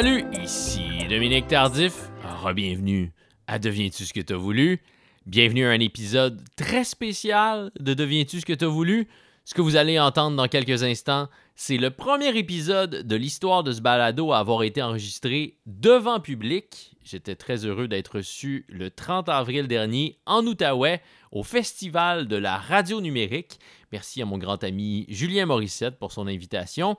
[0.00, 2.12] Salut, ici Dominique Tardif.
[2.22, 3.10] Re-bienvenue
[3.48, 4.80] à Deviens-tu ce que t'as voulu?
[5.26, 9.08] Bienvenue à un épisode très spécial de Deviens-tu ce que t'as voulu?
[9.44, 11.26] Ce que vous allez entendre dans quelques instants,
[11.56, 16.92] c'est le premier épisode de l'histoire de ce balado à avoir été enregistré devant public.
[17.02, 22.56] J'étais très heureux d'être reçu le 30 avril dernier en Outaouais au Festival de la
[22.56, 23.58] radio numérique.
[23.90, 26.96] Merci à mon grand ami Julien Morissette pour son invitation.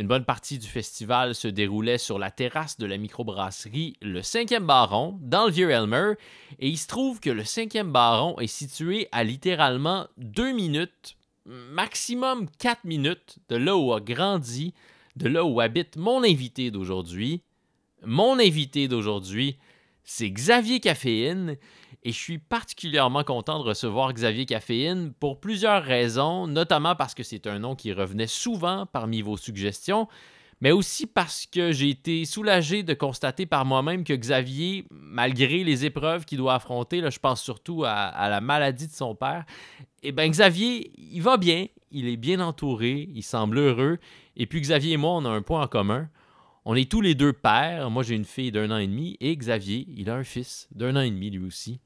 [0.00, 4.64] Une bonne partie du festival se déroulait sur la terrasse de la microbrasserie Le 5e
[4.64, 6.14] Baron, dans le Vieux-Elmer,
[6.58, 12.48] et il se trouve que le 5e Baron est situé à littéralement deux minutes, maximum
[12.58, 14.72] quatre minutes de là où a grandi,
[15.16, 17.42] de là où habite mon invité d'aujourd'hui.
[18.02, 19.58] Mon invité d'aujourd'hui,
[20.02, 21.58] c'est Xavier Caféine,
[22.02, 27.22] et je suis particulièrement content de recevoir Xavier Caféine pour plusieurs raisons, notamment parce que
[27.22, 30.08] c'est un nom qui revenait souvent parmi vos suggestions,
[30.62, 35.84] mais aussi parce que j'ai été soulagé de constater par moi-même que Xavier, malgré les
[35.84, 39.44] épreuves qu'il doit affronter, là, je pense surtout à, à la maladie de son père,
[40.02, 43.98] eh bien Xavier, il va bien, il est bien entouré, il semble heureux,
[44.36, 46.08] et puis Xavier et moi, on a un point en commun.
[46.64, 47.90] On est tous les deux pères.
[47.90, 50.94] Moi, j'ai une fille d'un an et demi et Xavier, il a un fils d'un
[50.96, 51.80] an et demi lui aussi.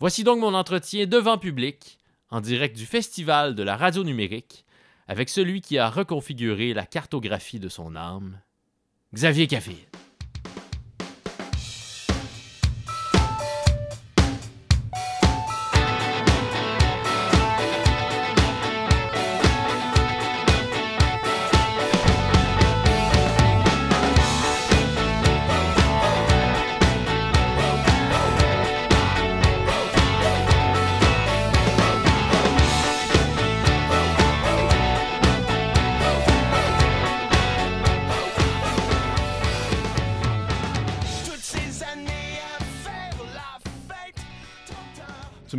[0.00, 1.98] Voici donc mon entretien devant public,
[2.30, 4.64] en direct du Festival de la radio numérique,
[5.08, 8.40] avec celui qui a reconfiguré la cartographie de son âme,
[9.12, 9.88] Xavier Café.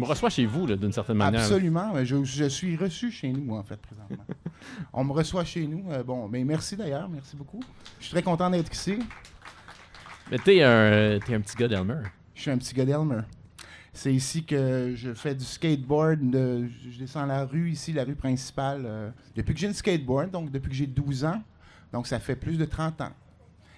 [0.09, 1.41] Reçois chez vous, d'une certaine manière.
[1.41, 1.91] Absolument.
[1.93, 4.25] mais Je, je suis reçu chez nous, en fait, présentement.
[4.93, 5.83] On me reçoit chez nous.
[5.91, 7.07] Euh, bon, mais merci d'ailleurs.
[7.07, 7.59] Merci beaucoup.
[7.99, 8.99] Je suis très content d'être ici.
[10.31, 12.01] Mais t'es un, t'es un petit gars d'Elmer.
[12.35, 13.21] Je suis un petit gars d'Elmer.
[13.93, 16.29] C'est ici que je fais du skateboard.
[16.29, 20.29] de- je descends la rue ici, la rue principale, euh, depuis que j'ai une skateboard,
[20.31, 21.41] donc depuis que j'ai 12 ans.
[21.91, 23.11] Donc ça fait plus de 30 ans.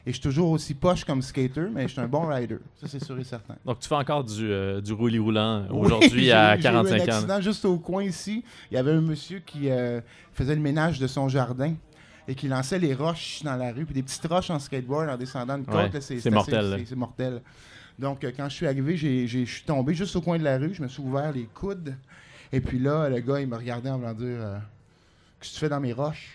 [0.06, 2.58] Et je suis toujours aussi poche comme skater, mais je suis un bon rider.
[2.76, 3.56] Ça, c'est sûr et certain.
[3.66, 6.96] Donc, tu fais encore du, euh, du roulis roulant aujourd'hui à eu- j'ai eu 45
[6.96, 7.16] un ans.
[7.16, 8.44] accident juste au coin ici.
[8.72, 10.02] Il y avait un monsieur qui euh,
[10.34, 11.76] faisait le ménage de son jardin
[12.28, 15.18] et qui lançait les roches dans la rue, puis des petites roches en skateboard en
[15.18, 15.94] descendant une côte.
[15.94, 17.42] Ouais, c'est mortel, c'est- mortel.
[18.00, 20.74] Donc, euh, quand je suis arrivé, je suis tombé juste au coin de la rue.
[20.74, 21.96] Je me suis ouvert les coudes.
[22.52, 24.58] Et puis là, le gars, il me regardait en me dire euh,
[25.40, 26.30] Qu'est-ce que tu fais dans mes roches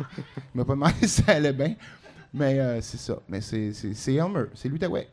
[0.00, 0.04] Il
[0.54, 1.74] m'a pas demandé si ça allait bien.
[2.34, 3.18] Mais euh, c'est ça.
[3.28, 4.44] Mais c'est c'est- c'est Elmer.
[4.54, 5.08] C'est l'Outaouais.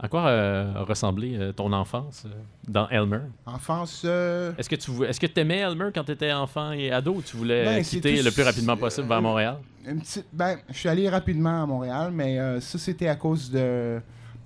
[0.00, 2.30] À quoi euh, a ressemblé euh, ton enfance euh,
[2.68, 3.20] dans Elmer?
[3.46, 4.04] Enfance.
[4.04, 7.36] Est-ce que tu est-ce que aimais Elmer quand tu étais enfant et ado ou tu
[7.36, 9.56] voulais Ben, quitter le plus rapidement possible vers Montréal?
[9.86, 14.00] Une petite, ben, je suis allé rapidement à Montréal, mais ça, c'était à cause de,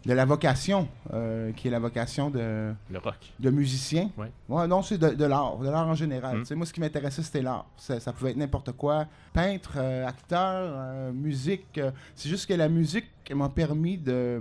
[0.04, 3.32] de la vocation, euh, qui est la vocation de, Le rock.
[3.38, 4.10] de musicien.
[4.16, 4.30] Ouais.
[4.48, 6.38] non, c'est de, de l'art, de l'art en général.
[6.38, 6.54] Mm.
[6.54, 7.66] Moi, ce qui m'intéressait, c'était l'art.
[7.76, 9.06] Ça, ça pouvait être n'importe quoi.
[9.32, 11.80] Peintre, euh, acteur, euh, musique.
[12.16, 14.40] c'est juste que la musique m'a permis de...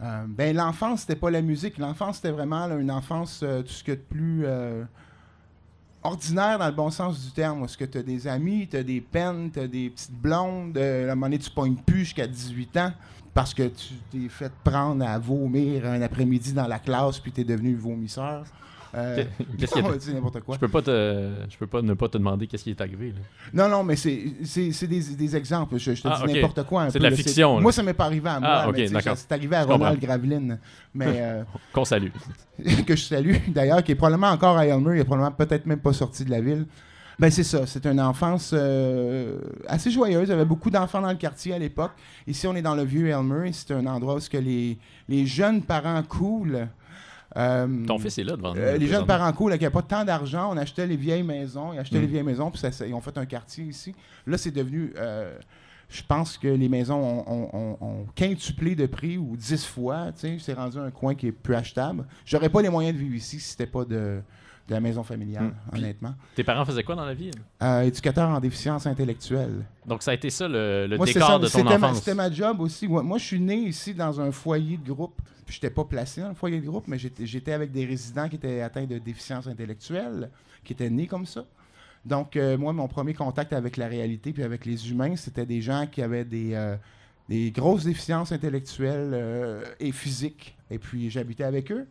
[0.00, 1.76] ben, l'enfance, c'était pas la musique.
[1.76, 4.46] L'enfance, c'était vraiment là, une enfance, tout ce que de plus
[6.02, 7.60] ordinaire dans le bon sens du terme.
[7.60, 10.78] Parce que tu as des amis, tu as des peines, tu as des petites blondes.
[10.78, 12.92] à un moment donné, tu pognes plus jusqu'à 18 ans
[13.38, 17.42] parce que tu t'es fait prendre à vomir un après-midi dans la classe puis tu
[17.42, 18.42] es devenu vomisseur.
[18.96, 19.22] Euh,
[19.56, 20.56] Qu'est-ce qui est- n'importe quoi.
[20.56, 20.90] Je peux pas te
[21.48, 23.12] je peux pas ne pas te demander qu'est-ce qui est arrivé.
[23.12, 23.20] là.
[23.52, 25.76] Non, non, mais c'est c'est- c'est des, des exemples.
[25.78, 26.82] Je, je te Ah, dis n'importe quoi.
[26.82, 27.16] un C'est de la là.
[27.16, 27.60] fiction, là.
[27.62, 28.48] Moi, ça m'est pas arrivé à moi.
[28.50, 29.16] Ah, mais d'accord.
[29.16, 29.84] C'est arrivé à Je comprends.
[29.84, 30.58] Ronald Graveline.
[30.94, 31.42] Mais euh,
[31.72, 32.08] Qu'on salue.
[32.86, 34.96] que je salue d'ailleurs, qui est probablement encore à Elmer.
[34.96, 36.66] Il est probablement peut-être même pas sorti de la ville.
[37.18, 40.28] Ben c'est ça, c'est une enfance euh, assez joyeuse.
[40.28, 41.90] Il y avait beaucoup d'enfants dans le quartier à l'époque.
[42.28, 43.50] Ici, on est dans le vieux Elmer.
[43.52, 44.78] C'est un endroit où ce que les,
[45.08, 46.68] les jeunes parents cool.
[47.36, 48.60] euh, Ton fils est là devant nous.
[48.60, 51.72] euh, les jeunes parents cool, qui n'avaient pas tant d'argent, on achetait les vieilles maisons.
[51.72, 52.02] Ils achetaient Mm.
[52.02, 53.94] les vieilles maisons, puis ça, ça- ils ont fait un quartier ici.
[54.24, 54.92] Là, c'est devenu.
[54.96, 55.36] euh,
[55.90, 60.12] je pense que les maisons ont, ont- ont- ont quintuplé de prix ou dix fois.
[60.14, 62.04] C'est rendu un coin qui est plus achetable.
[62.26, 64.20] J'aurais pas les moyens de vivre ici si c'était pas de,
[64.68, 65.52] de la maison familiale, Mm.
[65.72, 66.14] Puis- honnêtement.
[66.36, 67.30] Tes parents faisaient quoi dans la vie?
[67.62, 69.64] Euh, éducateur en déficience intellectuelle.
[69.86, 71.98] Donc ça a été ça le, le Moi, décor ça, de ton enfance.
[71.98, 72.86] C'était ma job aussi.
[72.86, 75.20] Moi, moi, je suis né ici dans un foyer de groupe.
[75.46, 78.36] Je n'étais pas placé dans le foyer de groupe, mais j'étais avec des résidents qui
[78.36, 80.28] étaient atteints de déficience intellectuelle,
[80.62, 81.46] qui étaient nés comme ça.
[82.04, 85.62] Donc, euh, moi, mon premier contact avec la réalité puis avec les humains, c'était des
[85.62, 86.76] gens qui avaient des, euh,
[87.30, 90.56] des grosses déficiences intellectuelles et physiques.
[90.70, 91.86] Et puis, j'habitais avec eux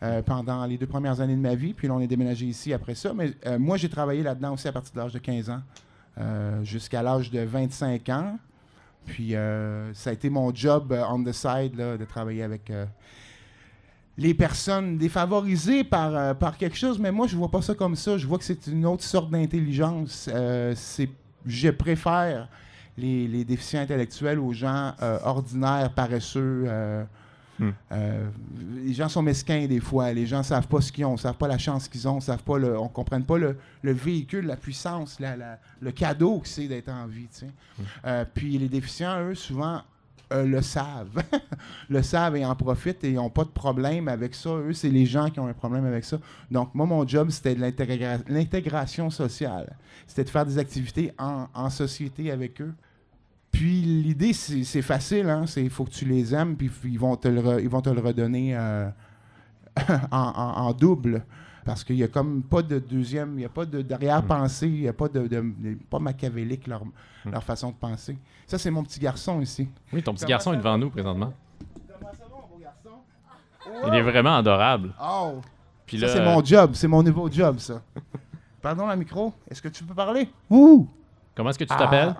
[0.00, 1.74] euh, pendant les deux premières années de ma vie.
[1.74, 3.12] Puis là, on est déménagé ici après ça.
[3.12, 5.60] Mais euh, moi, j'ai travaillé là-dedans aussi à partir de l'âge de 15 ans
[6.18, 8.38] euh, jusqu'à l'âge de 25 ans.
[9.06, 9.32] Puis,
[9.94, 12.70] ça a été mon job on the side de travailler avec
[14.18, 18.18] les personnes défavorisées par, par quelque chose, mais moi, je vois pas ça comme ça.
[18.18, 20.28] Je vois que c'est une autre sorte d'intelligence.
[21.46, 22.50] Je préfère
[22.98, 24.92] les, déficients intellectuels aux gens
[25.24, 26.68] ordinaires, paresseux.
[27.58, 27.70] Hmm.
[27.92, 28.28] euh,
[28.84, 30.12] les gens sont mesquins des fois.
[30.12, 32.58] Les gens savent pas ce qu'ils ont, savent pas la chance qu'ils ont, savent pas
[32.58, 36.68] le, on comprenne pas le, le véhicule, la puissance, la- la- le cadeau que c'est
[36.68, 37.26] d'être en vie.
[37.30, 37.48] sais.
[38.04, 39.82] Euh, puis les déficients, eux, souvent
[40.32, 41.22] euh, le savent.
[41.88, 44.50] le savent et en profitent et ils n'ont pas de problème avec ça.
[44.50, 46.18] Eux, c'est les gens qui ont un problème avec ça.
[46.50, 49.74] Donc, moi, mon job, c'était de l'intégra- l'intégration sociale.
[50.06, 52.72] C'était de faire des activités en, en société avec eux.
[53.52, 55.28] Puis l'idée, c'est c'est facile.
[55.28, 55.44] Hein?
[55.56, 57.90] Il faut que tu les aimes, puis ils vont te le, re- ils vont te
[57.90, 58.88] le redonner euh,
[60.10, 61.24] en, en- en double.
[61.64, 64.80] Parce qu'il n'y a comme pas de deuxième, il n'y a pas de d'arrière-pensée, il
[64.80, 66.82] n'y a pas de, de- pas machiavélique leur,
[67.30, 68.16] leur façon de penser.
[68.46, 69.68] Ça, c'est mon petit garçon ici.
[69.92, 70.78] Oui, ton petit Comment garçon est devant va?
[70.78, 71.32] nous présentement.
[71.98, 73.86] Comment ça va, mon beau garçon?
[73.86, 74.94] Il est vraiment adorable.
[75.02, 75.40] Oh!
[75.84, 77.82] Puis Ça, c'est mon job, c'est mon nouveau job, ça.
[78.62, 80.28] Pardon, la micro, est-ce que tu peux parler?
[80.50, 80.86] Ouh!
[81.34, 81.78] comment est-ce que tu Ah.
[81.78, 82.14] t'appelles?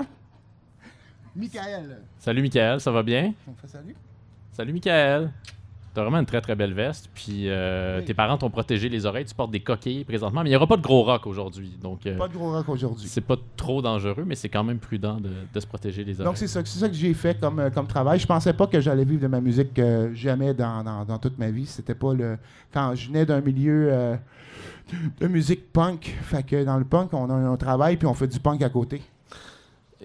[1.38, 1.98] Michael.
[2.18, 3.32] Salut, Michael, ça va bien?
[3.48, 3.94] On fait salut?
[4.52, 5.30] Salut, Michael.
[5.94, 7.08] T'as vraiment une très très belle veste.
[7.14, 8.04] Puis euh, Oui.
[8.04, 9.24] tes parents t'ont protégé les oreilles.
[9.24, 11.76] Tu portes des coquilles présentement, mais il n'y aura pas de gros rock aujourd'hui.
[11.82, 13.08] Donc, euh, Pas de gros rock aujourd'hui.
[13.08, 16.26] c'est pas trop dangereux, mais c'est quand même prudent de, de se protéger les oreilles.
[16.26, 18.18] Donc, c'est ça, c'est ça que j'ai fait comme, euh, comme travail.
[18.20, 21.38] Je pensais pas que j'allais vivre de ma musique euh, jamais dans, dans- dans toute
[21.38, 21.66] ma vie.
[21.66, 22.36] C'était pas le.
[22.72, 24.18] Quand je venais d'un milieu
[25.20, 28.28] de musique punk, fait que dans le punk, on a un travail puis on fait
[28.28, 29.00] du punk à côté.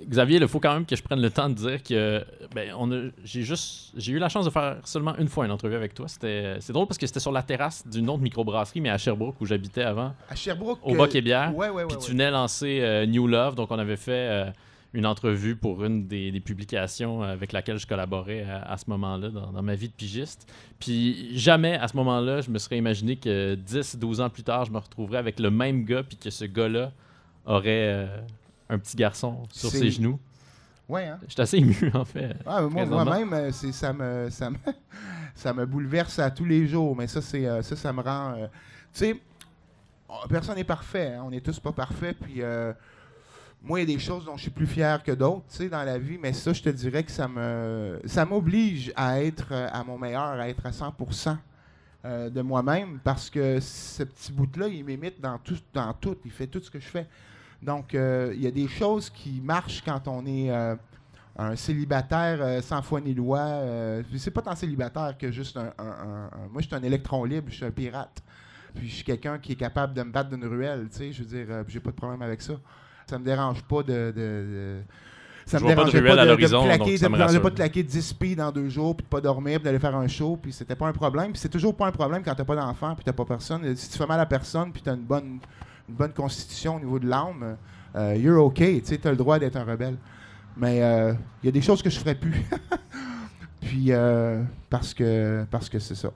[0.07, 2.25] Xavier, il faut quand même que je prenne le temps de dire que
[2.55, 5.51] ben, on a, j'ai juste j'ai eu la chance de faire seulement une fois une
[5.51, 6.07] entrevue avec toi.
[6.07, 9.39] C'était, c'est drôle parce que c'était sur la terrasse d'une autre microbrasserie, mais à Sherbrooke
[9.39, 10.79] où j'habitais avant, À Sherbrooke.
[10.83, 11.55] au euh, Bac et Bière.
[11.55, 11.87] Ouais, ouais, ouais.
[11.87, 14.45] Puis tu venais lancer euh, New Love, donc on avait fait euh,
[14.95, 19.29] une entrevue pour une des, des publications avec laquelle je collaborais à, à ce moment-là
[19.29, 20.51] dans, dans ma vie de pigiste.
[20.79, 24.71] Puis jamais à ce moment-là, je me serais imaginé que 10-12 ans plus tard, je
[24.71, 26.91] me retrouverais avec le même gars, puis que ce gars-là
[27.45, 28.07] aurait euh,
[28.69, 30.19] un petit garçon sur ses genoux.
[30.87, 31.19] Ouais, hein?
[31.27, 32.35] J'étais assez ému, en fait.
[32.45, 34.57] Ah, moi, moi-même, euh, ça, me, ça, me,
[35.35, 36.95] ça me bouleverse à tous les jours.
[36.95, 38.33] Mais ça, c'est, euh, ça, ça me rend.
[38.33, 38.47] euh,
[38.93, 39.21] tu sais,
[40.09, 41.13] oh, personne n'est parfait.
[41.13, 42.17] hein, on n'est tous pas parfaits.
[42.19, 42.73] Puis, euh,
[43.61, 45.69] moi, il y a des choses dont je suis plus fier que d'autres, tu sais,
[45.69, 46.17] dans la vie.
[46.21, 50.21] Mais ça, je te dirais que ça me, ça m'oblige à être à mon meilleur,
[50.33, 51.37] à être à 100%
[52.05, 52.99] euh, de moi-même.
[53.01, 56.17] Parce que ce petit bout-là, il m'imite dans tout, dans tout.
[56.25, 57.07] Il fait tout ce que je fais.
[57.63, 60.75] Donc, euh, il y a des choses qui marchent quand on est euh,
[61.37, 63.39] un célibataire euh, sans foi ni loi.
[63.39, 66.83] Euh, c'est pas tant célibataire que juste un, un- un- un- Moi, je suis un
[66.83, 68.21] électron libre, je suis un pirate.
[68.75, 71.11] Puis je suis quelqu'un qui est capable de me battre d'une ruelle, tu sais.
[71.11, 72.53] Je veux dire, euh, j'ai pas de problème avec ça.
[73.07, 73.93] Ça me dérange pas de.
[73.93, 74.81] de- de-
[75.45, 77.17] ça Je me vois pas de dérangeait ruelle à de, de, claquer, ça de, me
[77.17, 79.77] dérangeait pas de claquer 10 speed dans deux jours, puis de pas dormir, puis d'aller
[79.79, 81.31] faire un show, puis c'était pas un problème.
[81.33, 83.75] Puis c'est toujours pas un problème quand t'as pas d'enfant, puis t'as pas personne.
[83.75, 85.39] Si tu fais mal à personne, puis t'as une bonne,
[85.93, 87.55] une bonne constitution au niveau de l'âme,
[87.95, 89.97] euh, you're OK, tu sais, t'as le droit d'être un rebelle.
[90.57, 92.43] Mais euh, il y a des choses que je ferais plus.
[93.61, 96.09] puis euh, parce que parce que c'est ça.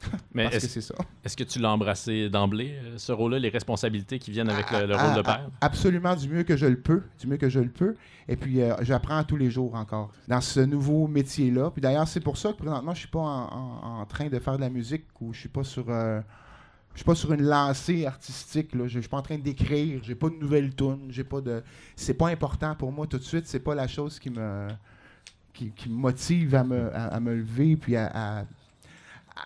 [0.32, 0.94] Mais Parce que c'est ça.
[1.24, 4.94] est-ce que tu l'as embrassé d'emblée, ce rôle-là, les responsabilités qui viennent avec le, le
[4.94, 5.48] Ah, rôle de ah, père?
[5.60, 7.96] ah, Absolument du mieux que je le peux, du mieux que je le peux.
[8.28, 11.72] Et puis euh, j'apprends tous les jours encore dans ce nouveau métier-là.
[11.72, 14.38] Puis d'ailleurs, c'est pour ça que présentement, je suis pas en, en- en train de
[14.38, 16.20] faire de la musique ou je suis pas sur euh,
[16.98, 18.88] je suis pas sur une lancée artistique là.
[18.88, 21.62] Je, je suis pas en train d'écrire, j'ai pas de nouvelles tunes, j'ai pas de
[21.94, 24.66] c'est pas important pour moi tout de suite, c'est pas la chose qui me
[25.54, 28.44] qui, me motive à me, à, me lever puis à,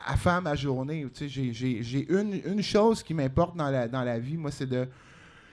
[0.06, 1.06] à- faire ma journée.
[1.12, 4.66] Tu sais, j'ai une, une chose qui m'importe dans la, dans la vie, moi, c'est
[4.66, 4.88] de.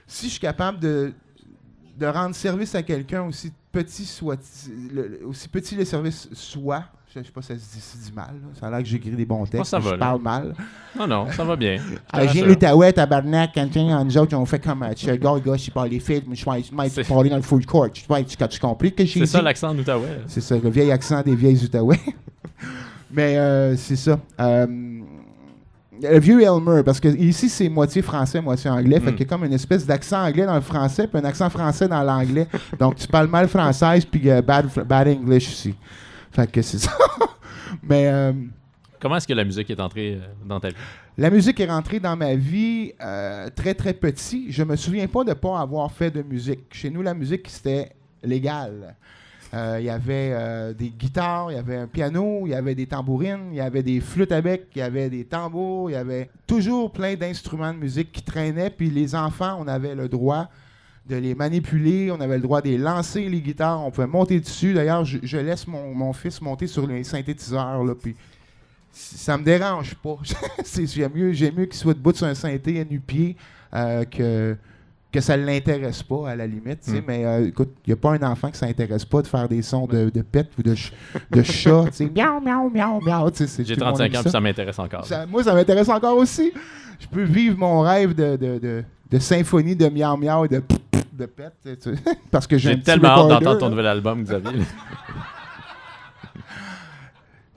[0.07, 1.13] Si je suis capable de,
[1.97, 4.39] de rendre service à quelqu'un, aussi petit soit
[4.93, 8.11] le- aussi petit le service soit, je sais pas si ça se dit, se dit
[8.15, 8.47] mal, là.
[8.59, 10.05] ça a l'air que j'écris des bons textes, ça mais va, je là.
[10.05, 10.53] parle mal.
[10.97, 11.77] Non, non, ça va bien.
[12.33, 13.67] J'ai l'Outaouais, tabarnak, quand
[14.05, 15.99] nous autres, on fait comme, euh, tu sais, le gars, le gars, je parle les
[15.99, 19.21] films, je vais parler dans le food court, tu vois, tu tu compris que j'ai
[19.21, 20.21] C'est ça l'accent d'Outaouais.
[20.27, 21.99] C'est ça, le vieil accent des vieilles Outaouais.
[23.11, 24.19] Mais euh, c'est ça.
[24.39, 24.67] Euh,
[26.01, 29.15] le vieux Elmer, parce que ici c'est moitié français, moitié anglais, fait Mm.
[29.15, 31.87] qu'il y a comme une espèce d'accent anglais dans le français, puis un accent français
[31.87, 32.47] dans l'anglais.
[32.79, 35.75] Donc tu parles mal française, puis euh, bad, bad English aussi.
[36.31, 36.91] Fait que c'est ça.
[37.83, 38.33] Mais euh,
[38.99, 40.75] Comment est-ce que la musique est entrée euh, dans ta vie?
[41.17, 44.51] La musique est rentrée dans ma vie euh, très, très petit.
[44.51, 46.61] Je me souviens pas de pas avoir fait de musique.
[46.71, 47.91] Chez nous, la musique, c'était
[48.23, 48.95] légal.
[49.53, 52.75] Euh, Il y avait euh, des guitares, il y avait un piano, il y avait
[52.75, 55.93] des tambourines, il y avait des flûtes à bec, il y avait des tambours, il
[55.93, 58.69] y avait toujours plein d'instruments de musique qui traînaient.
[58.69, 60.49] Puis les enfants, on avait le droit
[61.09, 64.39] de les manipuler, on avait le droit de les lancer, les guitares, on pouvait monter
[64.39, 64.73] dessus.
[64.73, 68.15] D'ailleurs, je, je laisse mon, mon fils monter sur les synthétiseurs, là, puis
[68.91, 70.17] ça me dérange pas.
[70.63, 73.35] C'est- J'aime mieux, mieux qu'il soit debout sur un synthé à nu-pied
[73.73, 74.55] euh, que,
[75.11, 76.81] que ça ne l'intéresse pas, à la limite.
[76.83, 77.01] tu sais.
[77.01, 77.03] Mm.
[77.07, 79.47] Mais euh, écoute, il n'y a pas un enfant qui ne s'intéresse pas de faire
[79.47, 80.93] des sons de, de pète ou de, ch-
[81.31, 81.85] de chat.
[82.15, 83.29] Miaou, miaou, miaou, miaou.
[83.35, 85.05] J'ai tout le monde 35 aime ans, puis ça m'intéresse encore.
[85.05, 86.51] ça- moi, ça m'intéresse encore aussi.
[86.99, 90.61] Je peux vivre mon rêve de, de, de, de symphonie de miaou miaou et de
[91.19, 91.53] de pète.
[91.63, 91.91] tu sais,
[92.31, 94.59] Parce que j'ai tellement hâte d'entendre ton nouvel album, Xavier.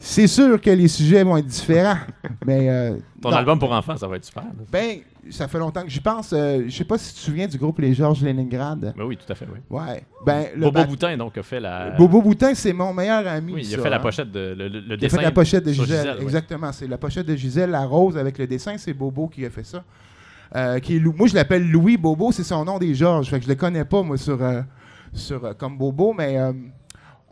[0.04, 1.96] C'est sûr que les sujets vont être différents.
[2.44, 3.36] mais euh, Ton non.
[3.36, 4.42] album pour enfants, ça va être super.
[4.42, 4.50] là.
[4.70, 4.98] Ben,
[5.30, 6.32] ça fait longtemps que j'y pense.
[6.32, 8.92] Euh, je sais pas si tu te souviens du groupe Les Georges Leningrad.
[8.96, 9.60] Ben oui, tout à fait, oui.
[9.70, 10.02] Ouais.
[10.26, 11.90] Ben, le Bobo bat- Boutin, donc, a fait la...
[11.90, 13.52] Bobo Boutin, c'est mon meilleur ami.
[13.52, 14.00] Oui, il a ça, fait la hein.
[14.00, 15.18] pochette, de, le, Il a dessin.
[15.18, 16.16] fait la pochette de Gisèle.
[16.16, 16.22] Ouais.
[16.22, 16.72] Exactement.
[16.72, 18.76] C'est la pochette de Gisèle, la rose avec le dessin.
[18.78, 19.84] C'est Bobo qui a fait ça.
[20.54, 22.30] Euh, qui est Lou- Moi, je l'appelle Louis Bobo.
[22.32, 23.28] C'est son nom des Georges.
[23.30, 24.60] Fait que je le connais pas, moi, sur, euh,
[25.14, 26.14] sur, euh, comme Bobo.
[26.16, 26.38] Mais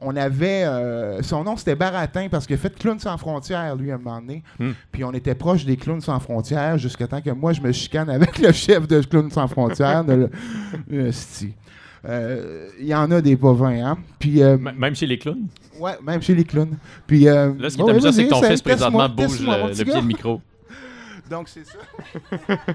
[0.00, 0.64] on avait.
[0.64, 3.98] euh, son nom, c'était Baratin parce qu'il a fait Clown sans frontières, lui, à un
[3.98, 4.42] moment donné.
[4.58, 4.70] Hmm.
[4.90, 8.08] Puis on était proche des Clowns sans frontières jusqu'à temps que moi, je me chicane
[8.08, 10.02] avec le chef de Clowns sans frontières.
[10.04, 10.30] de
[10.88, 11.52] le- sti.
[12.08, 13.98] Euh, Il y en a des bovins, hein.
[14.18, 15.46] Puis, euh, Même chez les clowns?
[15.78, 16.78] ouais, même chez les clowns.
[17.06, 19.84] Puis, euh, Là, ce qui est amusant, c'est que ton fils, présentement, bouge le, le
[19.84, 20.40] pied de micro.
[21.30, 21.78] Donc, c'est ça.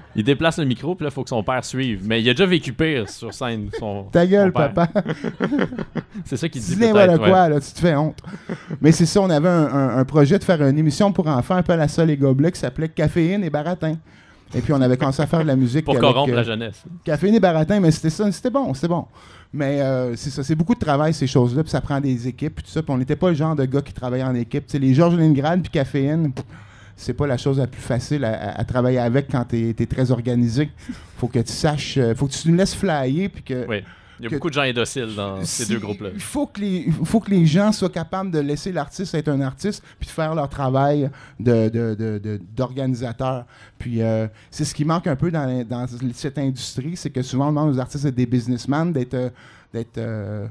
[0.16, 2.02] Il déplace le micro, puis là, il faut que son père suive.
[2.06, 3.68] Mais il a déjà vécu pire sur scène.
[3.78, 4.72] Son, Ta gueule, son père.
[4.72, 5.02] papa.
[6.24, 7.18] C'est ça qu'il dit Dis ouais.
[7.18, 8.18] quoi, là, tu te fais honte.
[8.80, 11.56] Mais c'est ça, on avait un, un- un projet de faire une émission pour enfants
[11.56, 13.96] un peu à la seule et gobelet qui s'appelait Caféine et Baratin.
[14.54, 15.84] Et puis on avait commencé à faire de la musique.
[15.84, 16.82] Pour avec, corrompre euh, la jeunesse.
[17.04, 19.04] Caféine et Baratin, mais c'était ça, c'était bon, c'était bon.
[19.52, 22.54] Mais euh, c'est ça, c'est beaucoup de travail ces choses-là, puis ça prend des équipes,
[22.56, 22.82] puis tout ça.
[22.82, 24.66] Puis on n'était pas le genre de gars qui travaillait en équipe.
[24.66, 26.44] Tu sais, les Georges Leningrad puis Caféine, pff,
[26.96, 30.70] c'est pas la chose la plus facile à, travailler avec quand tu es, très organisé.
[31.18, 33.82] Faut que tu saches, euh, faut que tu nous laisses flyer, puis que Oui.
[34.18, 36.08] Il y a beaucoup de gens indociles dans ces deux groupes-là.
[36.14, 39.42] Il faut que les, faut que les gens soient capables de laisser l'artiste être un
[39.42, 43.44] artiste, puis de faire leur travail de, de- de- de- d'organisateur.
[43.78, 47.48] Puis euh, c'est ce qui manque un peu dans, dans cette industrie, c'est que souvent
[47.48, 49.28] on demande aux artistes d'être des businessmen, d'être, euh,
[49.72, 50.46] d'être, euh,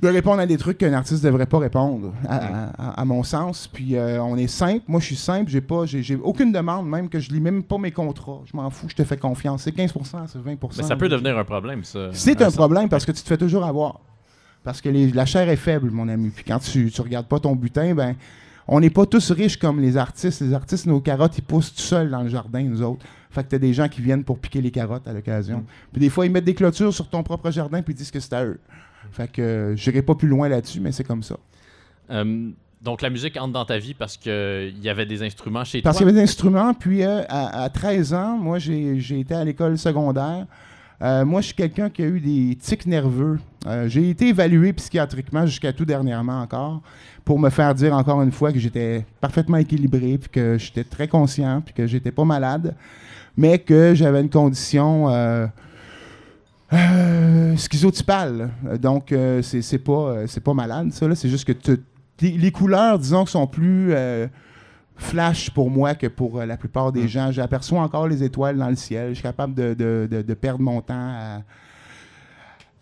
[0.00, 2.36] de répondre à des trucs qu'un artiste devrait pas répondre, à,
[2.78, 3.66] à- à mon sens.
[3.68, 4.84] Puis euh, on est simple.
[4.88, 5.50] Moi, je suis simple.
[5.50, 8.40] J'ai pas, j'ai, aucune demande, même que je lis même pas mes contrats.
[8.46, 8.86] Je m'en fous.
[8.88, 9.62] Je te fais confiance.
[9.64, 12.08] C'est 15% c'est 20% Mais ça peut devenir un problème, ça.
[12.12, 12.56] c'est un sens.
[12.56, 14.00] problème parce que tu te fais toujours avoir.
[14.64, 16.30] Parce que les- la chair est faible, mon ami.
[16.30, 18.14] Puis quand tu, tu regardes pas ton butin, ben,
[18.66, 20.40] on n'est pas tous riches comme les artistes.
[20.42, 23.04] Les artistes, nos carottes, ils poussent tout seuls dans le jardin, nous autres.
[23.30, 25.64] Fait que t'as des gens qui viennent pour piquer les carottes à l'occasion.
[25.92, 28.20] Puis des fois, ils mettent des clôtures sur ton propre jardin puis ils disent que
[28.20, 28.58] c'est à eux.
[29.12, 31.36] Fait que euh, j'irai pas plus loin là-dessus, mais c'est comme ça.
[32.10, 32.50] Euh,
[32.82, 35.96] donc, la musique entre dans ta vie parce qu'il y avait des instruments chez Parce
[35.98, 36.10] qu'il toi.
[36.10, 39.76] y avait des instruments, puis euh, à, à 13 ans, moi, j'ai été à l'école
[39.78, 40.46] secondaire.
[41.00, 43.38] Euh, moi, je suis quelqu'un qui a eu des tics nerveux.
[43.86, 46.80] J'ai été évalué psychiatriquement jusqu'à tout dernièrement encore
[47.24, 51.06] pour me faire dire encore une fois que j'étais parfaitement équilibré, puis que j'étais très
[51.06, 52.74] conscient, puis que j'étais pas malade,
[53.38, 55.46] mais que j'avais une condition euh,
[56.72, 58.50] euh, schizotypale.
[58.80, 61.08] Donc, euh, c'est c'est pas, c'est pas malade, ça.
[61.08, 61.14] là.
[61.14, 61.80] C'est juste que tu-
[62.20, 63.94] les, couleurs, disons, sont plus
[64.96, 67.08] flash pour moi que pour la plupart des Mm.
[67.08, 67.30] gens.
[67.32, 69.10] J'aperçois encore les étoiles dans le ciel.
[69.10, 71.42] Je suis capable de, de- de- de perdre mon temps à,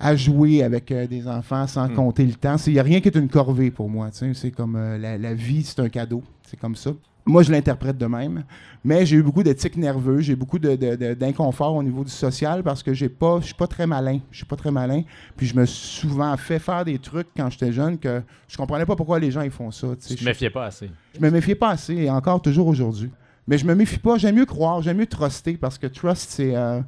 [0.01, 1.95] à jouer avec euh, des enfants sans Mm.
[1.95, 2.57] compter le temps.
[2.67, 4.09] Il n'y a rien qui est une corvée pour moi.
[4.13, 6.23] C'est comme euh, la, la vie, c'est un cadeau.
[6.49, 6.91] C'est comme ça.
[7.27, 8.45] Moi, je l'interprète de même.
[8.85, 10.21] Mais j'ai eu beaucoup de tics nerveux.
[10.21, 13.85] J'ai beaucoup d'inconfort au niveau du social parce que j'ai pas, je suis pas très
[13.85, 14.21] malin.
[14.31, 15.03] Je suis pas très malin.
[15.37, 18.87] Puis je me suis souvent fait faire des trucs quand j'étais jeune que je comprenais
[18.87, 19.89] pas pourquoi les gens ils font ça.
[20.07, 20.89] tu te méfiais pas assez.
[21.17, 23.11] Je me méfiais pas assez, et encore toujours aujourd'hui.
[23.49, 24.19] Mais je me méfie pas.
[24.19, 26.55] J'aime mieux croire, j'aime mieux truster parce que trust, c'est.
[26.55, 26.81] Euh,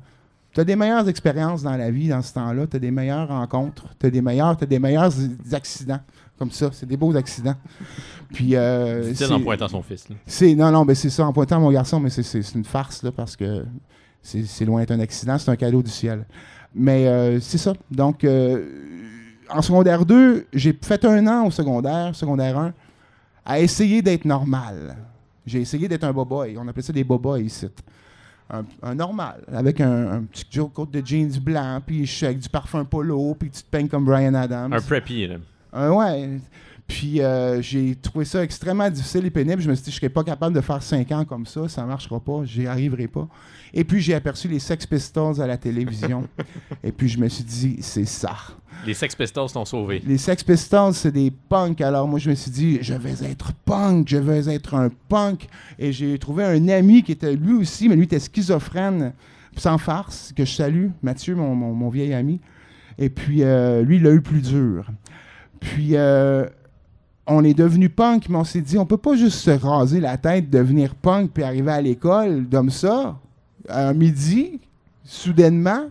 [0.53, 2.67] tu as des meilleures expériences dans la vie dans ce temps-là.
[2.67, 3.87] Tu as des meilleures rencontres.
[3.99, 5.13] Tu as des meilleurs, t'as des meilleurs
[5.53, 6.01] accidents.
[6.39, 6.71] Comme ça.
[6.73, 7.57] C'est des beaux accidents.
[8.33, 8.55] Puis.
[8.57, 10.09] Euh, c'est- en pointant son fils.
[10.09, 10.17] là.
[10.27, 13.11] c'est non, non, mais c'est ça, en pointant mon garçon, mais c'est- une farce, là,
[13.13, 13.65] parce que
[14.23, 16.25] c'est loin d'être un accident, c'est un cadeau du ciel.
[16.75, 17.73] Mais euh, c'est ça.
[17.91, 18.67] Donc, euh,
[19.51, 22.73] en secondaire 2, j'ai fait un an au secondaire, secondaire 1,
[23.45, 24.97] à essayer d'être normal.
[25.47, 26.57] J'ai essayé d'être un boboy.
[26.59, 27.67] On appelait ça des boboys ici.
[28.51, 32.39] Un, un normal, avec un, un petit coat de jeans blanc, puis je suis avec
[32.39, 34.73] du parfum polo, puis tu te peignes comme Brian Adams.
[34.73, 35.37] Un preppy, là.
[35.75, 36.39] Euh, ouais.
[36.87, 39.61] Puis euh, j'ai trouvé ça extrêmement difficile et pénible.
[39.61, 41.85] Je me suis dit, je serais pas capable de faire cinq ans comme ça, ça
[41.85, 43.29] marchera pas, j'y arriverai pas.
[43.75, 46.27] Et puis j'ai aperçu les Sex Pistols à la télévision.
[46.83, 48.35] et puis je me suis dit, c'est ça.
[48.87, 50.03] Les Sex Pistols t'ont sauvé.
[50.07, 51.79] Les Sex Pistols, c'est des punks.
[51.83, 55.47] Alors moi, je me suis dit, je vais être punk, je vais être un punk.
[55.79, 59.13] Et j'ai trouvé un ami qui était lui aussi, mais lui était schizophrène,
[59.59, 62.41] sans farce, que je salue, Mathieu, mon, mon- mon vieil ami.
[62.97, 64.87] Et puis euh, lui, il a eu plus dur.
[65.61, 66.47] Puis euh,
[67.27, 70.17] on est devenu punk, mais on s'est dit, on peut pas juste se raser la
[70.17, 73.17] tête, devenir punk, puis arriver à l'école comme ça,
[73.69, 74.61] à midi,
[75.05, 75.87] soudainement.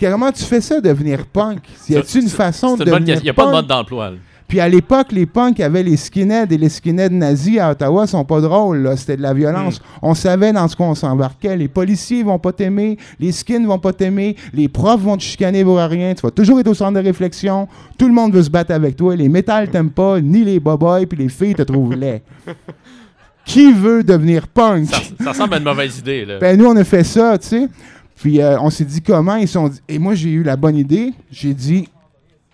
[0.00, 1.60] Comment tu fais ça, devenir punk?
[1.88, 3.16] Y a-t-il une façon de devenir.
[3.16, 4.10] Il n'y a pas de mode d'emploi.
[4.10, 4.16] là.
[4.48, 8.24] Puis à l'époque, les punks avaient les skinheads et les skinheads nazis à Ottawa sont
[8.24, 8.96] pas drôles, là.
[8.96, 9.80] C'était de la violence.
[10.00, 11.54] On savait dans ce qu'on s'embarquait.
[11.54, 15.62] Les policiers vont pas t'aimer, les skins vont pas t'aimer, les profs vont te chicaner
[15.64, 16.14] pour rien.
[16.14, 17.68] Tu vas toujours être au centre de réflexion.
[17.98, 19.14] Tout le monde veut se battre avec toi.
[19.14, 22.22] Les métals t'aiment pas, ni les boboys, puis les filles te trouvent laid.
[23.44, 24.86] Qui veut devenir punk?
[24.86, 26.24] Ça, ça ressemble à une mauvaise idée.
[26.24, 26.38] Là.
[26.38, 27.68] Ben, nous, on a fait ça, tu sais.
[28.16, 29.36] Puis euh, on s'est dit comment.
[29.36, 31.12] Ils sont dit- Et moi, j'ai eu la bonne idée.
[31.30, 31.88] J'ai dit,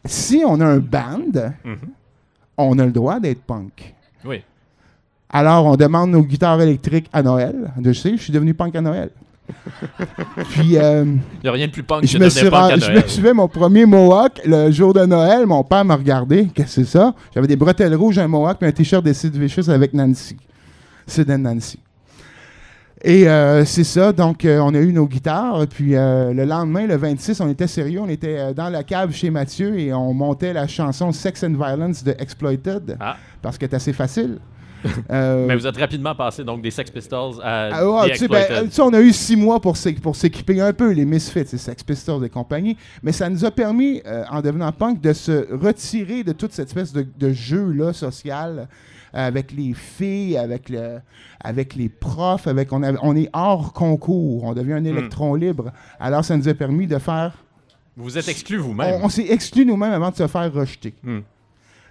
[0.04, 1.76] si on a un band, Mhm.
[2.58, 3.94] on a le droit d'être punk.
[4.24, 4.42] Oui.
[5.30, 7.72] Alors, on demande nos guitares électriques à Noël.
[7.82, 9.10] Je sais, je suis devenu punk à Noël.
[10.50, 12.54] Puis, euh, Il n'y a rien de plus punk je, que me de suis punk
[12.54, 13.02] à ren- je Noël.
[13.02, 15.44] me suis fait mon premier mohawk le jour de Noël.
[15.46, 16.46] Mon père m'a regardé.
[16.54, 17.14] Qu'est-ce que c'est ça?
[17.34, 20.36] J'avais des bretelles rouges, un mohawk, puis un t-shirt de Sid Vicious avec Nancy.
[21.06, 21.78] Sid and Nancy.
[23.06, 26.86] Et euh, c'est ça, donc euh, on a eu nos guitares, puis euh, le lendemain,
[26.86, 30.54] le 26, on était sérieux, on était dans la cave chez Mathieu et on montait
[30.54, 33.16] la chanson Sex and Violence de Exploited, Ah.
[33.42, 34.38] parce qu'elle est assez facile.
[35.10, 38.28] Mais vous êtes rapidement passé donc des Sex Pistols à ah ouais, The tu sais,
[38.28, 41.04] ben, tu sais, on a eu six mois pour s'é- pour s'équiper un peu, les
[41.04, 45.12] Misfits, les Sex Pistols et compagnie, mais ça nous a permis, en devenant punk, de
[45.12, 48.66] se retirer de toute cette espèce de, de jeu-là social
[49.14, 51.00] avec les filles, avec, le,
[51.40, 55.72] avec les profs, avec on, avait- on est hors concours, on devient un électron libre.
[55.98, 57.38] Alors, ça nous a permis de faire...
[57.96, 59.00] Vous vous êtes exclu vous-même.
[59.02, 60.94] On, on s'est exclus nous-mêmes avant de se faire rejeter.
[61.04, 61.20] Hmm.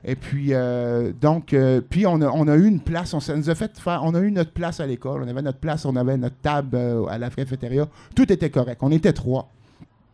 [0.05, 3.38] Et puis, euh, donc, euh, puis on a, on a eu une place, on, ça
[3.38, 5.86] nous a fait faire, on a eu notre place à l'école, on avait notre place,
[5.86, 8.79] on avait notre table euh, à la cafétéria, tout était correct.
[8.83, 9.47] On était trois,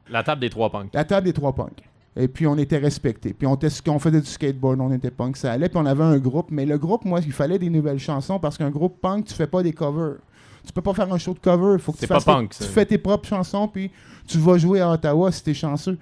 [0.08, 0.94] La table des trois punks.
[0.94, 1.89] la table des trois punks.
[2.16, 3.34] Et puis, on était respectés.
[3.34, 5.70] Puis, on, était, on faisait du skateboard, on était punk, ça allait.
[5.70, 6.48] Puis, on avait un groupe.
[6.52, 9.48] Mais le groupe, moi, il fallait des nouvelles chansons parce qu'un groupe punk, tu fais
[9.48, 10.16] pas des covers.
[10.66, 11.74] Tu peux pas faire un show de cover.
[11.76, 12.66] Il faut que tu C'est pas fasses tes- punk, ça.
[12.66, 13.90] Tu fais tes propres chansons, puis
[14.28, 15.98] tu vas jouer à Ottawa si t'es chanceux.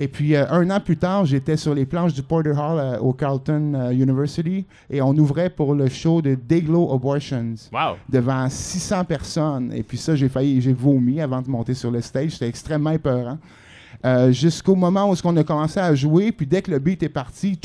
[0.00, 2.98] Et puis, euh, un an plus tard, j'étais sur les planches du Porter Hall euh,
[3.00, 7.96] au Carleton euh, University et on ouvrait pour le show de Dayglow Abortions Wow.
[8.08, 9.72] devant 600 personnes.
[9.74, 12.32] Et puis ça, j'ai failli, j'ai vomi avant de monter sur le stage.
[12.34, 13.38] C'était extrêmement épeurant.
[14.04, 17.08] Euh, jusqu'au moment où on a commencé à jouer, puis dès que le beat est
[17.08, 17.58] parti,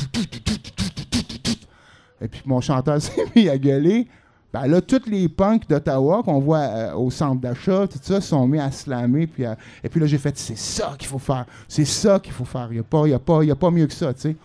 [2.20, 4.08] et puis mon chanteur s'est mis à gueuler.
[4.52, 8.46] Ben là, tous les punks d'Ottawa qu'on voit euh, au centre d'achat, tout ça, sont
[8.46, 9.26] mis à slammer.
[9.26, 11.44] Puis, et puis là, j'ai fait, c'est ça qu'il faut faire.
[11.66, 12.68] C'est ça qu'il faut faire.
[12.70, 14.36] Il n'y a, pas, a, a pas mieux que ça, tu sais.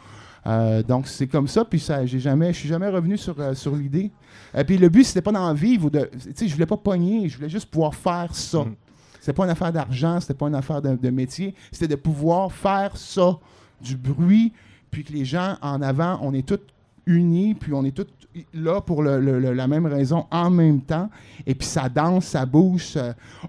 [0.47, 3.35] Euh, donc c'est comme ça, puis ça, j'ai jamais, suis jamais revenu sur,
[3.75, 4.11] l'idée.
[4.57, 5.99] Et puis le but c'était pas d'en vivre tu
[6.33, 8.59] sais, je voulais pas pogner, je voulais juste pouvoir faire ça.
[8.59, 8.75] Mm.
[9.19, 12.51] C'était pas une affaire d'argent, c'était pas une affaire de, de métier, c'était de pouvoir
[12.51, 13.37] faire ça,
[13.81, 14.53] du bruit,
[14.91, 16.59] puis que les gens en avant, on est tous
[17.05, 18.07] unis, puis on est tous
[18.53, 21.09] là pour le- le- le- la même raison en même temps.
[21.47, 22.97] Et puis ça danse, ça bouge,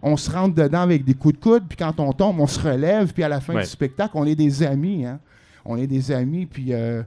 [0.02, 2.58] on se rentre dedans avec des coups de coude, puis quand on tombe, on se
[2.60, 3.62] relève, puis à la fin Ouais.
[3.62, 5.04] du spectacle, on est des amis.
[5.04, 5.20] Hein?
[5.64, 7.02] On est des amis, puis euh,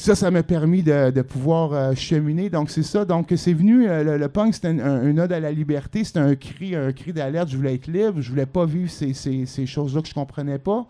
[0.00, 2.48] ça, ça m'a permis de, de pouvoir euh, cheminer.
[2.50, 3.04] Donc, c'est ça.
[3.04, 6.04] Donc, c'est venu, euh, le, le punk, c'était un, un- une ode à la liberté.
[6.04, 7.48] C'était un cri, un cri d'alerte.
[7.48, 8.20] Je voulais être libre.
[8.20, 10.86] Je voulais pas vivre ces, ces- ces choses-là que je comprenais pas.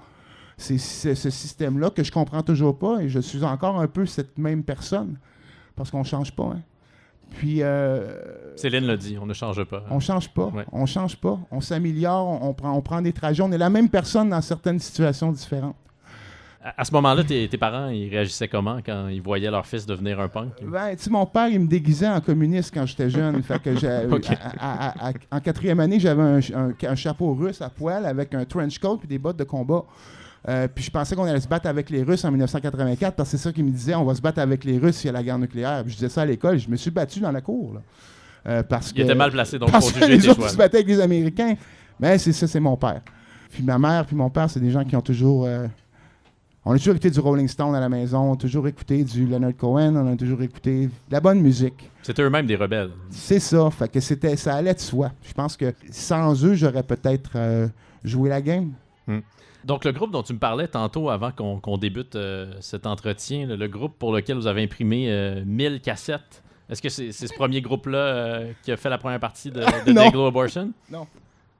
[0.56, 3.00] C'est ce système-là que je comprends toujours pas.
[3.02, 5.16] Et je suis encore un peu cette même personne.
[5.76, 6.52] Parce qu'on change pas.
[6.54, 6.60] hein.
[7.30, 8.16] Puis, euh,
[8.56, 9.84] Céline l'a dit, on ne change pas.
[9.90, 10.46] on change pas.
[10.48, 10.64] Ouais.
[10.72, 11.38] On change pas.
[11.50, 12.26] On s'améliore.
[12.26, 13.42] On, on prend, on prend des trajets.
[13.42, 15.76] On est la même personne dans certaines situations différentes.
[16.62, 19.86] À, à ce moment-là, tes, tes parents, ils réagissaient comment quand ils voyaient leur fils
[19.86, 20.52] devenir un punk?
[20.62, 23.42] Ben, tu sais, mon père, il me déguisait en communiste quand j'étais jeune.
[23.42, 24.26] fait que j'ai- Ok.
[24.58, 28.34] à- à- à- en quatrième année, j'avais un, un- un chapeau russe à poil avec
[28.34, 29.84] un trench coat puis des bottes de combat.
[30.48, 33.36] Euh, puis je pensais qu'on allait se battre avec les Russes en 1984 parce que
[33.36, 35.12] c'est ça qu'ils me disaient, on va se battre avec les Russes s'il y a
[35.12, 35.82] la guerre nucléaire.
[35.82, 37.74] Puis je disais ça à l'école, je me suis battu dans la cour.
[37.74, 37.80] là.
[38.48, 40.78] Euh, parce Il que, était mal placé, donc parce pour que les autres se battaient
[40.78, 41.54] avec les Américains.
[41.98, 43.02] Mais c'est ça, c'est mon père.
[43.50, 45.44] Puis ma mère, puis mon père, c'est des gens qui ont toujours.
[45.44, 45.66] euh,
[46.64, 49.26] on a toujours écouté du Rolling Stone à la maison, on a toujours écouté du
[49.26, 51.90] Leonard Cohen, on a toujours écouté de la bonne musique.
[52.02, 52.90] C'était eux-mêmes des rebelles.
[53.10, 55.12] C'est ça, fait que c'était, ça allait de soi.
[55.22, 57.68] Je pense que sans eux, j'aurais peut-être euh,
[58.04, 58.72] joué la game.
[59.64, 63.68] Donc, le groupe dont tu me parlais tantôt avant qu'on débute euh, cet entretien, le
[63.68, 67.98] groupe pour lequel vous avez imprimé euh, 1000 cassettes, est-ce que c'est ce premier groupe-là
[67.98, 70.26] euh, qui a fait la première partie de, de Non.
[70.26, 70.72] Abortion?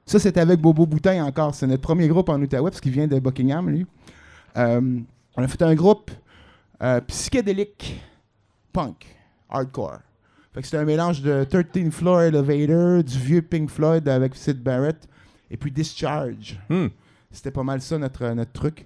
[0.05, 1.53] Ça, c'était avec Bobo Boutin encore.
[1.53, 3.85] C'est notre premier groupe en Outaouais, parce qu'il vient de Buckingham, lui.
[4.57, 4.99] Euh,
[5.37, 6.11] on a fait un groupe
[6.83, 8.01] euh, psychédélique
[8.73, 9.05] punk,
[9.49, 9.99] hardcore.
[10.53, 14.61] Fait que c'était un mélange de 13 Floor Elevator, du vieux Pink Floyd avec Sid
[14.61, 15.07] Barrett,
[15.49, 16.59] et puis Discharge.
[16.69, 16.87] Hmm.
[17.31, 18.85] C'était pas mal ça, notre, notre truc.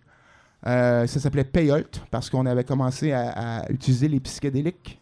[0.67, 4.99] Euh, ça s'appelait Payolt, parce qu'on avait commencé à, à utiliser les psychédéliques.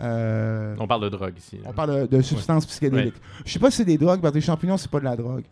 [0.00, 1.58] Euh, On parle de drogue ici.
[1.66, 3.20] on parle de, de substances psychédéliques.
[3.44, 5.16] Je sais pas si c'est des drogues, parce que les champignons, c'est pas de la
[5.16, 5.44] drogue.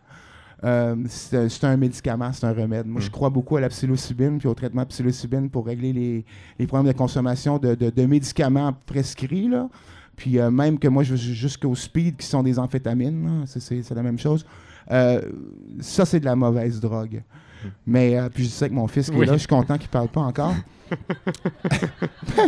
[0.65, 2.87] Euh, c'est un médicament, c'est un remède.
[2.87, 3.11] Moi, je Mm.
[3.11, 6.25] crois beaucoup à la psilocybine puis au traitement de psilocybine pour régler les,
[6.59, 9.49] les problèmes de consommation de, de- de médicaments prescrits.
[9.49, 9.69] Là.
[10.17, 13.45] Puis euh, même que moi, je vais jusqu'au speed, qui sont des amphétamines.
[13.47, 14.45] c'est la même chose.
[14.91, 15.23] Euh,
[15.81, 17.23] ça, c'est de la mauvaise drogue.
[17.87, 19.17] Mais euh, puis je sais que mon fils qui.
[19.17, 19.25] Oui.
[19.25, 20.55] est là, je suis content qu'il parle pas encore.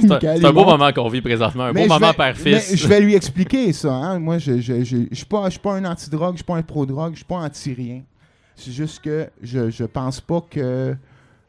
[0.00, 2.74] C'est un, beau moment qu'on vit présentement, un Mais beau moment père-fils.
[2.74, 3.92] Je vais lui expliquer ça.
[3.92, 4.18] hein.
[4.18, 6.44] Moi, je ne je, je, je suis pas, je suis pas un anti-drogue, je suis
[6.44, 8.02] pas un pro-drogue, je suis pas anti-rien.
[8.56, 10.94] C'est juste que je, je pense pas que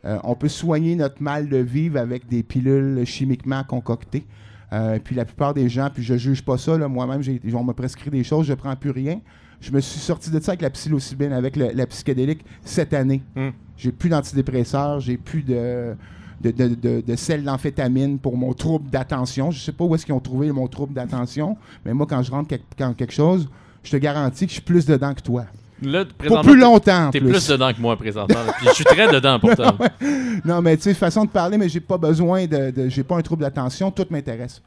[0.05, 4.25] euh, on peut soigner notre mal de vivre avec des pilules chimiquement concoctées.
[4.73, 7.73] Euh, puis la plupart des gens, puis je juge pas ça, moi-même, j'ai- on m'a
[7.73, 9.19] prescrit des choses, je prends plus rien.
[9.61, 13.21] Je me suis sorti de ça avec la psilocybine, avec le- la psychédélique cette année.
[13.35, 13.49] Hmm.
[13.77, 15.95] J'ai plus d'antidépresseurs, j'ai plus de,
[16.41, 19.51] de, de, de, de sel d'amphétamine pour mon trouble d'attention.
[19.51, 22.31] Je sais pas où est-ce qu'ils ont trouvé mon trouble d'attention, mais moi, quand je
[22.31, 23.47] rentre quelque, quand quelque chose,
[23.83, 25.45] je te garantis que je suis plus dedans que toi.
[25.83, 27.29] Là, Pour plus longtemps, T'es plus.
[27.31, 28.37] plus dedans que moi présentement.
[28.59, 29.75] Puis je suis très dedans pourtant.
[30.45, 32.71] Non, mais tu sais, façon de parler, mais j'ai pas besoin de.
[32.71, 34.61] de- j'ai pas un trouble d'attention, tout m'intéresse.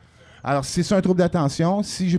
[0.46, 2.18] Alors, si c'est un trouble d'attention, si je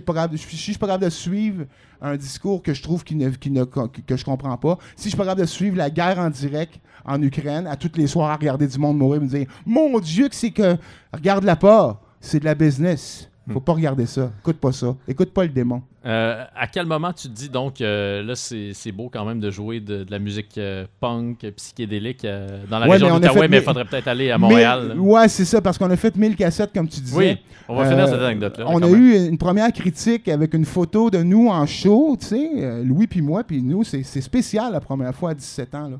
[0.74, 1.64] pas capable de suivre
[2.00, 5.42] un discours que je trouve qui ne, ne, comprends pas, si je suis pas capable
[5.42, 8.98] de suivre la guerre en direct en Ukraine, à tous les soirs regarder du monde
[8.98, 10.76] mourir, me dire Mon Dieu, que c'est que.
[11.14, 13.30] Regarde-la pas, c'est de la business.
[13.52, 14.32] Faut pas regarder ça.
[14.40, 14.96] Écoute pas ça.
[15.06, 15.80] Écoute pas le démon.
[16.04, 19.50] Euh, à quel moment tu te dis donc, euh, là, c'est beau quand même de
[19.50, 22.26] jouer de, de la musique euh, punk, psychédélique
[22.68, 24.94] dans la Ouais, région d'Outaouais, mais il faudrait peut-être aller à Montréal.
[24.96, 27.16] Mais- ouais, c'est ça, parce qu'on a fait 1000 cassettes, comme tu disais.
[27.16, 28.64] oui, on va finir cette anecdote-là.
[28.68, 28.94] On a même.
[29.00, 33.22] eu une première critique avec une photo de nous en show, tu sais, Louis puis
[33.22, 35.88] moi, puis nous, c'est spécial la première fois à 17 ans.
[35.88, 35.98] Là.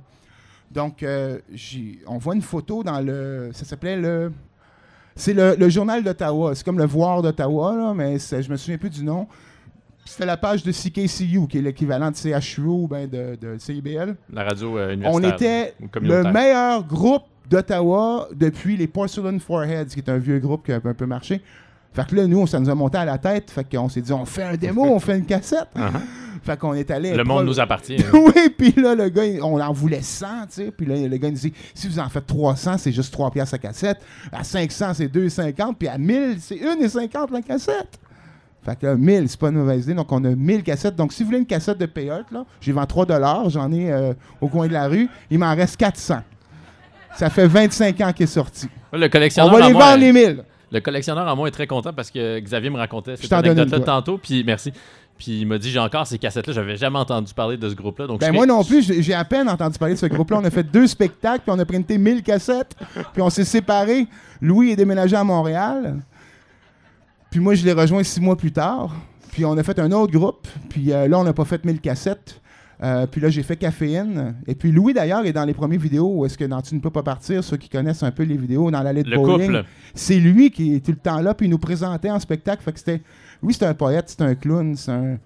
[0.70, 1.04] Donc,
[2.08, 3.50] on voit une photo dans le.
[3.52, 4.32] Ça s'appelait le.
[5.16, 6.54] C'est le, le journal d'Ottawa.
[6.54, 9.26] C'est comme le voir d'Ottawa, là, mais je me souviens plus du nom.
[10.04, 14.14] C'était la page de CKCU, qui est l'équivalent de CHU ou ben de, de CIBL.
[14.32, 15.68] La radio euh, On universitaire.
[15.68, 20.64] était ou le meilleur groupe d'Ottawa depuis les Porcelain Foreheads, qui est un vieux groupe
[20.64, 21.40] qui a un peu marché.
[21.96, 23.50] Fait que là, nous, ça nous a monté à la tête.
[23.50, 25.68] Fait qu'on s'est dit, on fait un démo, on fait une cassette.
[25.76, 26.00] Uh-huh.
[26.42, 27.12] Fait qu'on est allé.
[27.14, 27.96] Le monde nous appartient.
[27.96, 28.10] hein.
[28.12, 30.70] oui, puis là, le gars, on en voulait 100, tu sais.
[30.70, 33.54] Puis là, le gars, nous dit, si vous en faites 300, c'est juste 3 piastres
[33.54, 33.98] la cassette.
[34.30, 35.74] À 500, c'est 2,50.
[35.76, 37.98] Puis à 1000, c'est 1,50 la cassette.
[38.64, 39.94] Fait que là, 1000, c'est pas une mauvaise idée.
[39.94, 40.94] Donc, on a 1000 cassettes.
[40.94, 44.12] Donc, si vous voulez une cassette de payout, là, j'ai vendu 3 J'en ai euh,
[44.40, 45.08] au coin de la rue.
[45.30, 46.18] Il m'en reste 400.
[47.16, 48.68] Ça fait 25 ans qu'il est sorti.
[48.92, 50.44] Le On collectionneur, va en les vendre les 1000.
[50.72, 53.58] Le collectionneur en moi est très content parce que Xavier me racontait cette t'en donne
[53.58, 53.94] anecdote une, toi.
[53.94, 54.18] tantôt.
[54.18, 54.72] Puis merci.
[55.18, 56.52] Puis il m'a dit j'ai encore ces cassettes-là.
[56.52, 58.06] J'avais jamais entendu parler de ce groupe-là.
[58.06, 60.38] Donc Ben moi non plus, j'ai j'ai à peine entendu parler de ce groupe-là.
[60.40, 62.76] On a fait deux spectacles, puis on a printé 1000 cassettes,
[63.12, 64.06] puis on s'est séparés.
[64.40, 65.96] Louis est déménagé à Montréal,
[67.30, 68.94] puis moi je l'ai rejoint six mois plus tard.
[69.32, 71.80] Puis on a fait un autre groupe, puis euh, là on n'a pas fait 1000
[71.80, 72.40] cassettes.
[72.82, 74.36] Euh, puis là j'ai fait Caféine.
[74.46, 76.80] Et puis Louis d'ailleurs est dans les premières vidéos où est-ce que dans Tu ne
[76.80, 79.62] peux pas partir, ceux qui connaissent un peu les vidéos dans l'allée de Le bowling.
[79.94, 82.62] C'est lui qui est tout le temps là, puis il nous présentait en spectacle.
[82.62, 83.02] Fait que c'était.
[83.42, 85.18] Oui, c'est un poète, c'est un clown, c'est un.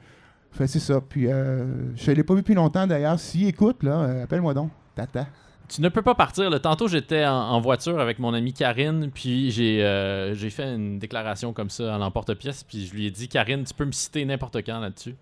[0.52, 1.00] Fait c'est ça.
[1.00, 1.64] Puis euh,
[1.96, 3.18] je l'ai pas vu depuis longtemps d'ailleurs.
[3.18, 4.70] S'il écoute, là, euh, appelle-moi donc.
[4.94, 5.26] Tata.
[5.68, 6.50] Tu ne peux pas partir.
[6.50, 6.58] Là.
[6.58, 11.52] Tantôt, j'étais en, en voiture avec mon amie Karine, puis j'ai euh, fait une déclaration
[11.52, 14.56] comme ça à l'emporte-pièce, puis je lui ai dit Karine, tu peux me citer n'importe
[14.66, 15.14] quand là-dessus.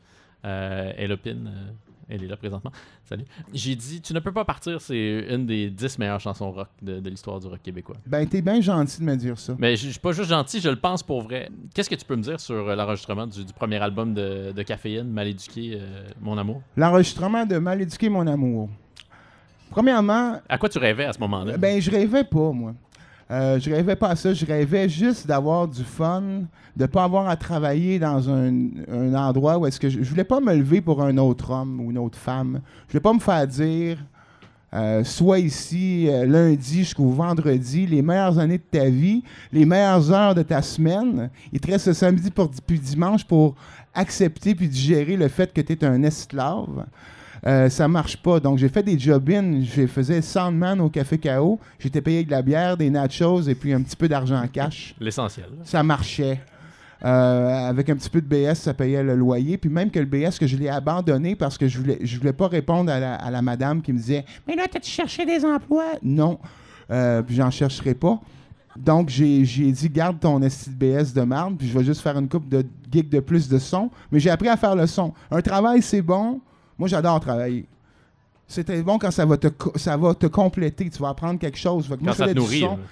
[0.47, 1.51] Euh, elle opine.
[1.53, 1.71] euh,
[2.09, 2.73] elle est là présentement.
[3.05, 3.25] Salut.
[3.53, 7.01] J'ai dit Tu ne peux pas partir, c'est une des dix meilleures chansons rock de,
[7.01, 7.97] de l'histoire du rock québécois.
[8.07, 9.55] Ben, t'es bien gentil de me dire ça.
[9.59, 11.51] Mais je suis pas juste gentil, je le pense pour vrai.
[11.75, 14.63] Qu'est-ce que tu peux me dire sur euh, l'enregistrement du, du premier album de, de
[14.63, 16.63] Caféine, Mal éduqué, euh, mon amour?
[16.77, 18.69] L'enregistrement de Mal éduqué, mon amour.
[19.71, 21.57] Premièrement, À quoi tu rêvais à ce moment-là?
[21.59, 22.75] ben, je rêvais pas, moi.
[23.31, 24.33] Euh, je rêvais pas à ça.
[24.33, 26.23] Je rêvais juste d'avoir du fun,
[26.77, 30.41] de pas avoir à travailler dans un, endroit où est-ce que je, je voulais pas
[30.41, 32.61] me lever pour un autre homme ou une autre femme.
[32.87, 33.99] Je voulais pas me faire dire
[34.75, 40.13] Euh, sois ici euh, lundi jusqu'au vendredi, les meilleures années de ta vie, les meilleures
[40.13, 41.31] heures de ta semaine.
[41.53, 43.55] Il te reste le samedi pour, puis dimanche pour
[43.95, 46.85] accepter puis digérer le fait que tu es un esclave.
[47.47, 48.41] Euh, ça marche pas.
[48.41, 49.63] Donc, j'ai fait des job-in.
[49.63, 51.59] Je faisais Soundman au Café KO.
[51.79, 54.49] J'étais payé avec de la bière, des nachos et puis un petit peu d'argent en
[54.49, 54.95] cash.
[55.01, 55.47] L'essentiel.
[55.65, 56.41] Ça marchait.
[57.05, 59.57] Euh, avec un petit peu de BS, ça payait le loyer.
[59.57, 62.33] Puis même que le BS, que je l'ai abandonné parce que je voulais, je voulais
[62.33, 66.39] pas répondre à la, madame qui me disait Mais là, t'as-tu cherché des emplois Non.
[66.91, 68.21] Euh, puis j'en chercherai pas.
[68.77, 72.17] Donc, j'ai dit, garde ton esti de BS de merde, puis je vais juste faire
[72.17, 73.91] une coupe de gigs de plus de son.
[74.13, 75.13] Mais j'ai appris à faire le son.
[75.31, 76.41] Un travail, c'est bon.
[76.79, 77.67] Moi, j'adore travailler.
[78.51, 80.89] C'est très bon quand ça va te ça va te compléter.
[80.89, 81.87] Tu vas apprendre quelque chose.
[82.01, 82.41] moi, ça te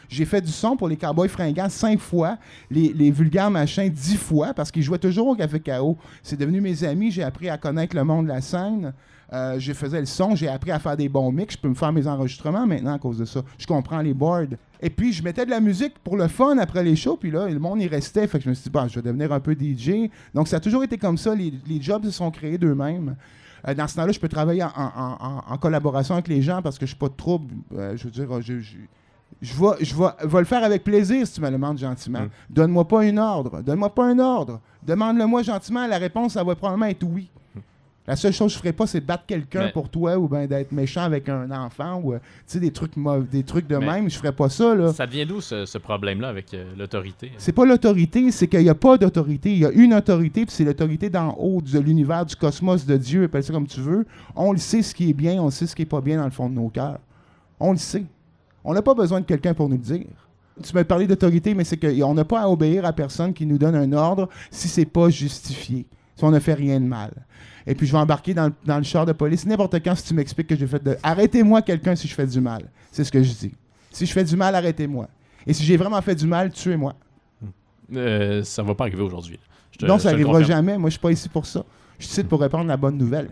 [0.06, 2.36] J'ai fait du son pour les Cowboys fringants cinq fois,
[2.70, 5.96] les, les vulgaires machins dix fois, parce qu'ils jouaient toujours au Café KO.
[6.22, 7.10] C'est devenu mes amis.
[7.10, 8.92] J'ai appris à connaître le monde de la scène.
[9.32, 11.54] Euh, je faisais le son, j'ai appris à faire des bons mix.
[11.54, 13.40] Je peux me faire mes enregistrements maintenant à cause de ça.
[13.56, 14.54] Je comprends les boards.
[14.82, 17.16] Et puis, je mettais de la musique pour le fun après les shows.
[17.16, 18.26] Puis là, le monde y restait.
[18.26, 20.10] Fait que je me suis dit, bah, je vais devenir un peu DJ.
[20.34, 21.34] Donc, ça a toujours été comme ça.
[21.34, 23.16] Les, les jobs se sont créés d'eux-mêmes.
[23.66, 26.90] Euh, dans ce temps-là, je peux travailler en, collaboration avec les gens parce que je
[26.90, 27.54] suis pas de trouble.
[27.74, 28.76] Euh, je veux dire, je, je,
[29.40, 32.22] je vais, je le faire avec plaisir si tu me le demandes gentiment.
[32.22, 32.30] Mm.
[32.50, 33.62] Donne-moi pas un ordre.
[33.62, 34.60] Donne-moi pas un ordre.
[34.82, 35.86] Demande-le-moi gentiment.
[35.86, 37.30] La réponse, ça va probablement être oui.
[38.06, 40.46] La seule chose que je ferais pas, c'est de battre quelqu'un pour toi ou ben
[40.46, 42.18] d'être méchant avec un enfant ou euh,
[42.54, 42.92] des trucs
[43.30, 44.08] des trucs de même.
[44.08, 44.74] Je ferais pas ça.
[44.74, 44.92] Là.
[44.92, 47.32] Ça devient d'où ce, problème-là avec euh, l'autorité?
[47.36, 49.50] C'est pas l'autorité, c'est qu'il n'y a pas d'autorité.
[49.52, 52.96] Il y a une autorité, puis c'est l'autorité d'en haut de l'univers, du cosmos, de
[52.96, 54.06] Dieu, appelle ça comme tu veux.
[54.36, 56.18] On le sait ce qui est bien, on le sait ce qui est pas bien
[56.18, 57.00] dans le fond de nos cœurs.
[57.58, 58.04] On le sait.
[58.64, 60.06] On n'a pas besoin de quelqu'un pour nous le dire.
[60.62, 63.58] Tu m'as parlé d'autorité, mais c'est qu'on n'a pas à obéir à personne qui nous
[63.58, 65.86] donne un ordre si c'est pas justifié,
[66.16, 67.12] si on ne fait rien de mal
[67.66, 70.46] et puis je vais embarquer dans, le char de police n'importe quand si tu m'expliques
[70.46, 70.96] que j'ai fait de.
[71.02, 72.70] Arrêtez-moi quelqu'un si je fais du mal.
[72.92, 73.52] C'est ce que je dis.
[73.90, 75.08] Si je fais du mal, arrêtez-moi.
[75.46, 76.94] Et si j'ai vraiment fait du mal, tuez-moi.
[77.94, 79.38] Euh, ça va pas arriver aujourd'hui.
[79.82, 80.78] Non, ça n'arrivera jamais.
[80.78, 81.64] Moi, je suis pas ici pour ça.
[81.98, 83.30] Je suis ici pour répondre la bonne nouvelle.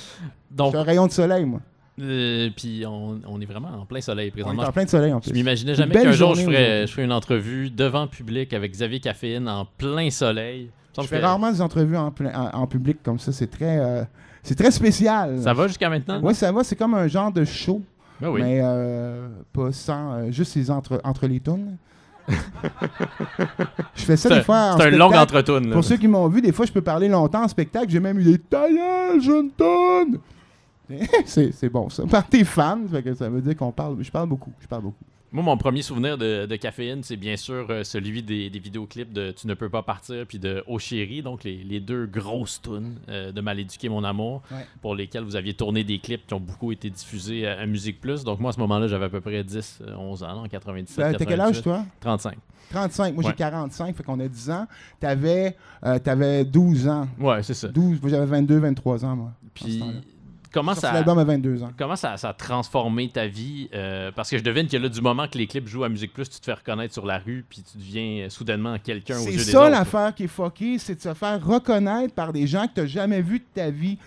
[0.50, 1.60] Donc, je suis un rayon de soleil, moi.
[2.00, 4.62] Euh, puis on, est vraiment en plein soleil présentement.
[4.62, 5.30] On est en plein soleil en plus.
[5.30, 8.98] Je m'imaginais jamais qu'un jour je ferais, je ferais, une entrevue devant public avec Xavier
[8.98, 10.70] Caféine en plein soleil.
[11.02, 13.32] Je fais rarement des entrevues en, public comme ça.
[13.32, 14.04] C'est très, euh,
[14.42, 15.40] c'est très spécial.
[15.40, 16.20] Ça va jusqu'à maintenant?
[16.22, 16.64] Oui, ça va.
[16.64, 17.82] C'est comme un genre de show.
[18.20, 20.12] Ben mais euh, pas sans.
[20.12, 21.76] Euh, juste les entre, entre les tunes.
[22.28, 24.76] je fais ça des fois.
[24.78, 27.44] C'est un long entre Pour ceux qui m'ont vu, des fois, je peux parler longtemps
[27.44, 27.90] en spectacle.
[27.90, 28.80] J'ai même eu des tailles,
[29.20, 30.18] jeune tonne.
[31.26, 32.04] c'est bon ça.
[32.04, 32.80] Par tes fans,
[33.18, 33.96] ça veut dire qu'on parle.
[34.00, 34.52] Je parle beaucoup.
[34.60, 35.04] Je parle beaucoup.
[35.34, 39.48] Moi, mon premier souvenir de, caféine, c'est bien sûr euh, celui des, vidéoclips de Tu
[39.48, 43.40] ne peux pas partir puis de Oh chérie, donc les, deux grosses tunes euh, de
[43.40, 44.42] Mal éduqué mon amour,
[44.80, 48.22] pour lesquelles vous aviez tourné des clips qui ont beaucoup été diffusés à, Musique Plus.
[48.22, 50.98] Donc moi, à ce moment-là, j'avais à peu près 10, 11 euh, ans, en 97.
[50.98, 51.84] Ben, t'as quel âge, toi?
[51.98, 52.38] 35.
[52.70, 53.14] 35.
[53.14, 54.68] Moi, j'ai 45, fait qu'on a 10 ans.
[55.00, 57.08] T'avais avais 12 ans.
[57.18, 57.66] Ouais, c'est ça.
[57.66, 59.32] 12, moi, j'avais 22, 23 ans, moi.
[59.52, 59.82] Puis
[60.54, 61.70] comment ça, l'album à 22 ans.
[61.76, 63.68] Comment ça, a transformé ta vie?
[63.74, 66.12] Euh, parce que je devine que là, du moment que les clips jouent à Musique
[66.12, 69.32] Plus, tu te fais reconnaître sur la rue, puis tu deviens soudainement quelqu'un au jeu
[69.32, 72.68] des C'est ça l'affaire qui est fuckée, c'est de se faire reconnaître par des gens
[72.68, 73.98] que tu n'as jamais vus de ta vie.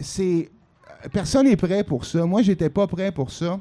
[0.00, 0.50] C'est...
[1.12, 2.24] Personne n'est prêt pour ça.
[2.24, 3.60] Moi, j'étais pas prêt pour ça.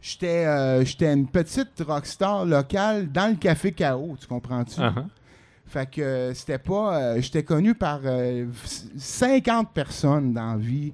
[0.00, 4.80] J'étais, euh, j'étais une petite rockstar locale dans le café Chaos, tu comprends-tu?
[4.80, 5.04] Uh-huh.
[5.66, 6.96] Fait que euh, c'était pas.
[6.96, 8.00] Euh, j'étais connu par
[8.96, 10.92] 50 euh, personnes dans la vie.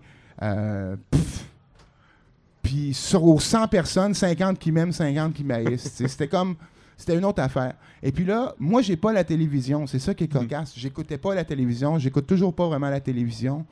[2.63, 5.93] Puis sur aux 100 personnes, 50 qui m'aiment, 50 qui m'haïssent.
[5.95, 6.57] c'était comme.
[6.97, 7.75] C'était une autre affaire.
[8.03, 9.87] Et puis là, moi, j'ai pas la télévision.
[9.87, 10.39] C'est ça qui est mm.
[10.39, 10.75] cocasse.
[10.77, 11.99] J'écoutais pas la télévision.
[11.99, 13.65] J'écoute toujours pas vraiment la télévision.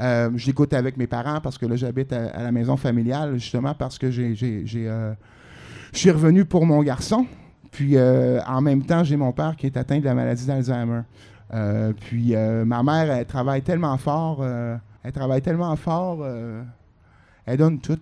[0.00, 3.96] Je l'écoute avec mes parents parce que là, j'habite à, la maison familiale, justement, parce
[3.96, 5.14] que j'ai, je
[5.92, 7.28] suis revenu pour mon garçon.
[7.74, 11.00] Puis euh, en même temps, j'ai mon père qui est atteint de la maladie d'Alzheimer.
[11.52, 14.46] Euh, puis euh, ma mère, elle travaille tellement fort,
[15.02, 16.24] elle travaille tellement fort,
[17.44, 17.98] elle donne tout.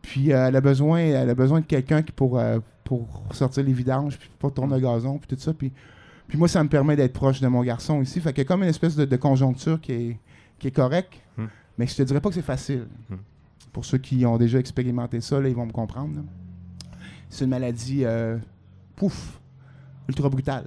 [0.00, 2.40] Puis elle a besoin, elle a besoin de quelqu'un pour,
[2.82, 5.52] pour sortir les vidanges, puis pour tourner le gazon, puis tout ça.
[5.52, 5.70] Puis,
[6.26, 8.22] puis moi, ça me permet d'être proche de mon garçon ici.
[8.22, 10.18] Fait qu'il y a comme une espèce de, conjoncture qui est,
[10.58, 11.12] qui est correcte.
[11.36, 11.48] Hmm.
[11.76, 12.86] Mais je te dirais pas que c'est facile.
[13.10, 13.16] Hmm.
[13.70, 16.22] Pour ceux qui ont déjà expérimenté ça, là, ils vont me comprendre.
[17.28, 18.06] C'est une maladie
[18.96, 19.38] pouf,
[20.08, 20.66] ultra brutal.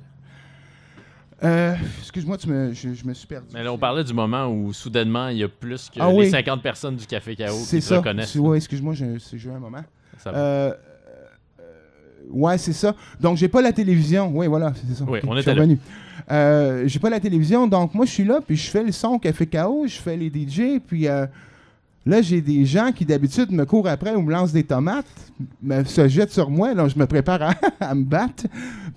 [1.44, 3.48] Euh, excuse-moi, tu me, je, me suis perdu.
[3.54, 6.32] Mais là, on parlait du moment où soudainement il y a plus que ah les
[6.32, 8.36] 50 personnes du Café Chaos qui se reconnaissent.
[8.36, 9.84] Oui, excuse-moi, j'ai eu un moment.
[10.26, 10.74] Euh,
[11.60, 11.64] euh,
[12.32, 12.96] ouais, c'est ça.
[13.20, 14.32] Donc, j'ai pas la télévision.
[14.34, 15.06] Oui, voilà, c'est ça.
[15.08, 16.86] Oui, on était là.
[16.88, 19.46] j'ai pas la télévision, donc moi, je suis là, puis je fais le son Café
[19.46, 21.08] Chaos, je fais les DJ, puis
[22.08, 25.06] Là, j'ai des gens qui d'habitude me courent après ou me lancent des tomates,
[25.62, 26.74] me, se jettent sur moi.
[26.74, 28.46] Là, je me prépare à, me battre.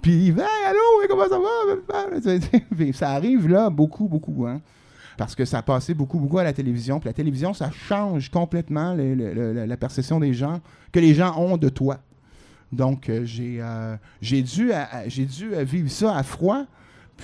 [0.01, 2.93] Puis ils Hey, allô, comment ça va?
[2.93, 4.47] Ça arrive là beaucoup, beaucoup.
[4.47, 4.61] Hein?
[5.19, 7.01] Parce que ça passé beaucoup, beaucoup à la télévision.
[7.01, 10.61] Puis la télévision, ça change complètement la perception des gens,
[10.93, 11.99] que les gens ont de toi.
[12.73, 16.65] Donc, euh, j'ai euh, j'ai dû, à- dû vivre ça à froid,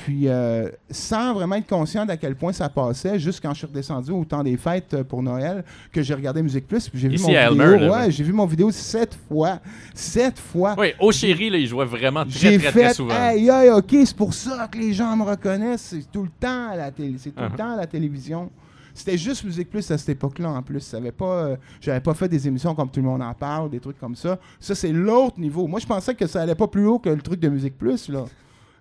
[0.04, 3.66] puis euh, sans vraiment être conscient d'à quel point ça passait, juste quand je suis
[3.66, 7.08] redescendu au temps des fêtes euh, pour Noël, que j'ai regardé Musique Plus, puis j'ai
[7.08, 7.62] vu mon à vidéo.
[7.64, 9.58] Elmer, ouais, j'ai vu mon vidéo sept fois.
[9.94, 10.74] Sept fois.
[10.78, 13.14] Oui, au chéri, là, il jouait vraiment très, J'ai très, fait, très souvent.
[13.14, 15.88] aïe, aïe, ok, c'est pour ça que les gens me reconnaissent.
[15.90, 17.50] C'est tout le temps à la télé, c'est tout Uh-huh.
[17.50, 18.50] le temps à la télévision.
[18.92, 20.80] C'était juste Musique Plus à cette époque-là en plus.
[20.80, 23.68] Ça avait pas, euh, j'avais pas fait des émissions comme tout le monde en parle,
[23.70, 24.38] des trucs comme ça.
[24.60, 25.66] Ça c'est l'autre niveau.
[25.66, 28.08] Moi je pensais que ça allait pas plus haut que le truc de Musique Plus
[28.08, 28.24] là.